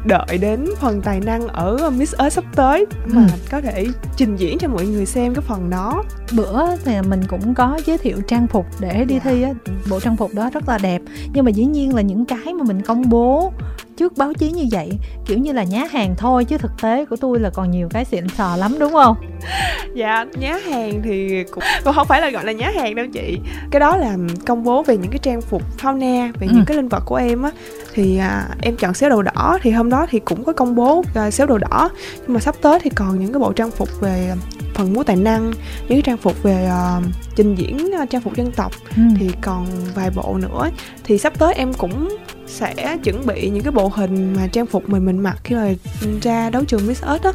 đợi 0.10 0.38
đến 0.42 0.66
phần 0.80 1.02
tài 1.02 1.20
năng 1.20 1.48
ở 1.48 1.90
Miss 1.90 2.16
Earth 2.16 2.36
sắp 2.36 2.44
tới 2.56 2.86
mà 3.06 3.22
Ừ. 3.22 3.28
có 3.52 3.62
thể 3.62 3.88
trình 4.18 4.36
diễn 4.36 4.58
cho 4.58 4.68
mọi 4.68 4.86
người 4.86 5.06
xem 5.06 5.34
cái 5.36 5.42
phần 5.48 5.70
đó 5.70 6.04
bữa 6.38 6.76
thì 6.86 6.92
mình 7.10 7.22
cũng 7.30 7.54
có 7.54 7.80
giới 7.86 7.98
thiệu 7.98 8.18
trang 8.28 8.48
phục 8.48 8.66
để 8.80 9.06
đi 9.06 9.16
Dạ. 9.16 9.22
thi 9.24 9.42
á 9.42 9.50
bộ 9.90 10.00
trang 10.00 10.18
phục 10.18 10.34
đó 10.34 10.50
rất 10.54 10.70
là 10.70 10.78
đẹp 10.78 11.02
nhưng 11.34 11.46
mà 11.46 11.52
dĩ 11.52 11.66
nhiên 11.66 11.96
là 11.96 12.02
những 12.02 12.26
cái 12.26 12.54
mà 12.54 12.64
mình 12.64 12.82
công 12.82 13.10
bố 13.10 13.54
trước 14.00 14.18
báo 14.18 14.34
chí 14.34 14.52
như 14.52 14.66
vậy 14.72 14.92
kiểu 15.26 15.38
như 15.38 15.52
là 15.52 15.64
nhá 15.64 15.84
hàng 15.92 16.16
thôi 16.18 16.46
chứ 16.46 16.58
thực 16.58 16.72
tế 16.82 17.06
của 17.06 17.16
tôi 17.16 17.40
là 17.40 17.50
còn 17.50 17.72
nhiều 17.72 17.88
cái 17.92 18.06
xịn 18.06 18.28
sò 18.38 18.56
lắm 18.56 18.76
đúng 18.80 18.94
không? 18.94 19.16
Dạ 19.96 20.26
nhá 20.40 20.58
hàng 20.70 21.02
thì 21.04 21.44
cũng 21.44 21.64
cũng 21.84 21.94
không 21.94 22.08
phải 22.08 22.22
là 22.22 22.30
gọi 22.30 22.46
là 22.46 22.52
nhá 22.52 22.72
hàng 22.76 22.96
đâu 22.96 23.06
chị. 23.14 23.38
Cái 23.72 23.80
đó 23.80 23.98
là 23.98 24.18
công 24.46 24.64
bố 24.64 24.84
về 24.84 24.98
những 24.98 25.12
cái 25.12 25.20
trang 25.24 25.42
phục 25.42 25.62
fauna 25.82 26.32
về 26.40 26.48
Ừ. 26.48 26.54
những 26.56 26.66
cái 26.66 26.78
linh 26.78 26.88
vật 26.88 27.04
của 27.06 27.16
em 27.16 27.42
á 27.44 27.52
thì 27.94 28.18
à, 28.18 28.48
em 28.62 28.76
chọn 28.76 28.94
xéo 28.94 29.10
đồ 29.10 29.22
đỏ 29.22 29.58
thì 29.62 29.72
hôm 29.72 29.90
đó 29.90 30.06
thì 30.10 30.20
cũng 30.20 30.44
có 30.44 30.54
công 30.54 30.76
bố 30.76 31.04
à, 31.16 31.32
xéo 31.32 31.48
đồ 31.48 31.58
đỏ. 31.58 31.90
Nhưng 32.22 32.34
mà 32.34 32.40
sắp 32.40 32.56
tới 32.62 32.80
thì 32.84 32.90
còn 32.96 33.20
những 33.20 33.34
cái 33.34 33.40
bộ 33.40 33.54
trang 33.54 33.72
phục 33.72 33.90
về 34.02 34.34
phần 34.80 34.94
múa 34.94 35.04
tài 35.04 35.16
năng 35.16 35.50
những 35.50 35.88
cái 35.90 36.02
trang 36.02 36.18
phục 36.18 36.44
về 36.44 36.66
à, 36.66 37.02
trình 37.36 37.56
diễn 37.56 37.92
à, 38.00 38.06
trang 38.06 38.22
phục 38.22 38.36
dân 38.36 38.52
tộc 38.52 38.72
ừ. 38.96 39.02
thì 39.20 39.30
còn 39.42 39.68
vài 39.96 40.10
bộ 40.16 40.38
nữa 40.42 40.70
thì 41.04 41.18
sắp 41.18 41.34
tới 41.40 41.54
em 41.54 41.74
cũng 41.74 42.18
sẽ 42.48 42.98
chuẩn 43.04 43.26
bị 43.26 43.50
những 43.50 43.64
cái 43.64 43.72
bộ 43.72 43.88
hình 43.96 44.34
mà 44.38 44.48
trang 44.48 44.66
phục 44.66 44.90
mình 44.90 45.06
mình 45.06 45.20
mặc 45.20 45.38
khi 45.44 45.56
mà 45.56 45.74
ra 46.22 46.50
đấu 46.50 46.64
trường 46.68 46.88
Miss 46.88 47.04
Earth 47.04 47.24
đó 47.24 47.32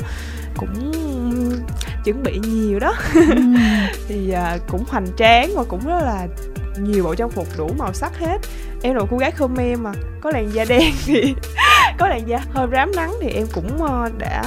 cũng 0.57 0.93
chuẩn 2.05 2.23
bị 2.23 2.39
nhiều 2.39 2.79
đó 2.79 2.95
Ừ. 3.15 3.21
thì 4.09 4.31
à, 4.31 4.59
cũng 4.69 4.85
hoành 4.89 5.07
tráng 5.17 5.51
và 5.57 5.65
cũng 5.65 5.87
rất 5.87 6.01
là 6.03 6.27
nhiều 6.79 7.05
bộ 7.05 7.15
trang 7.15 7.31
phục 7.31 7.47
đủ 7.59 7.71
màu 7.79 7.93
sắc 7.93 8.19
hết. 8.19 8.39
Em 8.83 8.95
là 8.95 9.01
một 9.01 9.07
cô 9.11 9.17
gái 9.17 9.31
Khmer 9.31 9.79
mà 9.79 9.93
có 10.21 10.31
làn 10.31 10.51
da 10.53 10.65
đen 10.69 10.93
thì 11.07 11.35
có 11.99 12.09
làn 12.09 12.29
da 12.29 12.41
hơi 12.51 12.67
rám 12.73 12.93
nắng 12.97 13.15
thì 13.21 13.29
em 13.29 13.47
cũng 13.55 13.83
ờ, 13.83 14.11
đã 14.19 14.43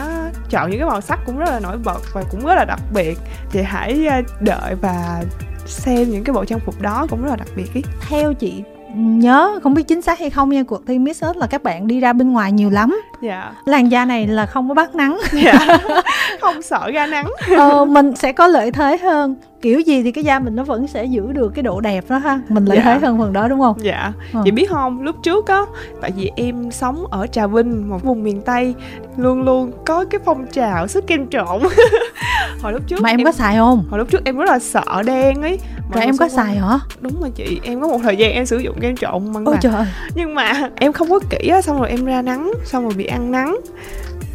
chọn 0.49 0.69
những 0.69 0.79
cái 0.79 0.89
màu 0.89 1.01
sắc 1.01 1.19
cũng 1.25 1.37
rất 1.37 1.49
là 1.49 1.59
nổi 1.59 1.77
bật 1.77 2.01
và 2.13 2.23
cũng 2.31 2.45
rất 2.45 2.55
là 2.55 2.65
đặc 2.65 2.79
biệt. 2.93 3.17
Thì 3.51 3.61
hãy 3.61 4.05
ờ, 4.05 4.21
đợi 4.39 4.75
và 4.81 5.23
xem 5.65 6.09
những 6.09 6.23
cái 6.23 6.33
bộ 6.33 6.45
trang 6.45 6.59
phục 6.59 6.81
đó 6.81 7.07
cũng 7.09 7.23
rất 7.23 7.29
là 7.29 7.35
đặc 7.35 7.47
biệt 7.55 7.73
ý. 7.73 7.81
Theo 8.09 8.33
chị 8.33 8.63
nhớ 8.95 9.59
không 9.63 9.73
biết 9.73 9.87
chính 9.87 10.01
xác 10.01 10.19
hay 10.19 10.29
không 10.29 10.49
nha 10.49 10.63
cuộc 10.63 10.81
thi 10.87 10.99
Miss 10.99 11.23
Earth 11.23 11.37
là 11.37 11.47
các 11.47 11.63
bạn 11.63 11.87
đi 11.87 11.99
ra 11.99 12.13
bên 12.13 12.31
ngoài 12.33 12.51
nhiều 12.51 12.69
lắm. 12.69 13.01
Dạ. 13.21 13.53
Làn 13.65 13.91
da 13.91 14.05
này 14.05 14.27
là 14.27 14.45
không 14.45 14.67
có 14.67 14.73
bắt 14.73 14.95
nắng. 14.95 15.19
Dạ. 15.31 15.53
Không 16.41 16.61
sợ 16.61 16.91
ra 16.91 17.07
nắng. 17.07 17.25
Ờ, 17.57 17.85
mình 17.85 18.15
sẽ 18.15 18.31
có 18.31 18.47
lợi 18.47 18.71
thế 18.71 18.97
hơn 18.97 19.35
kiểu 19.61 19.79
gì 19.79 20.03
thì 20.03 20.11
cái 20.11 20.23
da 20.23 20.39
mình 20.39 20.55
nó 20.55 20.63
vẫn 20.63 20.87
sẽ 20.87 21.05
giữ 21.05 21.31
được 21.33 21.49
cái 21.55 21.63
độ 21.63 21.81
đẹp 21.81 22.03
đó 22.09 22.17
ha. 22.17 22.39
Mình 22.49 22.65
lợi 22.65 22.77
Dạ. 22.77 22.83
thế 22.83 22.99
hơn 23.07 23.17
phần 23.19 23.33
đó 23.33 23.47
đúng 23.47 23.59
không? 23.59 23.75
Dạ. 23.83 24.13
Ờ. 24.33 24.41
chị 24.45 24.51
biết 24.51 24.69
không 24.69 25.01
lúc 25.01 25.15
trước 25.23 25.47
á 25.47 25.61
tại 26.01 26.11
vì 26.17 26.31
em 26.35 26.71
sống 26.71 27.05
ở 27.11 27.27
trà 27.27 27.47
vinh 27.47 27.89
một 27.89 28.03
vùng 28.03 28.23
miền 28.23 28.41
tây 28.41 28.75
luôn 29.17 29.41
luôn 29.41 29.71
có 29.85 30.05
cái 30.05 30.19
phong 30.25 30.45
trào 30.51 30.87
sức 30.87 31.07
kem 31.07 31.27
trộn. 31.29 31.61
Hồi 32.61 32.73
lúc 32.73 32.81
trước 32.87 33.01
mà 33.01 33.09
em 33.09 33.23
có 33.23 33.31
xài 33.31 33.55
không? 33.55 33.83
Hồi 33.89 33.99
lúc 33.99 34.09
trước 34.11 34.21
em 34.25 34.37
rất 34.37 34.45
là 34.49 34.59
sợ 34.59 35.03
đen 35.05 35.41
ấy. 35.41 35.59
Rồi 35.77 35.91
người 35.93 36.03
em 36.05 36.17
có 36.17 36.27
xài 36.29 36.55
hả? 36.55 36.79
Đúng 37.01 37.21
rồi 37.21 37.31
chị 37.35 37.59
em 37.63 37.81
có 37.81 37.87
một 37.87 37.99
thời 38.03 38.15
gian 38.17 38.31
em 38.31 38.45
sử 38.45 38.57
dụng 38.57 38.79
kem 38.79 38.95
trộn 38.95 39.33
bằng 39.33 39.45
ôi 39.45 39.55
trời 39.61 39.85
nhưng 40.15 40.35
mà 40.35 40.69
em 40.75 40.93
không 40.93 41.09
có 41.09 41.19
kỹ 41.29 41.47
á 41.47 41.61
xong 41.61 41.79
rồi 41.79 41.89
em 41.89 42.05
ra 42.05 42.21
nắng 42.21 42.51
xong 42.65 42.83
rồi 42.83 42.93
bị 42.97 43.05
ăn 43.05 43.31
nắng. 43.31 43.57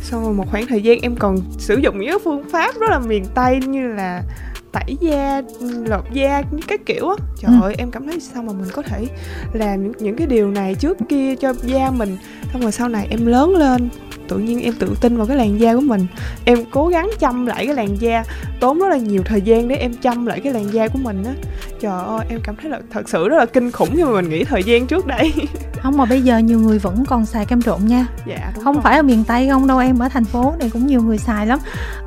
Xong 0.02 0.22
rồi 0.24 0.32
một 0.34 0.44
khoảng 0.50 0.66
thời 0.66 0.82
gian 0.82 0.98
em 1.02 1.16
còn 1.16 1.36
sử 1.58 1.76
dụng 1.76 2.00
những 2.00 2.18
phương 2.24 2.44
pháp 2.52 2.74
rất 2.80 2.90
là 2.90 2.98
miền 2.98 3.24
tây 3.34 3.60
như 3.66 3.88
là 3.88 4.22
tẩy 4.72 4.96
da 5.00 5.42
lột 5.86 6.04
da 6.12 6.42
các 6.68 6.80
kiểu 6.86 7.08
á. 7.08 7.16
Trời 7.38 7.52
ừ. 7.60 7.62
ơi 7.62 7.74
em 7.78 7.90
cảm 7.90 8.06
thấy 8.06 8.20
sao 8.20 8.42
mà 8.42 8.52
mình 8.52 8.70
có 8.72 8.82
thể 8.82 9.06
làm 9.52 9.82
những, 9.82 9.92
những 9.98 10.16
cái 10.16 10.26
điều 10.26 10.50
này 10.50 10.74
trước 10.74 10.98
kia 11.08 11.34
cho 11.36 11.54
da 11.62 11.90
mình 11.90 12.16
xong 12.52 12.62
rồi 12.62 12.72
sau 12.72 12.88
này 12.88 13.06
em 13.10 13.26
lớn 13.26 13.56
lên 13.56 13.88
tự 14.28 14.38
nhiên 14.38 14.62
em 14.62 14.74
tự 14.78 14.94
tin 15.00 15.16
vào 15.16 15.26
cái 15.26 15.36
làn 15.36 15.60
da 15.60 15.74
của 15.74 15.80
mình. 15.80 16.06
Em 16.44 16.58
cố 16.70 16.88
gắng 16.88 17.10
chăm 17.18 17.46
lại 17.46 17.66
cái 17.66 17.74
làn 17.74 18.00
da 18.00 18.24
tốn 18.60 18.78
rất 18.78 18.88
là 18.88 18.96
nhiều 18.96 19.22
thời 19.24 19.40
gian 19.40 19.68
để 19.68 19.76
em 19.76 19.94
chăm 19.94 20.26
lại 20.26 20.40
cái 20.40 20.52
làn 20.52 20.72
da 20.72 20.88
của 20.88 20.98
mình 20.98 21.24
á 21.24 21.32
trời 21.82 22.04
ơi 22.04 22.26
em 22.28 22.40
cảm 22.44 22.56
thấy 22.56 22.70
là 22.70 22.80
thật 22.90 23.08
sự 23.08 23.28
rất 23.28 23.36
là 23.36 23.46
kinh 23.46 23.70
khủng 23.70 23.88
khi 23.96 24.04
mà 24.04 24.10
mình 24.10 24.28
nghĩ 24.28 24.44
thời 24.44 24.62
gian 24.64 24.86
trước 24.86 25.06
đây. 25.06 25.32
Không 25.82 25.96
mà 25.96 26.04
bây 26.04 26.22
giờ 26.22 26.38
nhiều 26.38 26.58
người 26.58 26.78
vẫn 26.78 27.04
còn 27.08 27.26
xài 27.26 27.46
kem 27.46 27.62
trộn 27.62 27.86
nha. 27.86 28.06
Dạ 28.26 28.52
không 28.64 28.74
rồi. 28.74 28.82
phải 28.82 28.96
ở 28.96 29.02
miền 29.02 29.24
tây 29.24 29.48
không 29.48 29.66
đâu 29.66 29.78
em 29.78 29.98
ở 29.98 30.08
thành 30.08 30.24
phố 30.24 30.54
này 30.58 30.70
cũng 30.72 30.86
nhiều 30.86 31.02
người 31.02 31.18
xài 31.18 31.46
lắm. 31.46 31.58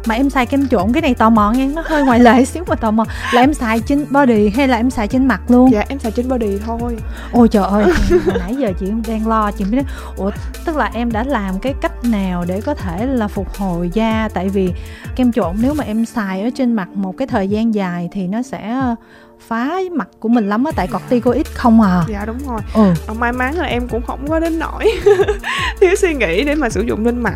Mà 0.05 0.15
em 0.15 0.29
xài 0.29 0.45
kem 0.45 0.67
trộn 0.67 0.93
cái 0.93 1.01
này 1.01 1.13
tò 1.13 1.29
mò 1.29 1.51
nha 1.51 1.69
nó 1.75 1.83
hơi 1.85 2.03
ngoài 2.03 2.19
lệ 2.23 2.45
xíu 2.45 2.63
mà 2.67 2.75
tò 2.75 2.91
mò. 2.91 3.05
Là 3.33 3.41
em 3.41 3.53
xài 3.53 3.79
trên 3.79 4.05
body 4.11 4.49
hay 4.49 4.67
là 4.67 4.77
em 4.77 4.89
xài 4.89 5.07
trên 5.07 5.27
mặt 5.27 5.41
luôn? 5.51 5.71
Dạ 5.71 5.83
em 5.87 5.99
xài 5.99 6.11
trên 6.11 6.29
body 6.29 6.57
thôi. 6.65 6.97
Ôi 7.31 7.47
trời 7.47 7.63
ơi 7.63 7.85
nãy 8.39 8.55
giờ 8.55 8.71
chị 8.79 8.85
đang 9.07 9.27
lo 9.27 9.51
chị 9.51 9.65
mới 9.65 9.75
nói 9.75 9.85
ủa 10.17 10.31
tức 10.65 10.77
là 10.77 10.91
em 10.93 11.11
đã 11.11 11.23
làm 11.23 11.59
cái 11.59 11.73
cách 11.81 12.03
nào 12.03 12.45
để 12.47 12.61
có 12.61 12.73
thể 12.73 13.05
là 13.05 13.27
phục 13.27 13.53
hồi 13.53 13.89
da? 13.93 14.29
Tại 14.33 14.49
vì 14.49 14.73
kem 15.15 15.31
trộn 15.31 15.55
nếu 15.61 15.73
mà 15.73 15.83
em 15.83 16.05
xài 16.05 16.41
ở 16.41 16.49
trên 16.55 16.73
mặt 16.73 16.89
một 16.89 17.17
cái 17.17 17.27
thời 17.27 17.47
gian 17.47 17.73
dài 17.73 18.09
thì 18.11 18.27
nó 18.27 18.41
sẽ 18.41 18.95
phá 19.39 19.79
mặt 19.91 20.07
của 20.19 20.29
mình 20.29 20.49
lắm 20.49 20.63
á 20.63 20.71
tại 20.75 20.87
corticoid 20.87 21.47
không 21.53 21.81
à. 21.81 22.03
Dạ 22.09 22.25
đúng 22.25 22.37
rồi. 22.47 22.61
Ừ. 22.73 22.93
Ờ, 23.07 23.13
may 23.13 23.31
mắn 23.31 23.55
là 23.55 23.65
em 23.65 23.87
cũng 23.87 24.01
không 24.07 24.27
có 24.29 24.39
đến 24.39 24.59
nỗi 24.59 24.91
thiếu 25.81 25.95
suy 25.95 26.13
nghĩ 26.13 26.43
để 26.43 26.55
mà 26.55 26.69
sử 26.69 26.81
dụng 26.81 27.05
lên 27.05 27.19
mặt 27.23 27.35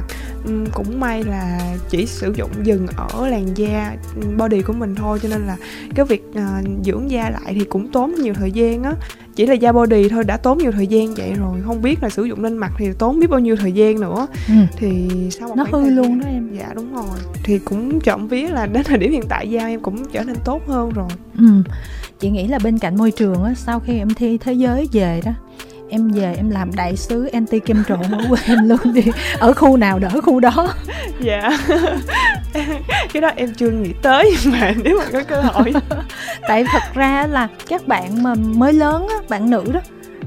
cũng 0.74 1.00
may 1.00 1.24
là 1.24 1.60
chỉ 1.90 2.06
sử 2.06 2.34
dụng 2.36 2.50
dừng 2.64 2.88
ở 2.98 3.28
làn 3.28 3.58
da 3.58 3.96
body 4.38 4.62
của 4.62 4.74
mình 4.74 4.96
thôi 4.96 5.20
cho 5.24 5.30
nên 5.30 5.42
là 5.42 5.58
cái 5.96 6.06
việc 6.06 6.24
uh, 6.30 6.86
dưỡng 6.86 7.12
da 7.12 7.30
lại 7.30 7.54
thì 7.54 7.66
cũng 7.66 7.92
tốn 7.92 8.16
nhiều 8.16 8.34
thời 8.34 8.52
gian 8.52 8.84
á. 8.84 8.94
Chỉ 9.36 9.46
là 9.46 9.54
da 9.54 9.72
body 9.72 10.10
thôi 10.10 10.24
đã 10.24 10.38
tốn 10.38 10.58
nhiều 10.58 10.72
thời 10.72 10.88
gian 10.88 11.14
vậy 11.16 11.34
rồi 11.34 11.62
không 11.66 11.82
biết 11.82 12.04
là 12.04 12.10
sử 12.10 12.24
dụng 12.24 12.44
lên 12.44 12.58
mặt 12.58 12.72
thì 12.78 12.90
tốn 13.00 13.20
biết 13.20 13.28
bao 13.30 13.40
nhiêu 13.40 13.56
thời 13.56 13.72
gian 13.72 14.00
nữa. 14.00 14.28
Ừ. 14.48 14.54
thì 14.78 15.10
sau 15.32 15.48
một 15.50 15.56
nó 15.58 15.66
hư 15.72 15.90
luôn 15.90 16.20
đó 16.20 16.28
em. 16.28 16.50
Dạ 16.58 16.74
đúng 16.76 16.94
rồi. 16.94 17.20
Thì 17.44 17.60
cũng 17.60 18.00
trộm 18.00 18.28
vía 18.28 18.48
là 18.48 18.66
đến 18.66 18.84
thời 18.84 18.98
điểm 18.98 19.12
hiện 19.12 19.24
tại 19.30 19.50
da 19.50 19.68
em 19.68 19.80
cũng 19.80 20.06
trở 20.12 20.24
nên 20.24 20.36
tốt 20.46 20.62
hơn 20.68 20.90
rồi. 20.90 21.10
Ừ. 21.38 21.46
Chị 22.20 22.30
nghĩ 22.30 22.48
là 22.48 22.60
bên 22.64 22.78
cạnh 22.78 22.98
môi 22.98 23.12
trường 23.12 23.44
á 23.44 23.54
sau 23.56 23.80
khi 23.80 23.98
em 23.98 24.14
thi 24.14 24.38
thế 24.38 24.54
giới 24.54 24.90
về 24.92 25.22
đó 25.26 25.32
em 25.90 26.12
về 26.12 26.34
em 26.38 26.50
làm 26.50 26.76
đại 26.76 26.96
sứ 26.96 27.26
anti 27.26 27.60
kem 27.60 27.84
trộn 27.88 28.02
ở 28.12 28.26
quê 28.30 28.40
em 28.46 28.70
luôn 28.70 28.94
đi. 28.94 29.04
Ở 29.40 29.54
khu 29.54 29.78
nào 29.78 30.00
đỡ 30.00 30.10
khu 30.24 30.40
đó. 30.40 30.74
Dạ. 31.20 31.50
Cái 33.14 33.22
đó 33.22 33.32
em 33.36 33.54
chưa 33.54 33.70
nghĩ 33.70 33.94
tới 34.02 34.36
mà 34.46 34.74
nếu 34.84 34.98
mà 34.98 35.06
có 35.14 35.24
cơ 35.24 35.42
hội. 35.42 35.74
Tại 36.48 36.66
thật 36.72 36.84
ra 36.94 37.28
là 37.28 37.48
các 37.68 37.88
bạn 37.88 38.24
mà 38.24 38.36
mới 38.36 38.74
lớn 38.74 39.08
á 39.08 39.16
bạn 39.30 39.50
nữ 39.50 39.64
đó 39.74 39.80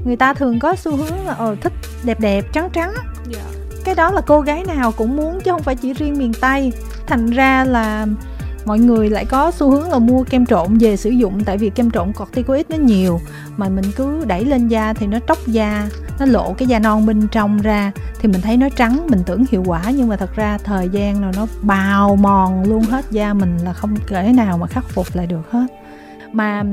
người 0.05 0.15
ta 0.15 0.33
thường 0.33 0.59
có 0.59 0.75
xu 0.75 0.95
hướng 0.95 1.25
là 1.25 1.33
ờ 1.33 1.55
thích 1.61 1.73
đẹp 2.03 2.19
đẹp 2.19 2.45
trắng 2.53 2.69
trắng. 2.73 2.93
Dạ. 3.29 3.41
cái 3.85 3.95
đó 3.95 4.11
là 4.11 4.21
cô 4.21 4.41
gái 4.41 4.63
nào 4.63 4.91
cũng 4.91 5.15
muốn 5.15 5.41
chứ 5.41 5.51
không 5.51 5.63
phải 5.63 5.75
chỉ 5.75 5.93
riêng 5.93 6.17
miền 6.17 6.33
tây. 6.41 6.71
Thành 7.07 7.29
ra 7.29 7.63
là 7.63 8.05
mọi 8.65 8.79
người 8.79 9.09
lại 9.09 9.25
có 9.25 9.51
xu 9.51 9.71
hướng 9.71 9.89
là 9.89 9.99
mua 9.99 10.23
kem 10.23 10.45
trộn 10.45 10.77
về 10.77 10.97
sử 10.97 11.09
dụng 11.09 11.43
tại 11.43 11.57
vì 11.57 11.69
kem 11.69 11.91
trộn 11.91 12.13
corticoid 12.13 12.65
nó 12.69 12.77
nhiều. 12.77 13.19
Mà 13.57 13.69
mình 13.69 13.85
cứ 13.95 14.25
đẩy 14.25 14.45
lên 14.45 14.67
da 14.67 14.93
thì 14.93 15.07
nó 15.07 15.17
tróc 15.27 15.37
da, 15.47 15.87
nó 16.19 16.25
lộ 16.25 16.53
cái 16.53 16.67
da 16.67 16.79
non 16.79 17.05
bên 17.05 17.27
trong 17.31 17.61
ra 17.61 17.91
thì 18.19 18.29
mình 18.29 18.41
thấy 18.41 18.57
nó 18.57 18.69
trắng, 18.69 19.07
mình 19.07 19.19
tưởng 19.25 19.43
hiệu 19.51 19.63
quả. 19.65 19.81
Nhưng 19.97 20.07
mà 20.07 20.15
thật 20.15 20.35
ra 20.35 20.57
thời 20.63 20.89
gian 20.89 21.21
nào 21.21 21.31
nó 21.35 21.47
bào 21.61 22.15
mòn 22.15 22.63
luôn 22.63 22.81
hết, 22.81 23.05
da 23.11 23.33
mình 23.33 23.57
là 23.57 23.73
không 23.73 23.95
thể 24.07 24.33
nào 24.33 24.57
mà 24.57 24.67
khắc 24.67 24.89
phục 24.89 25.07
lại 25.13 25.27
được 25.27 25.51
hết. 25.51 25.65
Mà 26.31 26.63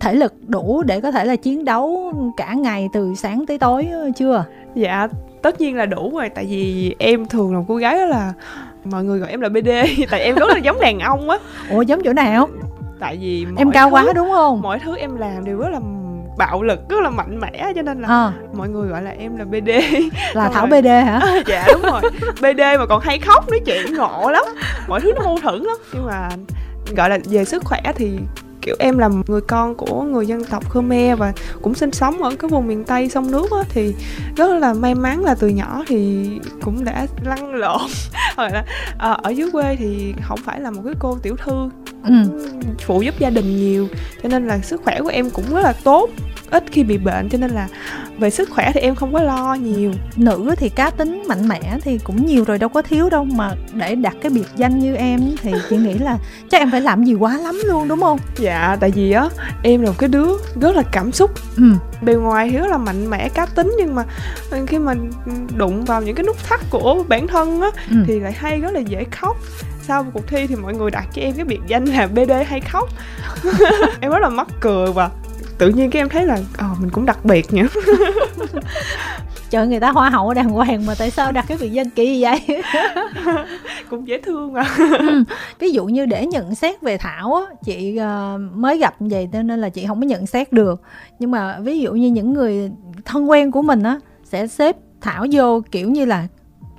thể 0.00 0.14
lực 0.14 0.34
đủ 0.48 0.82
để 0.82 1.00
có 1.00 1.10
thể 1.10 1.24
là 1.24 1.36
chiến 1.36 1.64
đấu 1.64 2.12
cả 2.36 2.54
ngày 2.54 2.88
từ 2.92 3.14
sáng 3.14 3.44
tới 3.46 3.58
tối 3.58 3.86
ờ, 3.92 4.10
chưa? 4.16 4.44
Dạ 4.74 5.08
tất 5.42 5.60
nhiên 5.60 5.76
là 5.76 5.86
đủ 5.86 6.10
rồi. 6.18 6.28
Tại 6.28 6.44
vì 6.44 6.94
em 6.98 7.26
thường 7.26 7.54
là 7.54 7.62
cô 7.68 7.76
gái 7.76 7.98
đó 7.98 8.04
là 8.04 8.32
mọi 8.90 9.04
người 9.04 9.18
gọi 9.18 9.30
em 9.30 9.40
là 9.40 9.48
bd 9.48 9.68
tại 10.10 10.20
em 10.20 10.34
rất 10.34 10.48
là 10.48 10.58
giống 10.58 10.80
đàn 10.80 10.98
ông 10.98 11.30
á. 11.30 11.38
Ủa 11.70 11.82
giống 11.82 12.00
chỗ 12.04 12.12
nào? 12.12 12.48
Tại 13.00 13.16
vì 13.20 13.46
em 13.56 13.70
cao 13.70 13.90
thứ, 13.90 13.94
quá 13.94 14.12
đúng 14.14 14.30
không? 14.30 14.62
mọi 14.62 14.78
thứ 14.78 14.96
em 14.96 15.16
làm 15.16 15.44
đều 15.44 15.58
rất 15.58 15.68
là 15.68 15.80
bạo 16.38 16.62
lực 16.62 16.88
rất 16.88 17.00
là 17.02 17.10
mạnh 17.10 17.40
mẽ 17.40 17.72
cho 17.76 17.82
nên 17.82 18.02
là 18.02 18.08
à. 18.08 18.32
mọi 18.52 18.68
người 18.68 18.88
gọi 18.88 19.02
là 19.02 19.10
em 19.10 19.36
là 19.36 19.44
bd 19.44 19.70
là 20.32 20.48
thảo 20.48 20.66
rồi. 20.66 20.82
bd 20.82 20.86
hả? 20.86 21.20
À, 21.22 21.42
dạ 21.46 21.66
đúng 21.72 21.82
rồi. 21.82 22.00
Bd 22.40 22.60
mà 22.78 22.86
còn 22.88 23.00
hay 23.00 23.18
khóc 23.18 23.50
nói 23.50 23.60
chuyện 23.66 23.94
ngộ 23.94 24.30
lắm. 24.30 24.44
Mọi 24.88 25.00
thứ 25.00 25.12
nó 25.16 25.22
mâu 25.24 25.38
thuẫn 25.42 25.62
lắm. 25.62 25.76
Nhưng 25.92 26.06
mà 26.06 26.28
gọi 26.96 27.10
là 27.10 27.18
về 27.24 27.44
sức 27.44 27.64
khỏe 27.64 27.80
thì 27.96 28.18
kiểu 28.66 28.76
em 28.78 28.98
là 28.98 29.10
người 29.26 29.40
con 29.40 29.74
của 29.74 30.02
người 30.02 30.26
dân 30.26 30.44
tộc 30.44 30.70
Khmer 30.70 31.18
và 31.18 31.32
cũng 31.62 31.74
sinh 31.74 31.92
sống 31.92 32.22
ở 32.22 32.30
cái 32.38 32.50
vùng 32.50 32.66
miền 32.66 32.84
Tây 32.84 33.08
sông 33.08 33.30
nước 33.30 33.50
á, 33.50 33.62
thì 33.68 33.94
rất 34.36 34.52
là 34.58 34.74
may 34.74 34.94
mắn 34.94 35.24
là 35.24 35.34
từ 35.34 35.48
nhỏ 35.48 35.84
thì 35.86 36.28
cũng 36.62 36.84
đã 36.84 37.06
lăn 37.24 37.54
lộn. 37.54 37.80
Ờ, 38.98 39.16
ở 39.22 39.30
dưới 39.30 39.50
quê 39.50 39.76
thì 39.78 40.14
không 40.22 40.38
phải 40.44 40.60
là 40.60 40.70
một 40.70 40.82
cái 40.84 40.94
cô 40.98 41.18
tiểu 41.22 41.36
thư 41.36 41.70
ừ. 42.06 42.14
phụ 42.86 43.02
giúp 43.02 43.14
gia 43.18 43.30
đình 43.30 43.56
nhiều 43.56 43.88
cho 44.22 44.28
nên 44.28 44.46
là 44.46 44.58
sức 44.58 44.80
khỏe 44.84 45.00
của 45.00 45.08
em 45.08 45.30
cũng 45.30 45.44
rất 45.50 45.60
là 45.60 45.72
tốt 45.72 46.10
ít 46.50 46.64
khi 46.72 46.84
bị 46.84 46.98
bệnh 46.98 47.28
cho 47.28 47.38
nên 47.38 47.50
là 47.50 47.68
về 48.18 48.30
sức 48.30 48.50
khỏe 48.50 48.70
thì 48.74 48.80
em 48.80 48.94
không 48.94 49.12
có 49.12 49.22
lo 49.22 49.54
nhiều 49.54 49.92
nữ 50.16 50.54
thì 50.56 50.68
cá 50.68 50.90
tính 50.90 51.22
mạnh 51.28 51.48
mẽ 51.48 51.78
thì 51.82 51.98
cũng 51.98 52.26
nhiều 52.26 52.44
rồi 52.44 52.58
đâu 52.58 52.68
có 52.68 52.82
thiếu 52.82 53.10
đâu 53.10 53.24
mà 53.24 53.54
để 53.74 53.94
đặt 53.94 54.14
cái 54.22 54.30
biệt 54.30 54.46
danh 54.56 54.78
như 54.78 54.94
em 54.94 55.20
thì 55.42 55.52
chị 55.70 55.76
nghĩ 55.76 55.94
là 55.94 56.18
chắc 56.50 56.58
em 56.58 56.70
phải 56.70 56.80
làm 56.80 57.04
gì 57.04 57.14
quá 57.14 57.38
lắm 57.38 57.60
luôn 57.64 57.88
đúng 57.88 58.00
không 58.00 58.18
dạ 58.36 58.76
tại 58.80 58.90
vì 58.90 59.12
á 59.12 59.28
em 59.62 59.82
là 59.82 59.90
một 59.90 59.96
cái 59.98 60.08
đứa 60.08 60.28
rất 60.60 60.76
là 60.76 60.82
cảm 60.92 61.12
xúc 61.12 61.30
ừ. 61.56 61.72
bề 62.02 62.14
ngoài 62.14 62.50
thì 62.50 62.56
rất 62.58 62.70
là 62.70 62.78
mạnh 62.78 63.10
mẽ 63.10 63.28
cá 63.28 63.46
tính 63.46 63.74
nhưng 63.78 63.94
mà 63.94 64.04
khi 64.66 64.78
mà 64.78 64.94
đụng 65.56 65.84
vào 65.84 66.02
những 66.02 66.14
cái 66.14 66.26
nút 66.26 66.36
thắt 66.48 66.60
của 66.70 67.04
bản 67.08 67.26
thân 67.26 67.60
á 67.60 67.70
ừ. 67.90 67.96
thì 68.06 68.20
lại 68.20 68.32
hay 68.32 68.60
rất 68.60 68.70
là 68.70 68.80
dễ 68.80 69.04
khóc 69.10 69.36
sau 69.86 70.02
một 70.02 70.10
cuộc 70.14 70.26
thi 70.26 70.46
thì 70.46 70.54
mọi 70.54 70.74
người 70.74 70.90
đặt 70.90 71.06
cho 71.12 71.22
em 71.22 71.32
cái 71.32 71.44
biệt 71.44 71.60
danh 71.66 71.84
là 71.84 72.06
bd 72.06 72.32
hay 72.46 72.60
khóc. 72.60 72.88
Em 74.00 74.10
rất 74.10 74.18
là 74.18 74.28
mắc 74.28 74.46
cười 74.60 74.92
và 74.92 75.10
tự 75.58 75.68
nhiên 75.68 75.90
cái 75.90 76.02
em 76.02 76.08
thấy 76.08 76.26
là 76.26 76.38
ờ 76.56 76.66
mình 76.80 76.90
cũng 76.90 77.06
đặc 77.06 77.24
biệt 77.24 77.52
nhỉ. 77.52 77.62
Trời 79.50 79.66
người 79.66 79.80
ta 79.80 79.90
hoa 79.90 80.10
hậu 80.10 80.34
đàng 80.34 80.48
hoàng 80.48 80.86
mà 80.86 80.94
tại 80.98 81.10
sao 81.10 81.32
đặt 81.32 81.44
cái 81.48 81.58
biệt 81.60 81.68
danh 81.68 81.90
kỳ 81.90 82.22
vậy? 82.22 82.40
Cũng 83.90 84.08
dễ 84.08 84.20
thương 84.20 84.52
mà. 84.52 84.64
Ừ. 84.98 85.24
ví 85.58 85.70
dụ 85.70 85.84
như 85.86 86.06
để 86.06 86.26
nhận 86.26 86.54
xét 86.54 86.80
về 86.80 86.98
thảo 86.98 87.34
á 87.34 87.54
chị 87.64 87.98
uh, 88.00 88.40
mới 88.54 88.78
gặp 88.78 88.94
vậy 89.00 89.28
cho 89.32 89.42
nên 89.42 89.60
là 89.60 89.68
chị 89.68 89.86
không 89.86 90.00
có 90.00 90.06
nhận 90.06 90.26
xét 90.26 90.52
được. 90.52 90.82
Nhưng 91.18 91.30
mà 91.30 91.58
ví 91.60 91.80
dụ 91.80 91.92
như 91.92 92.08
những 92.08 92.32
người 92.32 92.70
thân 93.04 93.30
quen 93.30 93.50
của 93.50 93.62
mình 93.62 93.82
á 93.82 94.00
sẽ 94.24 94.46
xếp 94.46 94.76
thảo 95.00 95.26
vô 95.32 95.60
kiểu 95.70 95.90
như 95.90 96.04
là 96.04 96.26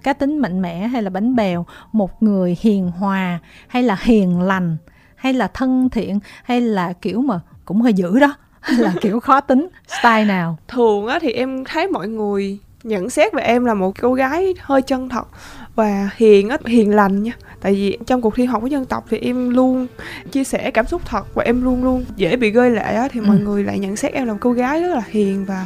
cá 0.08 0.14
tính 0.14 0.38
mạnh 0.38 0.62
mẽ 0.62 0.88
hay 0.88 1.02
là 1.02 1.10
bánh 1.10 1.36
bèo 1.36 1.66
một 1.92 2.24
người 2.24 2.58
hiền 2.62 2.92
hòa 2.92 3.40
hay 3.68 3.84
là 3.84 3.98
hiền 4.02 4.42
lành 4.42 4.78
hay 5.16 5.34
là 5.34 5.48
thân 5.48 5.90
thiện 5.90 6.20
hay 6.44 6.62
là 6.62 6.94
kiểu 6.94 7.22
mà 7.22 7.40
cũng 7.66 7.82
hơi 7.82 7.94
dữ 7.94 8.20
đó 8.20 8.36
là 8.78 8.94
kiểu 9.02 9.20
khó 9.20 9.42
tính 9.42 9.68
style 10.00 10.26
nào 10.26 10.58
thường 10.68 11.08
á 11.08 11.20
thì 11.22 11.32
em 11.32 11.64
thấy 11.66 11.88
mọi 11.88 12.08
người 12.08 12.60
nhận 12.84 13.10
xét 13.10 13.34
về 13.34 13.42
em 13.44 13.66
là 13.66 13.74
một 13.74 13.94
cô 14.02 14.14
gái 14.14 14.54
hơi 14.62 14.82
chân 14.82 15.10
thật 15.10 15.28
và 15.76 16.10
hiền 16.16 16.50
á 16.50 16.58
hiền 16.66 16.96
lành 16.96 17.24
nha 17.24 17.34
tại 17.62 17.74
vì 17.74 17.98
trong 18.06 18.22
cuộc 18.22 18.36
thi 18.36 18.46
học 18.46 18.62
của 18.62 18.68
dân 18.68 18.86
tộc 18.86 19.06
thì 19.10 19.18
em 19.18 19.50
luôn 19.50 19.88
chia 20.32 20.44
sẻ 20.44 20.72
cảm 20.72 20.86
xúc 20.86 21.02
thật 21.06 21.28
và 21.34 21.44
em 21.44 21.64
luôn 21.64 21.84
luôn 21.84 22.06
dễ 22.16 22.36
bị 22.36 22.52
gơi 22.52 22.72
lệ 22.72 22.96
á 22.96 23.08
thì 23.12 23.20
ừ. 23.20 23.26
mọi 23.26 23.38
người 23.38 23.64
lại 23.64 23.80
nhận 23.80 23.96
xét 23.96 24.14
em 24.14 24.28
là 24.28 24.34
một 24.34 24.40
cô 24.42 24.52
gái 24.52 24.82
rất 24.82 24.96
là 24.96 25.04
hiền 25.10 25.46
và 25.46 25.66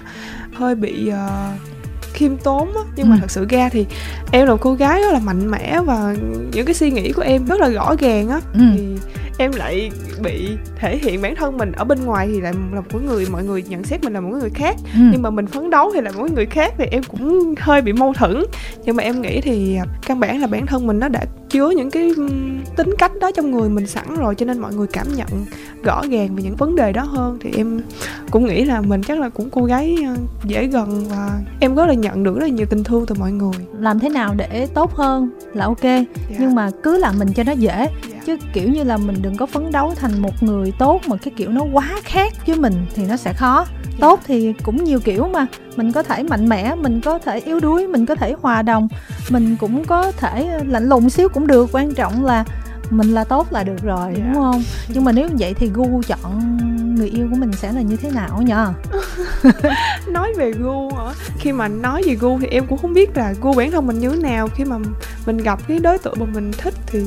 hơi 0.54 0.76
bị 0.76 1.10
uh, 1.10 1.81
khiêm 2.14 2.38
tốn 2.38 2.74
á 2.76 2.82
nhưng 2.96 3.06
ừ. 3.06 3.10
mà 3.10 3.18
thật 3.22 3.32
sự 3.32 3.46
ra 3.50 3.70
thì 3.70 3.86
em 4.32 4.46
là 4.46 4.52
một 4.52 4.58
cô 4.62 4.74
gái 4.74 5.02
rất 5.02 5.14
là 5.14 5.20
mạnh 5.20 5.52
mẽ 5.52 5.80
và 5.86 6.16
những 6.54 6.66
cái 6.66 6.74
suy 6.74 6.92
nghĩ 6.92 7.12
của 7.12 7.22
em 7.22 7.46
rất 7.46 7.60
là 7.60 7.70
rõ 7.70 7.96
ràng 8.00 8.30
á 8.30 8.42
ừ. 8.54 8.60
thì 8.76 8.84
em 9.38 9.52
lại 9.52 9.92
bị 10.22 10.50
thể 10.76 10.98
hiện 10.98 11.22
bản 11.22 11.36
thân 11.36 11.58
mình 11.58 11.72
ở 11.72 11.84
bên 11.84 12.06
ngoài 12.06 12.28
thì 12.32 12.42
lại 12.42 12.54
là 12.74 12.82
một 12.82 13.04
người 13.06 13.28
mọi 13.32 13.44
người 13.44 13.64
nhận 13.64 13.84
xét 13.84 14.04
mình 14.04 14.14
là 14.14 14.20
một 14.20 14.30
người 14.30 14.50
khác 14.50 14.76
ừ. 14.94 15.00
nhưng 15.12 15.22
mà 15.22 15.30
mình 15.30 15.48
phấn 15.48 15.70
đấu 15.70 15.92
thì 15.94 16.02
là 16.02 16.12
một 16.12 16.32
người 16.32 16.46
khác 16.46 16.74
thì 16.78 16.86
em 16.92 17.04
cũng 17.04 17.56
hơi 17.60 17.82
bị 17.82 17.94
mâu 17.94 18.14
thuẫn 18.14 18.44
nhưng 18.86 18.96
mà 18.96 19.04
em 19.04 19.22
nghĩ 19.22 19.42
thì 19.42 19.78
căn 20.06 20.20
bản 20.20 20.42
là 20.42 20.48
bản 20.48 20.66
thân 20.66 20.88
mình 20.88 21.00
nó 21.00 21.08
đã 21.08 21.26
chứa 21.50 21.70
những 21.70 21.92
cái 21.92 22.14
tính 22.76 22.96
cách 22.98 23.12
đó 23.22 23.32
trong 23.32 23.52
người 23.52 23.70
mình 23.70 23.88
sẵn 23.88 24.16
rồi 24.16 24.36
cho 24.36 24.46
nên 24.46 24.60
mọi 24.60 24.74
người 24.74 24.88
cảm 24.88 25.08
nhận 25.16 25.28
rõ 25.84 26.02
ràng 26.12 26.36
về 26.36 26.44
những 26.44 26.56
vấn 26.56 26.76
đề 26.76 26.94
đó 26.94 27.04
hơn 27.04 27.38
thì 27.42 27.52
em 27.58 27.82
cũng 28.32 28.46
nghĩ 28.46 28.66
là 28.66 28.82
mình 28.82 29.04
chắc 29.04 29.20
là 29.20 29.30
cũng 29.30 29.50
cô 29.50 29.64
gái 29.64 29.98
ờ, 30.08 30.16
dễ 30.44 30.66
gần 30.66 31.06
và 31.10 31.40
em 31.60 31.76
rất 31.76 31.86
là 31.86 31.94
nhận 31.94 32.24
được 32.24 32.36
rất 32.36 32.42
là 32.42 32.48
nhiều 32.48 32.66
tình 32.70 32.84
thương 32.84 33.06
từ 33.06 33.16
mọi 33.20 33.32
người 33.32 33.54
làm 33.80 34.00
thế 34.00 34.10
nào 34.10 34.36
để 34.38 34.68
tốt 34.74 34.94
hơn 34.94 35.30
là 35.54 35.66
ok 35.66 35.84
yeah. 35.84 36.06
Dạ. 36.30 36.36
nhưng 36.40 36.56
mà 36.56 36.72
cứ 36.84 36.98
làm 36.98 37.20
mình 37.20 37.34
cho 37.34 37.44
nó 37.44 37.52
dễ 37.52 37.74
yeah. 37.74 37.92
Chứ 38.26 38.38
kiểu 38.54 38.70
như 38.70 38.84
là 38.84 38.98
mình 38.98 39.16
đừng 39.22 39.38
có 39.38 39.46
phấn 39.46 39.72
đấu 39.72 39.94
thành 39.96 40.22
một 40.22 40.44
người 40.44 40.74
tốt 40.80 41.02
mà 41.08 41.16
cái 41.18 41.34
kiểu 41.38 41.50
nó 41.50 41.62
quá 41.64 41.90
khác 42.04 42.34
với 42.48 42.56
mình 42.56 42.74
thì 42.96 43.06
nó 43.06 43.18
sẽ 43.18 43.34
khó. 43.34 43.56
Yeah. 43.58 44.00
tốt 44.00 44.20
thì 44.26 44.54
cũng 44.64 44.84
nhiều 44.84 45.00
kiểu 45.00 45.28
mà. 45.28 45.46
Mình 45.76 45.92
có 45.92 46.04
thể 46.04 46.24
mạnh 46.24 46.50
mẽ 46.50 46.76
mình 46.76 47.02
có 47.02 47.20
thể 47.20 47.40
yếu 47.40 47.60
đuối 47.60 47.88
mình 47.88 48.06
có 48.06 48.16
thể 48.16 48.34
hòa 48.42 48.62
đồng 48.62 48.88
mình 49.30 49.56
cũng 49.60 49.86
có 49.86 50.12
thể 50.12 50.60
lạnh 50.68 50.90
lùng 50.90 51.10
xíu 51.10 51.30
cũng 51.30 51.48
được. 51.48 51.70
Quan 51.72 51.94
trọng 51.94 52.26
là 52.26 52.46
mình 52.90 53.12
là 53.14 53.24
tốt 53.24 53.48
là 53.54 53.64
được 53.64 53.82
rồi 53.84 54.14
Dạ. 54.18 54.24
đúng 54.26 54.34
không? 54.34 54.64
Nhưng 54.88 55.04
mà 55.04 55.12
nếu 55.12 55.28
như 55.30 55.36
vậy 55.40 55.54
thì 55.54 55.70
gu 55.74 56.02
chọn 56.08 56.58
người 56.96 57.10
yêu 57.10 57.28
của 57.32 57.36
mình 57.40 57.52
sẽ 57.54 57.72
là 57.72 57.82
như 57.82 57.96
thế 57.98 58.12
nào 58.12 58.42
nhờ? 58.42 58.74
Nói 60.08 60.34
về 60.38 60.52
gu 60.52 60.94
hả? 60.94 61.14
Khi 61.40 61.52
mà 61.52 61.68
nói 61.68 62.04
về 62.06 62.16
gu 62.16 62.40
thì 62.40 62.48
em 62.48 62.68
cũng 62.68 62.78
không 62.78 62.94
biết 62.94 63.18
là 63.18 63.34
gu 63.42 63.54
bản 63.54 63.72
thân 63.72 63.88
mình 63.88 64.00
như 64.00 64.10
thế 64.10 64.18
nào. 64.18 64.48
Khi 64.56 64.64
mà 64.66 64.78
mình 65.26 65.38
gặp 65.38 65.60
cái 65.68 65.80
đối 65.80 65.98
tượng 65.98 66.16
mà 66.20 66.26
mình 66.34 66.52
thích 66.58 66.74
thì 66.88 67.00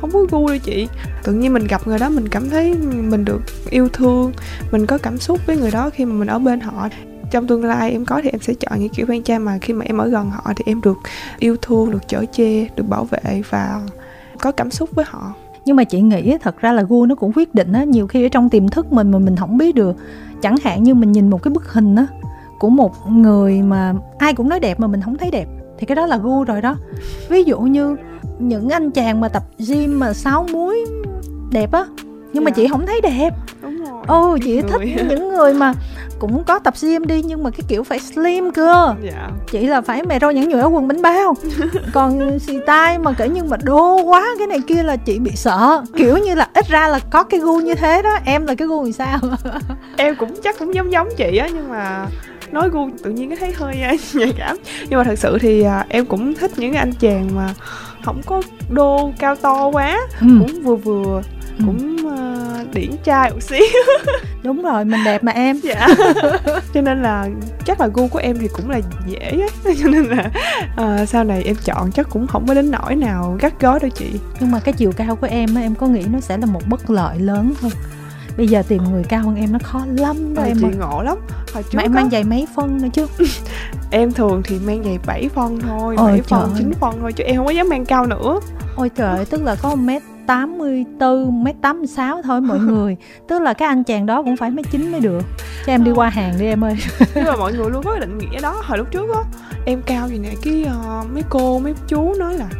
không 0.00 0.10
có 0.12 0.18
gu 0.30 0.48
đâu 0.48 0.58
chị. 0.64 0.88
Tự 1.24 1.32
nhiên 1.32 1.52
mình 1.52 1.66
gặp 1.66 1.86
người 1.86 1.98
đó 1.98 2.08
mình 2.08 2.28
cảm 2.28 2.50
thấy 2.50 2.74
mình 3.08 3.24
được 3.24 3.42
yêu 3.70 3.88
thương. 3.88 4.32
Mình 4.72 4.86
có 4.86 4.98
cảm 4.98 5.18
xúc 5.18 5.40
với 5.46 5.56
người 5.56 5.70
đó 5.70 5.90
khi 5.90 6.04
mà 6.04 6.14
mình 6.14 6.28
ở 6.28 6.38
bên 6.38 6.60
họ. 6.60 6.88
Trong 7.30 7.46
tương 7.46 7.64
lai 7.64 7.90
em 7.90 8.04
có 8.04 8.20
thì 8.22 8.30
em 8.30 8.40
sẽ 8.40 8.54
chọn 8.54 8.80
những 8.80 8.88
kiểu 8.88 9.06
bạn 9.06 9.22
trai 9.22 9.38
mà 9.38 9.58
khi 9.60 9.72
mà 9.72 9.84
em 9.84 9.98
ở 9.98 10.08
gần 10.08 10.30
họ 10.30 10.52
thì 10.56 10.64
em 10.66 10.80
được 10.80 10.98
yêu 11.38 11.56
thương, 11.62 11.90
được 11.90 12.08
chở 12.08 12.24
che 12.32 12.68
được 12.76 12.88
bảo 12.88 13.04
vệ 13.04 13.42
và 13.50 13.80
có 14.40 14.52
cảm 14.52 14.70
xúc 14.70 14.90
với 14.94 15.04
họ. 15.08 15.34
Nhưng 15.64 15.76
mà 15.76 15.84
chị 15.84 16.00
nghĩ 16.00 16.36
thật 16.42 16.60
ra 16.60 16.72
là 16.72 16.82
gu 16.82 17.06
nó 17.06 17.14
cũng 17.14 17.32
quyết 17.32 17.54
định 17.54 17.72
á, 17.72 17.84
nhiều 17.84 18.06
khi 18.06 18.24
ở 18.24 18.28
trong 18.28 18.50
tiềm 18.50 18.68
thức 18.68 18.92
mình 18.92 19.10
mà 19.10 19.18
mình 19.18 19.36
không 19.36 19.58
biết 19.58 19.74
được. 19.74 19.96
Chẳng 20.42 20.56
hạn 20.62 20.82
như 20.82 20.94
mình 20.94 21.12
nhìn 21.12 21.30
một 21.30 21.42
cái 21.42 21.50
bức 21.54 21.72
hình 21.72 21.96
á, 21.96 22.06
của 22.58 22.68
một 22.68 23.10
người 23.10 23.62
mà 23.62 23.94
ai 24.18 24.34
cũng 24.34 24.48
nói 24.48 24.60
đẹp 24.60 24.80
mà 24.80 24.86
mình 24.86 25.00
không 25.00 25.18
thấy 25.18 25.30
đẹp, 25.30 25.46
thì 25.78 25.86
cái 25.86 25.96
đó 25.96 26.06
là 26.06 26.16
gu 26.16 26.44
rồi 26.44 26.62
đó. 26.62 26.76
Ví 27.28 27.44
dụ 27.44 27.60
như 27.60 27.96
những 28.38 28.68
anh 28.68 28.90
chàng 28.90 29.20
mà 29.20 29.28
tập 29.28 29.42
gym 29.68 30.00
mà 30.00 30.12
sáu 30.12 30.46
múi 30.52 30.84
đẹp 31.52 31.72
á. 31.72 31.84
Nhưng 32.32 32.44
mà 32.44 32.50
Dạ. 32.50 32.54
chị 32.56 32.68
không 32.70 32.86
thấy 32.86 33.00
đẹp. 33.00 33.30
Đúng 33.62 33.84
rồi. 33.84 34.02
Ồ 34.06 34.38
chị 34.44 34.60
thích 34.62 34.78
Người. 34.80 34.94
những 35.08 35.28
người 35.28 35.54
mà 35.54 35.72
cũng 36.18 36.44
có 36.44 36.58
tập 36.58 36.74
gym 36.82 37.06
đi 37.06 37.22
nhưng 37.22 37.42
mà 37.42 37.50
cái 37.50 37.60
kiểu 37.68 37.82
phải 37.84 37.98
slim 37.98 38.50
cơ. 38.50 38.94
Dạ. 39.02 39.30
Chỉ 39.50 39.66
là 39.66 39.80
phải 39.80 40.02
mày 40.02 40.18
rau 40.20 40.32
nhẵn 40.32 40.48
nhụi 40.48 40.60
áo 40.60 40.70
quần 40.70 40.88
bánh 40.88 41.02
bao. 41.02 41.34
Còn 41.92 42.38
xì 42.38 42.58
tai 42.66 42.98
mà 42.98 43.12
kể 43.12 43.28
như 43.28 43.44
mà 43.44 43.56
đô 43.62 44.02
quá 44.02 44.26
cái 44.38 44.46
này 44.46 44.58
kia 44.66 44.82
là 44.82 44.96
chị 44.96 45.18
bị 45.18 45.30
sợ. 45.34 45.82
Kiểu 45.96 46.16
như 46.18 46.34
là 46.34 46.48
ít 46.54 46.68
ra 46.68 46.88
là 46.88 46.98
có 47.10 47.22
cái 47.22 47.40
gu 47.40 47.58
như 47.60 47.74
thế 47.74 48.02
đó. 48.02 48.18
Em 48.24 48.46
là 48.46 48.54
cái 48.54 48.68
gu 48.68 48.84
thì 48.86 48.92
sao? 48.92 49.18
Em 49.96 50.14
cũng 50.16 50.34
chắc 50.44 50.58
cũng 50.58 50.74
giống 50.74 50.92
giống 50.92 51.08
chị 51.16 51.36
á 51.36 51.48
nhưng 51.54 51.68
mà 51.68 52.06
nói 52.52 52.68
gu 52.68 52.90
tự 53.02 53.10
nhiên 53.10 53.28
cái 53.28 53.38
thấy 53.38 53.52
hơi 53.52 53.80
à, 53.82 53.92
nhạy 54.14 54.32
cảm. 54.38 54.56
Nhưng 54.88 54.98
mà 54.98 55.04
thật 55.04 55.18
sự 55.18 55.38
thì 55.40 55.62
à, 55.62 55.86
em 55.88 56.06
cũng 56.06 56.34
thích 56.34 56.50
những 56.56 56.72
cái 56.72 56.78
anh 56.80 56.92
chàng 56.92 57.28
mà 57.36 57.54
không 58.04 58.20
có 58.26 58.42
đô 58.70 59.12
cao 59.18 59.36
to 59.36 59.66
quá 59.66 59.98
ừ, 60.20 60.26
cũng 60.40 60.62
vừa 60.62 60.76
vừa 60.76 61.22
Ừ. 61.58 61.62
cũng 61.66 61.96
à, 62.16 62.34
điển 62.72 62.90
trai 63.04 63.30
một 63.30 63.42
xíu. 63.42 63.64
Đúng 64.42 64.62
rồi 64.62 64.84
mình 64.84 65.00
đẹp 65.04 65.24
mà 65.24 65.32
em. 65.32 65.60
Dạ. 65.62 65.86
Cho 66.74 66.80
nên 66.80 67.02
là 67.02 67.28
chắc 67.64 67.80
là 67.80 67.86
gu 67.94 68.08
của 68.08 68.18
em 68.18 68.38
thì 68.38 68.48
cũng 68.56 68.70
là 68.70 68.80
dễ 69.06 69.18
á. 69.64 69.70
Cho 69.82 69.88
nên 69.88 70.04
là 70.04 70.30
à, 70.76 71.06
sau 71.06 71.24
này 71.24 71.42
em 71.42 71.56
chọn 71.64 71.92
chắc 71.92 72.10
cũng 72.10 72.26
không 72.26 72.46
có 72.48 72.54
đến 72.54 72.70
nỗi 72.70 72.94
nào 72.94 73.36
gắt 73.40 73.60
gó 73.60 73.78
đâu 73.78 73.90
chị. 73.94 74.06
Nhưng 74.40 74.50
mà 74.50 74.60
cái 74.60 74.74
chiều 74.76 74.92
cao 74.96 75.16
của 75.16 75.26
em 75.30 75.54
á 75.54 75.60
em 75.62 75.74
có 75.74 75.86
nghĩ 75.86 76.02
nó 76.12 76.20
sẽ 76.20 76.36
là 76.38 76.46
một 76.46 76.62
bất 76.68 76.90
lợi 76.90 77.18
lớn 77.18 77.52
không 77.60 77.70
bây 78.36 78.46
giờ 78.48 78.62
tìm 78.68 78.82
người 78.92 79.02
cao 79.04 79.22
hơn 79.22 79.36
em 79.36 79.52
nó 79.52 79.58
khó 79.62 79.80
lắm 79.96 80.34
đó 80.34 80.42
Ờ, 80.42 80.48
em 80.48 80.56
chị 80.60 80.66
ơi. 80.66 80.74
ngộ 80.78 81.02
lắm. 81.02 81.18
Hồi 81.54 81.62
trước 81.62 81.76
mà 81.76 81.82
em 81.82 81.92
mang 81.94 82.10
giày 82.10 82.24
mấy 82.24 82.46
phân 82.56 82.82
nữa 82.82 82.88
chứ? 82.92 83.06
Em 83.90 84.12
thường 84.12 84.42
thì 84.44 84.58
mang 84.58 84.84
giày 84.84 84.98
7 85.06 85.28
phân 85.34 85.60
thôi 85.60 85.94
Ôi 85.98 86.10
7 86.12 86.22
phân. 86.22 86.54
9 86.58 86.72
phân 86.80 87.00
thôi 87.00 87.12
chứ 87.12 87.24
em 87.24 87.36
không 87.36 87.46
có 87.46 87.50
dám 87.52 87.68
mang 87.68 87.84
cao 87.84 88.06
nữa. 88.06 88.40
Ôi 88.76 88.90
trời 88.96 89.24
tức 89.24 89.42
là 89.42 89.54
có 89.62 89.68
một 89.68 89.76
mét 89.84 90.02
84, 90.26 91.44
mét 91.44 91.54
86 91.62 92.22
thôi 92.22 92.40
mọi 92.40 92.58
người. 92.70 92.96
Tức 93.28 93.42
là 93.42 93.52
cái 93.52 93.68
anh 93.68 93.84
chàng 93.84 94.06
đó 94.06 94.22
cũng 94.22 94.36
phải 94.36 94.50
mét 94.50 94.66
9 94.70 94.92
mới 94.92 95.00
được. 95.00 95.24
Cho 95.66 95.72
em 95.72 95.84
đi 95.84 95.90
qua 95.94 96.08
hàng 96.08 96.34
đi 96.38 96.46
em 96.46 96.64
ơi. 96.64 96.76
Nhưng 97.14 97.24
mà 97.24 97.36
mọi 97.36 97.52
người 97.52 97.70
luôn 97.70 97.82
có 97.84 97.90
cái 97.90 98.00
định 98.00 98.18
nghĩa 98.18 98.40
đó. 98.40 98.62
Hồi 98.64 98.78
lúc 98.78 98.86
trước 98.90 99.14
á 99.14 99.22
em 99.66 99.82
cao 99.86 100.08
gì 100.08 100.18
nè 100.18 100.30
cái 100.42 100.64
ờ, 100.64 101.02
mấy 101.14 101.22
cô 101.28 101.58
mấy 101.58 101.74
chú 101.88 102.14
nói 102.18 102.34
là 102.34 102.46
"Ờ, 102.50 102.56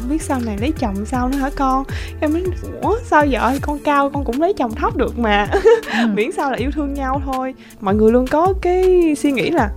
không 0.00 0.10
biết 0.10 0.22
sau 0.22 0.40
này 0.40 0.58
lấy 0.58 0.72
chồng 0.78 1.06
sao 1.06 1.28
nữa 1.28 1.38
hả 1.38 1.50
con? 1.56 1.84
Em 2.20 2.32
nói 2.32 2.42
ủa 2.82 2.98
sao 3.04 3.26
vậy 3.30 3.58
con 3.62 3.78
cao 3.78 4.10
con 4.10 4.24
cũng 4.24 4.40
lấy 4.40 4.52
chồng 4.52 4.74
thấp 4.74 4.96
được 4.96 5.18
mà. 5.18 5.48
Ừ. 5.52 5.60
miễn 6.14 6.32
sao 6.32 6.50
là 6.50 6.56
yêu 6.56 6.70
thương 6.74 6.94
nhau 6.94 7.22
thôi. 7.24 7.54
Mọi 7.80 7.94
người 7.94 8.12
luôn 8.12 8.26
có 8.26 8.54
cái 8.60 9.14
suy 9.18 9.32
nghĩ 9.32 9.50
là 9.50 9.70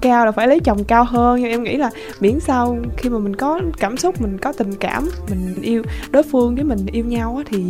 cao 0.00 0.26
là 0.26 0.32
phải 0.32 0.48
lấy 0.48 0.60
chồng 0.60 0.84
cao 0.84 1.04
hơn. 1.04 1.40
Nhưng 1.42 1.50
em 1.50 1.62
nghĩ 1.62 1.76
là 1.76 1.90
miễn 2.20 2.40
sao 2.40 2.78
khi 2.96 3.08
mà 3.08 3.18
mình 3.18 3.36
có 3.36 3.60
cảm 3.78 3.96
xúc 3.96 4.20
mình 4.20 4.38
có 4.38 4.52
tình 4.52 4.74
cảm 4.74 5.08
mình 5.30 5.54
yêu 5.62 5.82
đối 6.10 6.22
phương 6.22 6.54
với 6.54 6.64
mình 6.64 6.86
yêu 6.92 7.04
nhau 7.04 7.34
á 7.38 7.44
thì 7.50 7.64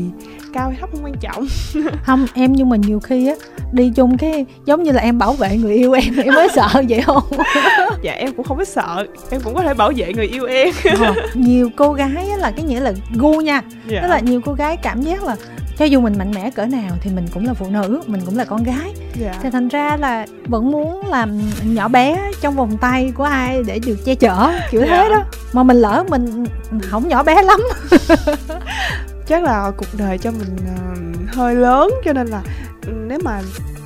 cao 0.53 0.69
hay 0.69 0.79
thấp 0.81 0.89
không 0.93 1.05
quan 1.05 1.15
trọng. 1.21 1.47
Không 2.07 2.27
em 2.35 2.53
nhưng 2.53 2.69
mà 2.69 2.77
nhiều 2.77 3.01
khi 3.01 3.29
á 3.29 3.35
Đi 3.73 3.93
chung 3.97 4.19
cái 4.19 4.47
giống 4.65 4.83
như 4.83 4.93
là 4.93 5.03
em 5.03 5.19
bảo 5.19 5.33
vệ 5.33 5.57
người 5.57 5.75
yêu 5.75 5.93
em 5.93 6.17
Em 6.25 6.35
mới 6.35 6.49
sợ 6.55 6.69
vậy 6.89 7.03
không? 7.03 7.23
Dạ 8.03 8.13
em 8.13 8.33
cũng 8.33 8.47
không 8.47 8.59
có 8.59 8.65
sợ. 8.65 9.07
Em 9.31 9.41
cũng 9.45 9.55
có 9.55 9.63
thể 9.63 9.75
bảo 9.75 9.93
vệ 9.97 10.13
người 10.13 10.27
yêu 10.27 10.45
em. 10.45 10.69
Ờ, 11.01 11.15
Nhiều 11.35 11.71
cô 11.77 11.93
gái 11.93 12.29
á 12.31 12.37
là 12.37 12.51
cái 12.51 12.65
nghĩa 12.65 12.81
là 12.81 12.93
gu 13.15 13.41
nha. 13.41 13.63
Dạ. 13.87 14.01
Tức 14.03 14.09
là 14.09 14.19
nhiều 14.21 14.41
cô 14.45 14.53
gái 14.53 14.77
cảm 14.77 15.03
giác 15.03 15.23
là 15.25 15.37
cho 15.81 15.87
dù 15.87 16.01
mình 16.01 16.19
mạnh 16.19 16.31
mẽ 16.35 16.51
cỡ 16.51 16.67
nào 16.67 16.91
thì 17.01 17.11
mình 17.11 17.27
cũng 17.35 17.47
là 17.47 17.55
phụ 17.55 17.67
nữ, 17.71 18.03
mình 18.07 18.21
cũng 18.27 18.37
là 18.39 18.45
con 18.45 18.63
gái. 18.63 18.95
dạ. 19.21 19.35
Thì 19.43 19.51
thành 19.51 19.69
ra 19.69 19.97
là 19.97 20.27
vẫn 20.47 20.71
muốn 20.71 21.07
làm 21.07 21.41
nhỏ 21.65 21.89
bé 21.89 22.31
trong 22.41 22.57
vòng 22.57 22.79
tay 22.79 23.13
của 23.17 23.25
ai 23.25 23.63
để 23.67 23.79
được 23.87 23.97
che 24.05 24.15
chở 24.15 24.53
kiểu 24.71 24.81
Dạ. 24.81 24.87
thế 24.87 25.09
đó. 25.11 25.25
Mà 25.53 25.63
mình 25.63 25.77
lỡ 25.77 26.05
mình 26.09 26.45
không 26.83 27.09
nhỏ 27.09 27.23
bé 27.23 27.43
lắm. 27.43 27.61
chắc 29.27 29.43
là 29.45 29.71
cuộc 29.77 29.87
đời 29.99 30.19
cho 30.19 30.31
mình 30.31 30.57
ờ, 30.77 30.95
hơi 31.35 31.55
lớn 31.55 31.91
cho 32.05 32.13
nên 32.13 32.27
là 32.27 32.43
nếu 32.87 33.19
mà 33.25 33.41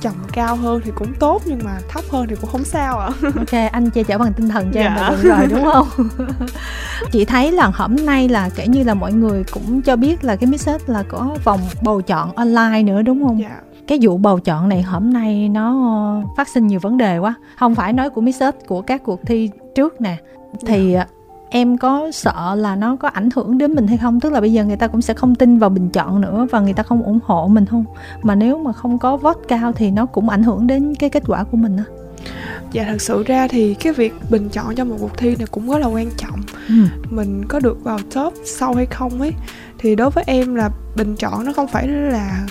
chồng 0.05 0.15
cao 0.33 0.55
hơn 0.55 0.81
thì 0.85 0.91
cũng 0.95 1.13
tốt 1.19 1.41
nhưng 1.45 1.59
mà 1.63 1.77
thấp 1.89 2.03
hơn 2.09 2.25
thì 2.29 2.35
cũng 2.41 2.49
không 2.49 2.63
sao 2.63 2.99
ạ. 2.99 3.09
Ok 3.35 3.71
anh 3.71 3.89
che 3.89 4.03
chở 4.03 4.17
bằng 4.17 4.33
tinh 4.33 4.49
thần 4.49 4.71
cho 4.73 4.79
em 4.79 4.91
Dạ. 4.95 5.09
được 5.09 5.29
rồi 5.29 5.47
đúng 5.49 5.63
không? 5.73 5.87
Chị 7.11 7.25
thấy 7.25 7.51
là 7.51 7.71
hôm 7.73 7.95
nay 7.95 8.29
là 8.29 8.49
kể 8.55 8.67
như 8.67 8.83
là 8.83 8.93
mọi 8.93 9.13
người 9.13 9.43
cũng 9.53 9.81
cho 9.81 9.95
biết 9.95 10.23
là 10.23 10.35
cái 10.35 10.49
message 10.49 10.83
là 10.87 11.03
có 11.09 11.35
vòng 11.43 11.59
bầu 11.81 12.01
chọn 12.01 12.31
online 12.35 12.83
nữa 12.83 13.01
đúng 13.01 13.27
không? 13.27 13.39
Dạ. 13.41 13.59
Cái 13.87 13.99
vụ 14.01 14.17
bầu 14.17 14.39
chọn 14.39 14.69
này 14.69 14.81
hôm 14.81 15.13
nay 15.13 15.49
nó 15.49 15.73
phát 16.37 16.47
sinh 16.47 16.67
nhiều 16.67 16.79
vấn 16.79 16.97
đề 16.97 17.17
quá. 17.17 17.33
Không 17.59 17.75
phải 17.75 17.93
nói 17.93 18.09
của 18.09 18.21
message 18.21 18.57
của 18.67 18.81
các 18.81 19.03
cuộc 19.03 19.19
thi 19.27 19.49
trước 19.75 20.01
nè. 20.01 20.17
Thì 20.65 20.93
ờ, 20.93 21.05
em 21.55 21.77
có 21.77 22.11
sợ 22.11 22.55
là 22.55 22.75
nó 22.75 22.95
có 22.95 23.07
ảnh 23.07 23.29
hưởng 23.35 23.57
đến 23.57 23.73
mình 23.73 23.87
hay 23.87 23.97
không? 23.97 24.19
Tức 24.19 24.31
là 24.31 24.41
bây 24.41 24.53
giờ 24.53 24.65
người 24.65 24.77
ta 24.77 24.87
cũng 24.87 25.01
sẽ 25.01 25.13
không 25.13 25.35
tin 25.35 25.59
vào 25.59 25.69
bình 25.69 25.89
chọn 25.89 26.21
nữa 26.21 26.47
và 26.51 26.59
người 26.59 26.73
ta 26.73 26.83
không 26.83 27.03
ủng 27.03 27.19
hộ 27.23 27.47
mình 27.47 27.65
không? 27.65 27.85
Mà 28.21 28.35
nếu 28.35 28.57
mà 28.57 28.73
không 28.73 28.99
có 28.99 29.17
vote 29.17 29.39
cao 29.47 29.71
thì 29.71 29.91
nó 29.91 30.05
cũng 30.05 30.29
ảnh 30.29 30.43
hưởng 30.43 30.67
đến 30.67 30.95
cái 30.95 31.09
kết 31.09 31.23
quả 31.27 31.43
của 31.43 31.57
mình 31.57 31.77
á. 31.77 31.83
Dạ 32.71 32.83
thật 32.83 33.01
sự 33.01 33.23
ra 33.23 33.47
thì 33.47 33.73
cái 33.73 33.93
việc 33.93 34.13
bình 34.29 34.49
chọn 34.49 34.75
cho 34.75 34.85
một 34.85 34.95
cuộc 34.99 35.17
thi 35.17 35.35
này 35.35 35.47
cũng 35.51 35.69
rất 35.69 35.77
là 35.77 35.87
quan 35.87 36.09
trọng. 36.17 36.41
Ừ. 36.67 36.75
mình 37.09 37.45
có 37.47 37.59
được 37.59 37.83
vào 37.83 37.99
top 38.13 38.33
sau 38.45 38.73
hay 38.73 38.85
không 38.85 39.21
ấy 39.21 39.33
thì 39.77 39.95
đối 39.95 40.09
với 40.09 40.23
em 40.27 40.55
là 40.55 40.69
bình 40.95 41.15
chọn 41.15 41.45
nó 41.45 41.53
không 41.53 41.67
phải 41.67 41.87
là 41.87 42.45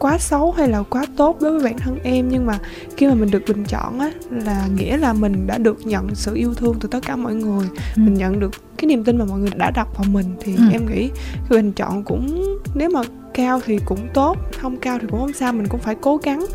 quá 0.00 0.18
xấu 0.18 0.52
hay 0.52 0.68
là 0.68 0.82
quá 0.82 1.04
tốt 1.16 1.36
đối 1.40 1.50
với 1.52 1.64
bản 1.64 1.78
thân 1.78 1.98
em 2.02 2.28
nhưng 2.28 2.46
mà 2.46 2.58
khi 2.96 3.06
mà 3.06 3.14
mình 3.14 3.30
được 3.30 3.42
bình 3.48 3.64
chọn 3.68 4.00
á 4.00 4.10
là 4.30 4.66
nghĩa 4.76 4.96
là 4.96 5.12
mình 5.12 5.46
đã 5.46 5.58
được 5.58 5.86
nhận 5.86 6.14
sự 6.14 6.34
yêu 6.34 6.54
thương 6.54 6.76
từ 6.80 6.88
tất 6.88 6.98
cả 7.06 7.16
mọi 7.16 7.34
người 7.34 7.66
Ừ. 7.96 8.00
mình 8.02 8.14
nhận 8.14 8.40
được 8.40 8.50
cái 8.76 8.86
niềm 8.88 9.04
tin 9.04 9.18
mà 9.18 9.24
mọi 9.24 9.38
người 9.38 9.50
đã 9.56 9.70
đặt 9.70 9.88
vào 9.96 10.04
mình 10.12 10.26
thì 10.40 10.54
Ừ. 10.56 10.62
em 10.72 10.86
nghĩ 10.86 11.08
cái 11.08 11.48
bình 11.50 11.72
chọn 11.72 12.02
cũng 12.04 12.44
nếu 12.74 12.90
mà 12.90 13.00
cao 13.34 13.60
thì 13.66 13.78
cũng 13.84 14.08
tốt 14.14 14.36
không 14.60 14.76
cao 14.76 14.98
thì 15.00 15.06
cũng 15.10 15.20
không 15.20 15.32
sao 15.32 15.52
mình 15.52 15.66
cũng 15.68 15.80
phải 15.80 15.94
cố 16.00 16.16
gắng 16.16 16.46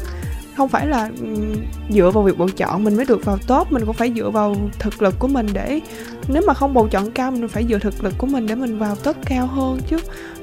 không 0.57 0.69
phải 0.69 0.87
là 0.87 1.09
ừm, 1.21 1.55
dựa 1.89 2.11
vào 2.11 2.23
việc 2.23 2.37
bầu 2.37 2.49
chọn 2.57 2.83
mình 2.83 2.95
mới 2.95 3.05
được 3.05 3.25
vào 3.25 3.37
top 3.47 3.71
mình 3.71 3.85
cũng 3.85 3.93
phải 3.95 4.13
dựa 4.15 4.29
vào 4.29 4.55
thực 4.79 5.01
lực 5.01 5.15
của 5.19 5.27
mình 5.27 5.47
để 5.53 5.79
nếu 6.27 6.43
mà 6.47 6.53
không 6.53 6.73
bầu 6.73 6.87
chọn 6.91 7.11
cao 7.11 7.31
mình 7.31 7.47
phải 7.47 7.65
dựa 7.69 7.79
thực 7.79 8.03
lực 8.03 8.13
của 8.17 8.27
mình 8.27 8.47
để 8.47 8.55
mình 8.55 8.79
vào 8.79 8.95
top 8.95 9.15
cao 9.25 9.47
hơn 9.47 9.79
chứ 9.89 9.97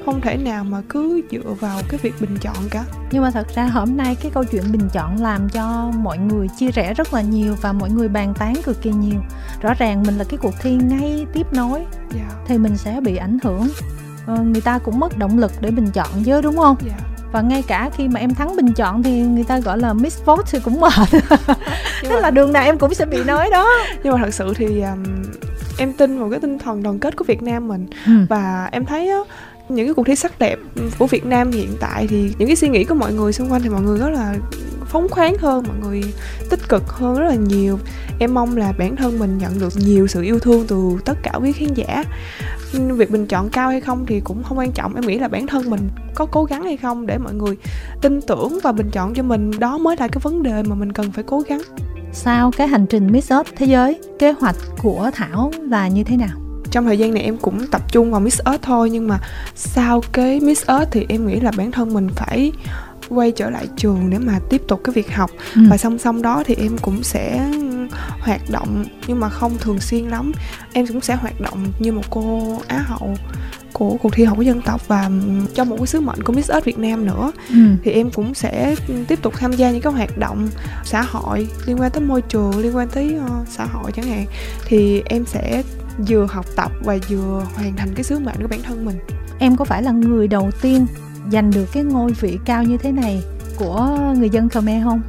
không 0.04 0.20
thể 0.20 0.36
nào 0.36 0.64
mà 0.64 0.82
cứ 0.88 1.20
dựa 1.30 1.54
vào 1.60 1.80
cái 1.88 2.00
việc 2.02 2.14
bình 2.20 2.36
chọn 2.40 2.56
cả. 2.70 2.84
Nhưng 3.10 3.22
mà 3.22 3.30
thật 3.30 3.46
ra 3.54 3.66
hôm 3.66 3.96
nay 3.96 4.16
cái 4.22 4.30
câu 4.34 4.44
chuyện 4.44 4.62
bình 4.72 4.88
chọn 4.92 5.22
làm 5.22 5.48
cho 5.48 5.90
mọi 5.96 6.18
người 6.18 6.48
chia 6.58 6.70
rẽ 6.70 6.94
rất 6.94 7.14
là 7.14 7.22
nhiều 7.22 7.56
và 7.60 7.72
mọi 7.72 7.90
người 7.90 8.08
bàn 8.08 8.34
tán 8.38 8.54
cực 8.64 8.82
kỳ 8.82 8.90
nhiều. 8.90 9.20
Rõ 9.60 9.74
ràng 9.74 10.02
mình 10.02 10.18
là 10.18 10.24
cái 10.24 10.38
cuộc 10.42 10.54
thi 10.60 10.74
ngay 10.74 11.26
tiếp 11.32 11.46
nối 11.52 11.84
dạ. 12.14 12.30
thì 12.46 12.58
mình 12.58 12.76
sẽ 12.76 13.00
bị 13.00 13.16
ảnh 13.16 13.38
hưởng. 13.42 13.68
Ờ, 14.26 14.42
người 14.42 14.60
ta 14.60 14.78
cũng 14.78 15.00
mất 15.00 15.18
động 15.18 15.38
lực 15.38 15.52
để 15.60 15.70
bình 15.70 15.90
chọn 15.94 16.24
chứ 16.24 16.40
đúng 16.40 16.56
không? 16.56 16.76
Dạ. 16.86 16.98
Và 17.32 17.40
ngay 17.40 17.62
cả 17.62 17.90
khi 17.96 18.08
mà 18.08 18.20
em 18.20 18.34
thắng 18.34 18.56
bình 18.56 18.72
chọn 18.72 19.02
thì 19.02 19.20
người 19.20 19.44
ta 19.44 19.58
gọi 19.58 19.78
là 19.78 19.92
miss 19.92 20.24
vote 20.24 20.42
thì 20.50 20.58
cũng 20.64 20.80
mệt. 20.80 21.08
Tức 22.02 22.10
mà, 22.10 22.20
là 22.20 22.30
đường 22.30 22.52
nào 22.52 22.64
em 22.64 22.78
cũng 22.78 22.94
sẽ 22.94 23.06
bị 23.06 23.24
nói 23.24 23.48
đó. 23.52 23.68
Nhưng 24.02 24.12
mà 24.12 24.18
thật 24.24 24.34
sự 24.34 24.54
thì 24.56 24.80
um, 24.80 25.22
em 25.78 25.92
tin 25.92 26.18
vào 26.18 26.30
cái 26.30 26.40
tinh 26.40 26.58
thần 26.58 26.82
đoàn 26.82 26.98
kết 26.98 27.16
của 27.16 27.24
Việt 27.24 27.42
Nam 27.42 27.68
mình. 27.68 27.86
Ừ. 28.06 28.12
và 28.28 28.68
em 28.72 28.84
thấy 28.84 29.08
á 29.08 29.18
những 29.68 29.86
cái 29.86 29.94
cuộc 29.94 30.06
thi 30.06 30.16
sắc 30.16 30.38
đẹp 30.38 30.58
của 30.98 31.06
Việt 31.06 31.26
Nam 31.26 31.50
hiện 31.50 31.76
tại 31.80 32.06
thì 32.06 32.34
những 32.38 32.48
cái 32.48 32.56
suy 32.56 32.68
nghĩ 32.68 32.84
của 32.84 32.94
mọi 32.94 33.12
người 33.12 33.32
xung 33.32 33.52
quanh 33.52 33.62
thì 33.62 33.68
mọi 33.68 33.82
người 33.82 33.98
rất 33.98 34.08
là 34.08 34.34
phóng 34.86 35.08
khoáng 35.08 35.38
hơn, 35.38 35.64
mọi 35.68 35.76
người 35.82 36.02
tích 36.50 36.68
cực 36.68 36.88
hơn 36.88 37.18
rất 37.18 37.24
là 37.28 37.34
nhiều. 37.34 37.78
Em 38.18 38.34
mong 38.34 38.56
là 38.56 38.72
bản 38.78 38.96
thân 38.96 39.18
mình 39.18 39.38
nhận 39.38 39.58
được 39.58 39.72
nhiều 39.76 40.06
sự 40.06 40.22
yêu 40.22 40.38
thương 40.38 40.66
từ 40.68 40.96
tất 41.04 41.18
cả 41.22 41.32
quý 41.40 41.52
khán 41.52 41.74
giả. 41.74 42.04
Việc 42.72 43.10
bình 43.10 43.26
chọn 43.26 43.50
cao 43.50 43.70
hay 43.70 43.80
không 43.80 44.06
thì 44.06 44.20
cũng 44.20 44.42
không 44.42 44.58
quan 44.58 44.72
trọng, 44.72 44.94
em 44.94 45.06
nghĩ 45.06 45.18
là 45.18 45.28
bản 45.28 45.46
thân 45.46 45.70
mình 45.70 45.88
có 46.14 46.26
cố 46.26 46.44
gắng 46.44 46.64
hay 46.64 46.76
không 46.76 47.06
để 47.06 47.18
mọi 47.18 47.34
người 47.34 47.56
tin 48.02 48.20
tưởng 48.20 48.58
và 48.62 48.72
bình 48.72 48.90
chọn 48.90 49.14
cho 49.14 49.22
mình. 49.22 49.50
Đó 49.58 49.78
mới 49.78 49.96
là 50.00 50.08
cái 50.08 50.20
vấn 50.22 50.42
đề 50.42 50.62
mà 50.62 50.74
mình 50.74 50.92
cần 50.92 51.12
phải 51.12 51.24
cố 51.24 51.40
gắng. 51.40 51.62
Sau 52.12 52.50
cái 52.50 52.68
hành 52.68 52.86
trình 52.86 53.12
miss 53.12 53.30
earth 53.30 53.50
thế 53.56 53.66
giới, 53.66 54.00
kế 54.18 54.32
hoạch 54.32 54.56
của 54.82 55.10
thảo 55.14 55.52
là 55.70 55.88
như 55.88 56.04
thế 56.04 56.16
nào? 56.16 56.38
Trong 56.72 56.84
thời 56.84 56.98
gian 56.98 57.14
này 57.14 57.22
em 57.22 57.36
cũng 57.36 57.66
tập 57.66 57.92
trung 57.92 58.10
vào 58.10 58.20
Miss 58.20 58.40
Earth 58.44 58.62
thôi 58.62 58.90
nhưng 58.90 59.08
mà 59.08 59.18
sau 59.54 60.02
cái 60.12 60.40
Miss 60.40 60.66
Earth 60.66 60.92
thì 60.92 61.06
em 61.08 61.26
nghĩ 61.26 61.40
là 61.40 61.50
bản 61.56 61.72
thân 61.72 61.94
mình 61.94 62.08
phải 62.16 62.52
quay 63.08 63.32
trở 63.32 63.50
lại 63.50 63.66
trường 63.76 64.10
để 64.10 64.18
mà 64.18 64.38
tiếp 64.50 64.62
tục 64.68 64.80
cái 64.84 64.92
việc 64.92 65.14
học 65.14 65.30
ừ. 65.54 65.62
và 65.70 65.76
song 65.76 65.98
song 65.98 66.22
đó 66.22 66.42
thì 66.46 66.54
em 66.54 66.78
cũng 66.78 67.02
sẽ 67.02 67.50
hoạt 68.20 68.50
động 68.50 68.84
nhưng 69.06 69.20
mà 69.20 69.28
không 69.28 69.58
thường 69.58 69.80
xuyên 69.80 70.04
lắm 70.04 70.32
em 70.72 70.86
cũng 70.86 71.00
sẽ 71.00 71.14
hoạt 71.14 71.40
động 71.40 71.66
như 71.78 71.92
một 71.92 72.10
cô 72.10 72.58
á 72.68 72.78
hậu 72.78 73.14
của 73.72 73.96
cuộc 74.02 74.12
thi 74.12 74.24
học 74.24 74.36
của 74.36 74.42
dân 74.42 74.62
tộc 74.62 74.88
và 74.88 75.10
trong 75.54 75.68
một 75.68 75.76
cái 75.78 75.86
sứ 75.86 76.00
mệnh 76.00 76.22
của 76.22 76.32
Miss 76.32 76.50
Earth 76.50 76.66
Việt 76.66 76.78
Nam 76.78 77.06
nữa 77.06 77.32
ừ. 77.48 77.56
thì 77.84 77.90
em 77.90 78.10
cũng 78.10 78.34
sẽ 78.34 78.74
tiếp 79.08 79.22
tục 79.22 79.34
tham 79.36 79.52
gia 79.52 79.70
những 79.70 79.80
cái 79.80 79.92
hoạt 79.92 80.18
động 80.18 80.48
xã 80.84 81.02
hội 81.02 81.48
liên 81.66 81.80
quan 81.80 81.90
tới 81.90 82.02
môi 82.02 82.22
trường 82.22 82.58
liên 82.58 82.76
quan 82.76 82.88
tới 82.88 83.16
uh, 83.24 83.48
xã 83.48 83.64
hội 83.64 83.92
chẳng 83.92 84.06
hạn 84.06 84.26
thì 84.66 85.02
em 85.04 85.24
sẽ 85.26 85.62
vừa 86.08 86.26
học 86.26 86.46
tập 86.56 86.72
và 86.84 86.98
vừa 87.08 87.46
hoàn 87.54 87.76
thành 87.76 87.94
cái 87.94 88.04
sứ 88.04 88.18
mệnh 88.18 88.42
của 88.42 88.48
bản 88.48 88.62
thân 88.62 88.84
mình. 88.84 88.96
Em 89.38 89.56
có 89.56 89.64
phải 89.64 89.82
là 89.82 89.92
người 89.92 90.28
đầu 90.28 90.50
tiên 90.62 90.86
giành 91.32 91.50
được 91.50 91.66
cái 91.72 91.82
ngôi 91.84 92.12
vị 92.12 92.38
cao 92.44 92.62
như 92.62 92.76
thế 92.76 92.92
này? 92.92 93.22
Của 93.58 93.98
người 94.18 94.30
dân 94.30 94.48
Khmer 94.48 94.84
không? 94.84 95.02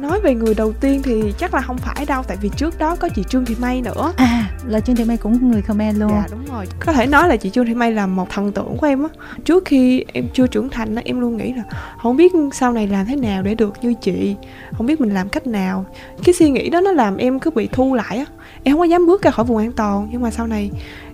nói 0.00 0.20
về 0.20 0.34
người 0.34 0.54
đầu 0.54 0.72
tiên 0.72 1.02
thì 1.02 1.32
chắc 1.38 1.54
là 1.54 1.60
không 1.60 1.78
phải 1.78 2.06
đâu 2.06 2.22
tại 2.28 2.36
vì 2.40 2.50
trước 2.56 2.78
đó 2.78 2.96
có 2.96 3.08
chị 3.08 3.22
Trương 3.28 3.44
Thị 3.44 3.54
May 3.58 3.82
nữa. 3.82 4.12
À 4.16 4.50
là 4.66 4.80
Trương 4.80 4.96
Thị 4.96 5.04
May 5.04 5.16
cũng 5.16 5.50
người 5.50 5.62
Khmer 5.62 5.98
luôn. 5.98 6.10
Dạ 6.10 6.26
đúng 6.30 6.44
rồi. 6.54 6.66
Có 6.80 6.92
thể 6.92 7.06
nói 7.06 7.28
là 7.28 7.36
chị 7.36 7.50
Trương 7.50 7.66
Thị 7.66 7.74
May 7.74 7.92
là 7.92 8.06
một 8.06 8.30
thần 8.30 8.52
tượng 8.52 8.76
của 8.76 8.86
em 8.86 9.02
á. 9.02 9.08
Trước 9.44 9.64
khi 9.64 10.04
em 10.12 10.28
chưa 10.34 10.46
trưởng 10.46 10.68
thành 10.68 10.94
á 10.94 11.02
em 11.04 11.20
luôn 11.20 11.36
nghĩ 11.36 11.52
là 11.52 11.62
không 11.98 12.16
biết 12.16 12.32
sau 12.52 12.72
này 12.72 12.86
làm 12.86 13.06
thế 13.06 13.16
nào 13.16 13.42
để 13.42 13.54
được 13.54 13.74
như 13.82 13.94
chị. 13.94 14.36
Không 14.72 14.86
biết 14.86 15.00
mình 15.00 15.14
làm 15.14 15.28
cách 15.28 15.46
nào. 15.46 15.84
Cái 16.24 16.34
suy 16.34 16.50
nghĩ 16.50 16.70
đó 16.70 16.80
nó 16.80 16.92
làm 16.92 17.16
em 17.16 17.38
cứ 17.38 17.50
bị 17.50 17.68
thu 17.72 17.94
lại 17.94 18.18
á. 18.18 18.24
Em 18.62 18.74
không 18.74 18.80
có 18.80 18.84
dám 18.84 19.06
bước 19.06 19.22
ra 19.22 19.30
khỏi 19.30 19.44
vùng 19.44 19.58
an 19.58 19.72
toàn 19.72 20.08
nhưng 20.12 20.22
mà 20.22 20.30
sau 20.30 20.46
này 20.46 20.70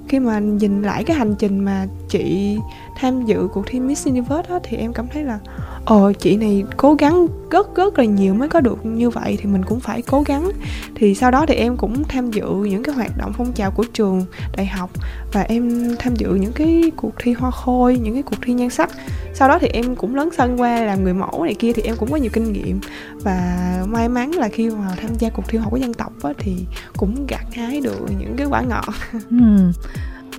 khi 0.09 0.21
mà 0.21 0.39
nhìn 0.39 0.83
lại 0.83 1.05
cái 1.05 1.17
hành 1.17 1.35
trình 1.39 1.65
mà 1.65 1.87
chị 2.09 2.57
tham 2.97 3.25
dự 3.25 3.49
cuộc 3.53 3.67
thi 3.67 3.81
Miss 3.81 4.07
Universe 4.07 4.49
đó 4.49 4.59
thì 4.63 4.77
em 4.77 4.93
cảm 4.93 5.07
thấy 5.09 5.25
là 5.25 5.39
ờ 5.85 6.13
chị 6.19 6.37
này 6.37 6.65
cố 6.77 6.95
gắng 6.95 7.27
rất 7.51 7.75
rất 7.75 7.99
là 7.99 8.05
nhiều 8.05 8.35
mới 8.35 8.49
có 8.49 8.61
được 8.61 8.87
như 8.87 9.11
vậy 9.11 9.39
thì 9.41 9.47
mình 9.47 9.65
cũng 9.65 9.81
phải 9.81 10.03
cố 10.03 10.23
gắng. 10.23 10.51
Thì 10.95 11.15
sau 11.15 11.31
đó 11.31 11.47
thì 11.49 11.55
em 11.55 11.77
cũng 11.77 12.05
tham 12.05 12.31
dự 12.31 12.47
những 12.55 12.83
cái 12.83 12.95
hoạt 12.95 13.19
động 13.19 13.33
phong 13.37 13.53
trào 13.53 13.71
của 13.71 13.85
trường 13.93 14.25
đại 14.57 14.67
học 14.67 14.91
và 15.33 15.41
em 15.41 15.95
tham 15.99 16.15
dự 16.17 16.35
những 16.35 16.53
cái 16.53 16.93
cuộc 16.97 17.13
thi 17.19 17.33
hoa 17.33 17.51
khôi 17.51 17.99
những 17.99 18.15
cái 18.15 18.23
cuộc 18.23 18.37
thi 18.43 18.53
nhan 18.53 18.71
sắc. 18.71 18.91
Sau 19.35 19.49
đó 19.49 19.59
thì 19.59 19.69
em 19.69 19.97
cũng 19.97 20.15
lớn 20.15 20.29
sân 20.37 20.61
qua 20.61 20.81
làm 20.81 21.05
người 21.05 21.15
mẫu 21.15 21.45
này 21.45 21.55
kia 21.55 21.73
thì 21.73 21.83
em 21.83 21.97
cũng 21.97 22.11
có 22.11 22.17
nhiều 22.17 22.31
kinh 22.33 22.53
nghiệm. 22.53 22.81
Và 23.23 23.79
may 23.89 24.09
mắn 24.09 24.31
là 24.31 24.49
khi 24.49 24.71
mà 24.71 24.97
tham 25.01 25.11
gia 25.19 25.31
cuộc 25.31 25.49
thi 25.49 25.59
học 25.59 25.71
của 25.71 25.77
dân 25.77 25.95
tộc 25.95 26.13
á, 26.23 26.31
thì 26.39 26.57
cũng 26.97 27.27
gặt 27.27 27.45
hái 27.55 27.81
được 27.81 27.99
những 28.19 28.35
cái 28.37 28.47
quả 28.47 28.63
ngọt. 28.63 28.95
Ừ 29.31 29.73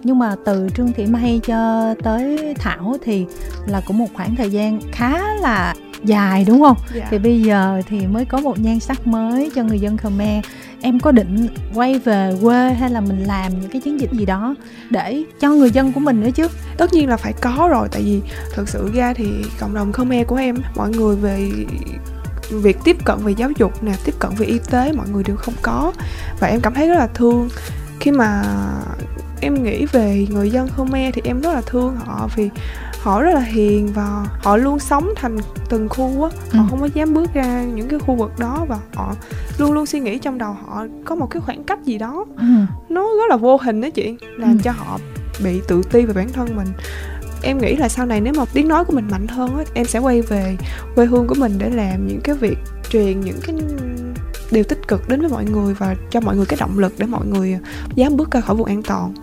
nhưng 0.04 0.20
mà 0.20 0.36
từ 0.46 0.68
trương 0.76 0.94
thị 0.94 1.06
may 1.06 1.42
cho 1.46 1.94
tới 2.04 2.54
thảo 2.58 2.96
thì 3.04 3.26
là 3.68 3.82
cũng 3.88 3.98
một 3.98 4.08
khoảng 4.14 4.36
thời 4.36 4.50
gian 4.50 4.80
khá 4.92 5.20
là 5.42 5.76
dài 6.04 6.46
đúng 6.48 6.62
không? 6.62 6.78
Dạ. 6.96 7.08
thì 7.10 7.18
bây 7.18 7.42
giờ 7.42 7.82
thì 7.88 8.08
mới 8.08 8.26
có 8.26 8.42
một 8.42 8.60
nhan 8.60 8.80
sắc 8.80 9.08
mới 9.08 9.52
cho 9.56 9.64
người 9.64 9.80
dân 9.80 9.98
khmer. 9.98 10.46
Em 10.82 11.00
có 11.00 11.12
định 11.12 11.48
quay 11.74 12.00
về 12.00 12.36
quê 12.42 12.74
hay 12.74 12.90
là 12.90 13.02
mình 13.02 13.24
làm 13.24 13.62
những 13.62 13.70
cái 13.70 13.82
chiến 13.82 14.00
dịch 14.00 14.12
gì 14.12 14.26
đó 14.26 14.56
để 14.90 15.24
cho 15.40 15.50
người 15.50 15.72
dân 15.72 15.94
của 15.94 16.00
mình 16.00 16.22
nữa 16.22 16.30
chứ? 16.36 16.48
Tất 16.78 16.94
nhiên 16.94 17.10
là 17.10 17.18
phải 17.18 17.34
có 17.34 17.68
rồi 17.72 17.88
tại 17.92 18.02
vì 18.02 18.22
thực 18.54 18.70
sự 18.70 18.92
ra 18.94 19.14
thì 19.14 19.26
cộng 19.60 19.74
đồng 19.74 19.94
khmer 19.94 20.28
của 20.28 20.36
em 20.36 20.56
mọi 20.76 20.90
người 20.90 21.16
về 21.16 21.52
việc 22.50 22.78
tiếp 22.84 22.98
cận 23.06 23.18
về 23.18 23.34
giáo 23.38 23.50
dục 23.58 23.84
nè 23.84 23.94
tiếp 24.06 24.16
cận 24.20 24.32
về 24.38 24.46
y 24.46 24.60
tế 24.70 24.92
mọi 24.92 25.10
người 25.10 25.24
đều 25.24 25.36
không 25.36 25.54
có. 25.62 25.94
Và 26.40 26.48
em 26.48 26.62
cảm 26.62 26.74
thấy 26.74 26.88
rất 26.88 26.96
là 26.96 27.08
thương 27.08 27.50
khi 28.04 28.12
mà 28.12 28.44
em 29.42 29.64
nghĩ 29.64 29.86
về 29.86 30.28
người 30.30 30.50
dân 30.50 30.68
Khmer 30.68 31.14
thì 31.14 31.22
em 31.26 31.42
rất 31.42 31.54
là 31.54 31.62
thương 31.66 31.96
họ 31.96 32.30
vì 32.36 32.50
họ 33.02 33.22
rất 33.22 33.34
là 33.34 33.40
hiền 33.40 33.88
và 33.94 34.26
họ 34.44 34.58
luôn 34.58 34.80
sống 34.80 35.10
thành 35.16 35.38
từng 35.70 35.90
khu 35.90 36.24
á 36.24 36.30
họ 36.52 36.64
ừ. 36.64 36.66
không 36.70 36.82
có 36.82 36.90
dám 36.94 37.14
bước 37.14 37.34
ra 37.34 37.64
những 37.64 37.88
cái 37.88 38.00
khu 38.00 38.16
vực 38.16 38.32
đó 38.40 38.66
và 38.68 38.80
họ 38.94 39.16
luôn 39.58 39.72
luôn 39.72 39.86
suy 39.86 40.00
nghĩ 40.00 40.18
trong 40.18 40.38
đầu 40.38 40.58
họ 40.66 40.86
có 41.06 41.16
một 41.16 41.28
cái 41.30 41.42
khoảng 41.42 41.64
cách 41.64 41.84
gì 41.84 41.98
đó 41.98 42.26
ừ. 42.38 42.46
nó 42.90 43.02
rất 43.02 43.30
là 43.30 43.36
vô 43.36 43.58
hình 43.58 43.82
đó 43.82 43.90
chị 43.90 44.16
làm 44.38 44.52
ừ. 44.52 44.58
cho 44.64 44.72
họ 44.72 45.00
bị 45.44 45.62
tự 45.68 45.82
ti 45.92 46.06
về 46.06 46.14
bản 46.14 46.30
thân 46.34 46.56
mình 46.56 46.68
em 47.42 47.58
nghĩ 47.58 47.76
là 47.76 47.90
sau 47.90 48.06
này 48.06 48.22
nếu 48.22 48.34
mà 48.38 48.46
tiếng 48.54 48.68
nói 48.68 48.86
của 48.86 48.94
mình 48.94 49.08
mạnh 49.12 49.28
hơn 49.28 49.58
á 49.58 49.64
em 49.74 49.86
sẽ 49.86 50.00
quay 50.00 50.22
về 50.22 50.58
quê 50.96 51.06
hương 51.06 51.28
của 51.28 51.36
mình 51.36 51.54
để 51.58 51.70
làm 51.70 52.08
những 52.08 52.22
cái 52.24 52.36
việc 52.36 52.58
truyền 52.90 53.22
những 53.22 53.40
cái 53.44 53.56
điều 54.54 54.64
tích 54.64 54.88
cực 54.88 55.10
đến 55.10 55.22
với 55.22 55.30
mọi 55.30 55.46
người 55.46 55.74
và 55.74 55.96
cho 56.12 56.22
mọi 56.22 56.36
người 56.36 56.46
cái 56.46 56.58
động 56.60 56.80
lực 56.80 56.94
để 56.98 57.06
mọi 57.06 57.26
người 57.26 57.58
dám 57.96 58.18
bước 58.18 58.32
ra 58.32 58.42
khỏi 58.42 58.56
vùng 58.56 58.68
an 58.68 58.84
toàn. 58.84 59.14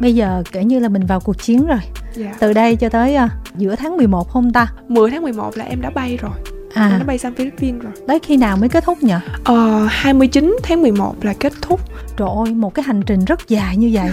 Bây 0.00 0.14
giờ 0.14 0.42
kể 0.52 0.64
như 0.64 0.78
là 0.78 0.88
mình 0.88 1.06
vào 1.06 1.20
cuộc 1.20 1.42
chiến 1.42 1.66
rồi. 1.66 1.80
Dạ. 2.14 2.34
từ 2.38 2.52
đây 2.52 2.76
cho 2.76 2.88
tới 2.88 3.16
uh, 3.24 3.30
giữa 3.56 3.76
tháng 3.76 3.96
11 3.96 4.28
không 4.28 4.52
ta? 4.52 4.72
10 4.88 5.10
tháng 5.10 5.22
11 5.22 5.56
là 5.56 5.64
em 5.64 5.80
đã 5.80 5.90
bay 5.90 6.16
rồi 6.16 6.53
à. 6.74 6.96
nó 6.98 7.04
bay 7.04 7.18
sang 7.18 7.34
Philippines 7.34 7.82
rồi? 7.82 7.92
Đấy 8.06 8.18
khi 8.22 8.36
nào 8.36 8.56
mới 8.56 8.68
kết 8.68 8.84
thúc 8.84 9.02
nhỉ? 9.02 9.14
Ờ 9.44 9.86
29 9.90 10.56
tháng 10.62 10.82
11 10.82 11.24
là 11.24 11.34
kết 11.40 11.52
thúc. 11.62 11.80
Trời 12.16 12.28
ơi 12.44 12.54
một 12.54 12.74
cái 12.74 12.82
hành 12.82 13.02
trình 13.02 13.24
rất 13.24 13.48
dài 13.48 13.76
như 13.76 13.90
vậy. 13.92 14.10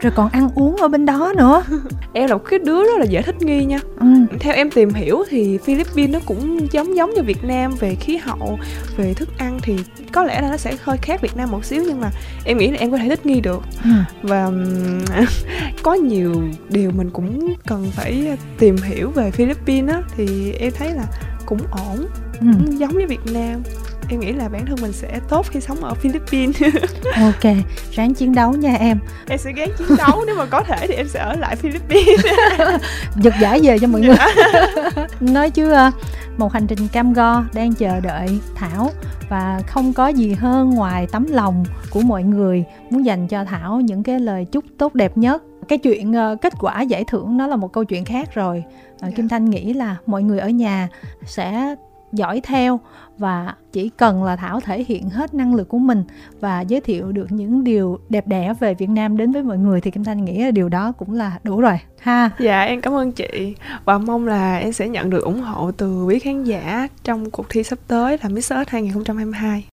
Rồi 0.00 0.12
còn 0.16 0.28
ăn 0.28 0.48
uống 0.54 0.76
ở 0.76 0.88
bên 0.88 1.06
đó 1.06 1.32
nữa. 1.36 1.62
Em 2.12 2.30
là 2.30 2.38
cái 2.50 2.58
đứa 2.58 2.84
rất 2.84 2.98
là 2.98 3.04
dễ 3.04 3.22
thích 3.22 3.42
nghi 3.42 3.64
nha. 3.64 3.78
Ừ. 4.00 4.06
theo 4.40 4.54
em 4.54 4.70
tìm 4.70 4.94
hiểu 4.94 5.24
thì 5.28 5.58
Philippines 5.58 6.10
nó 6.10 6.18
cũng 6.26 6.66
giống 6.72 6.96
giống 6.96 7.14
như 7.14 7.22
Việt 7.22 7.44
Nam 7.44 7.74
về 7.80 7.94
khí 7.94 8.16
hậu 8.16 8.58
về 8.96 9.14
thức 9.14 9.28
ăn 9.38 9.58
thì 9.62 9.76
có 10.12 10.24
lẽ 10.24 10.40
là 10.40 10.50
nó 10.50 10.56
sẽ 10.56 10.74
hơi 10.82 10.96
khác 11.02 11.20
Việt 11.20 11.36
Nam 11.36 11.50
một 11.50 11.64
xíu 11.64 11.82
nhưng 11.86 12.00
mà 12.00 12.10
em 12.44 12.58
nghĩ 12.58 12.70
là 12.70 12.78
em 12.78 12.90
có 12.90 12.98
thể 12.98 13.08
thích 13.08 13.26
nghi 13.26 13.40
được. 13.40 13.62
Ừ. 13.84 13.90
và 14.22 14.50
có 15.82 15.94
nhiều 15.94 16.34
điều 16.68 16.90
mình 16.90 17.10
cũng 17.10 17.54
cần 17.66 17.90
phải 17.90 18.36
tìm 18.58 18.76
hiểu 18.76 19.10
về 19.10 19.30
Philippines 19.30 19.90
á 19.94 20.02
thì 20.16 20.52
em 20.52 20.72
thấy 20.78 20.90
là 20.90 21.06
cũng 21.46 21.60
ổn. 21.70 22.06
Ừ. 22.40 22.46
cũng 22.52 22.78
giống 22.78 22.98
như 22.98 23.06
Việt 23.08 23.32
Nam. 23.32 23.62
Em 24.08 24.20
nghĩ 24.20 24.32
là 24.32 24.48
bản 24.48 24.66
thân 24.66 24.76
mình 24.82 24.92
sẽ 24.92 25.20
tốt 25.28 25.46
khi 25.50 25.60
sống 25.60 25.84
ở 25.84 25.94
Philippines. 25.94 26.62
Ok 27.20 27.54
ráng 27.92 28.14
chiến 28.14 28.34
đấu 28.34 28.52
nha 28.52 28.74
em. 28.74 28.98
Em 29.28 29.38
sẽ 29.38 29.52
gắng 29.52 29.68
chiến 29.78 29.96
đấu 29.98 30.24
nếu 30.26 30.36
mà 30.36 30.46
có 30.46 30.62
thể 30.62 30.86
thì 30.86 30.94
em 30.94 31.08
sẽ 31.08 31.20
ở 31.20 31.36
lại 31.36 31.56
Philippines. 31.56 32.20
Giật 33.16 33.34
giải 33.40 33.60
về 33.62 33.78
cho 33.78 33.86
mọi 33.86 34.00
người. 34.00 34.16
Nói 35.20 35.50
chứ 35.50 35.70
ờ, 35.72 35.90
một 36.36 36.52
hành 36.52 36.66
trình 36.66 36.88
cam 36.92 37.12
go 37.12 37.44
đang 37.54 37.74
chờ 37.74 38.00
đợi 38.00 38.40
thảo 38.54 38.90
và 39.28 39.60
không 39.66 39.92
có 39.92 40.08
gì 40.08 40.32
hơn 40.32 40.70
ngoài 40.70 41.06
tấm 41.12 41.26
lòng 41.30 41.64
của 41.90 42.00
mọi 42.00 42.22
người 42.22 42.64
muốn 42.90 43.04
dành 43.04 43.28
cho 43.28 43.44
thảo 43.44 43.80
những 43.80 44.02
cái 44.02 44.20
lời 44.20 44.46
chúc 44.52 44.64
tốt 44.78 44.94
đẹp 44.94 45.18
nhất 45.18 45.42
cái 45.68 45.78
chuyện 45.78 46.10
uh, 46.10 46.40
kết 46.40 46.52
quả 46.60 46.82
giải 46.82 47.04
thưởng 47.04 47.36
nó 47.36 47.46
là 47.46 47.56
một 47.56 47.72
câu 47.72 47.84
chuyện 47.84 48.04
khác 48.04 48.34
rồi. 48.34 48.64
Uh, 48.94 49.02
yeah. 49.02 49.16
kim 49.16 49.28
thanh 49.28 49.44
nghĩ 49.44 49.72
là 49.72 49.96
mọi 50.06 50.22
người 50.22 50.38
ở 50.38 50.48
nhà 50.48 50.88
sẽ 51.24 51.76
dõi 52.12 52.40
theo 52.44 52.80
và 53.18 53.54
chỉ 53.72 53.88
cần 53.88 54.24
là 54.24 54.36
thảo 54.36 54.60
thể 54.60 54.84
hiện 54.88 55.10
hết 55.10 55.34
năng 55.34 55.54
lực 55.54 55.68
của 55.68 55.78
mình 55.78 56.04
và 56.40 56.60
giới 56.60 56.80
thiệu 56.80 57.12
được 57.12 57.32
những 57.32 57.64
điều 57.64 57.98
đẹp 58.08 58.26
đẽ 58.26 58.54
về 58.60 58.74
việt 58.74 58.90
nam 58.90 59.16
đến 59.16 59.32
với 59.32 59.42
mọi 59.42 59.58
người 59.58 59.80
thì 59.80 59.90
kim 59.90 60.04
thanh 60.04 60.24
nghĩ 60.24 60.44
là 60.44 60.50
điều 60.50 60.68
đó 60.68 60.92
cũng 60.92 61.14
là 61.14 61.38
đủ 61.44 61.60
rồi 61.60 61.78
ha? 62.00 62.30
Dạ 62.38 62.60
em 62.60 62.80
cảm 62.80 62.92
ơn 62.92 63.12
chị. 63.12 63.54
Và 63.84 63.98
mong 63.98 64.26
là 64.26 64.56
em 64.56 64.72
sẽ 64.72 64.88
nhận 64.88 65.10
được 65.10 65.24
ủng 65.24 65.40
hộ 65.40 65.70
từ 65.70 66.04
quý 66.04 66.18
khán 66.18 66.44
giả 66.44 66.88
trong 67.04 67.30
cuộc 67.30 67.46
thi 67.48 67.62
sắp 67.62 67.78
tới 67.88 68.18
là 68.22 68.28
Miss 68.28 68.52
Earth 68.52 68.70
2022 68.70 69.64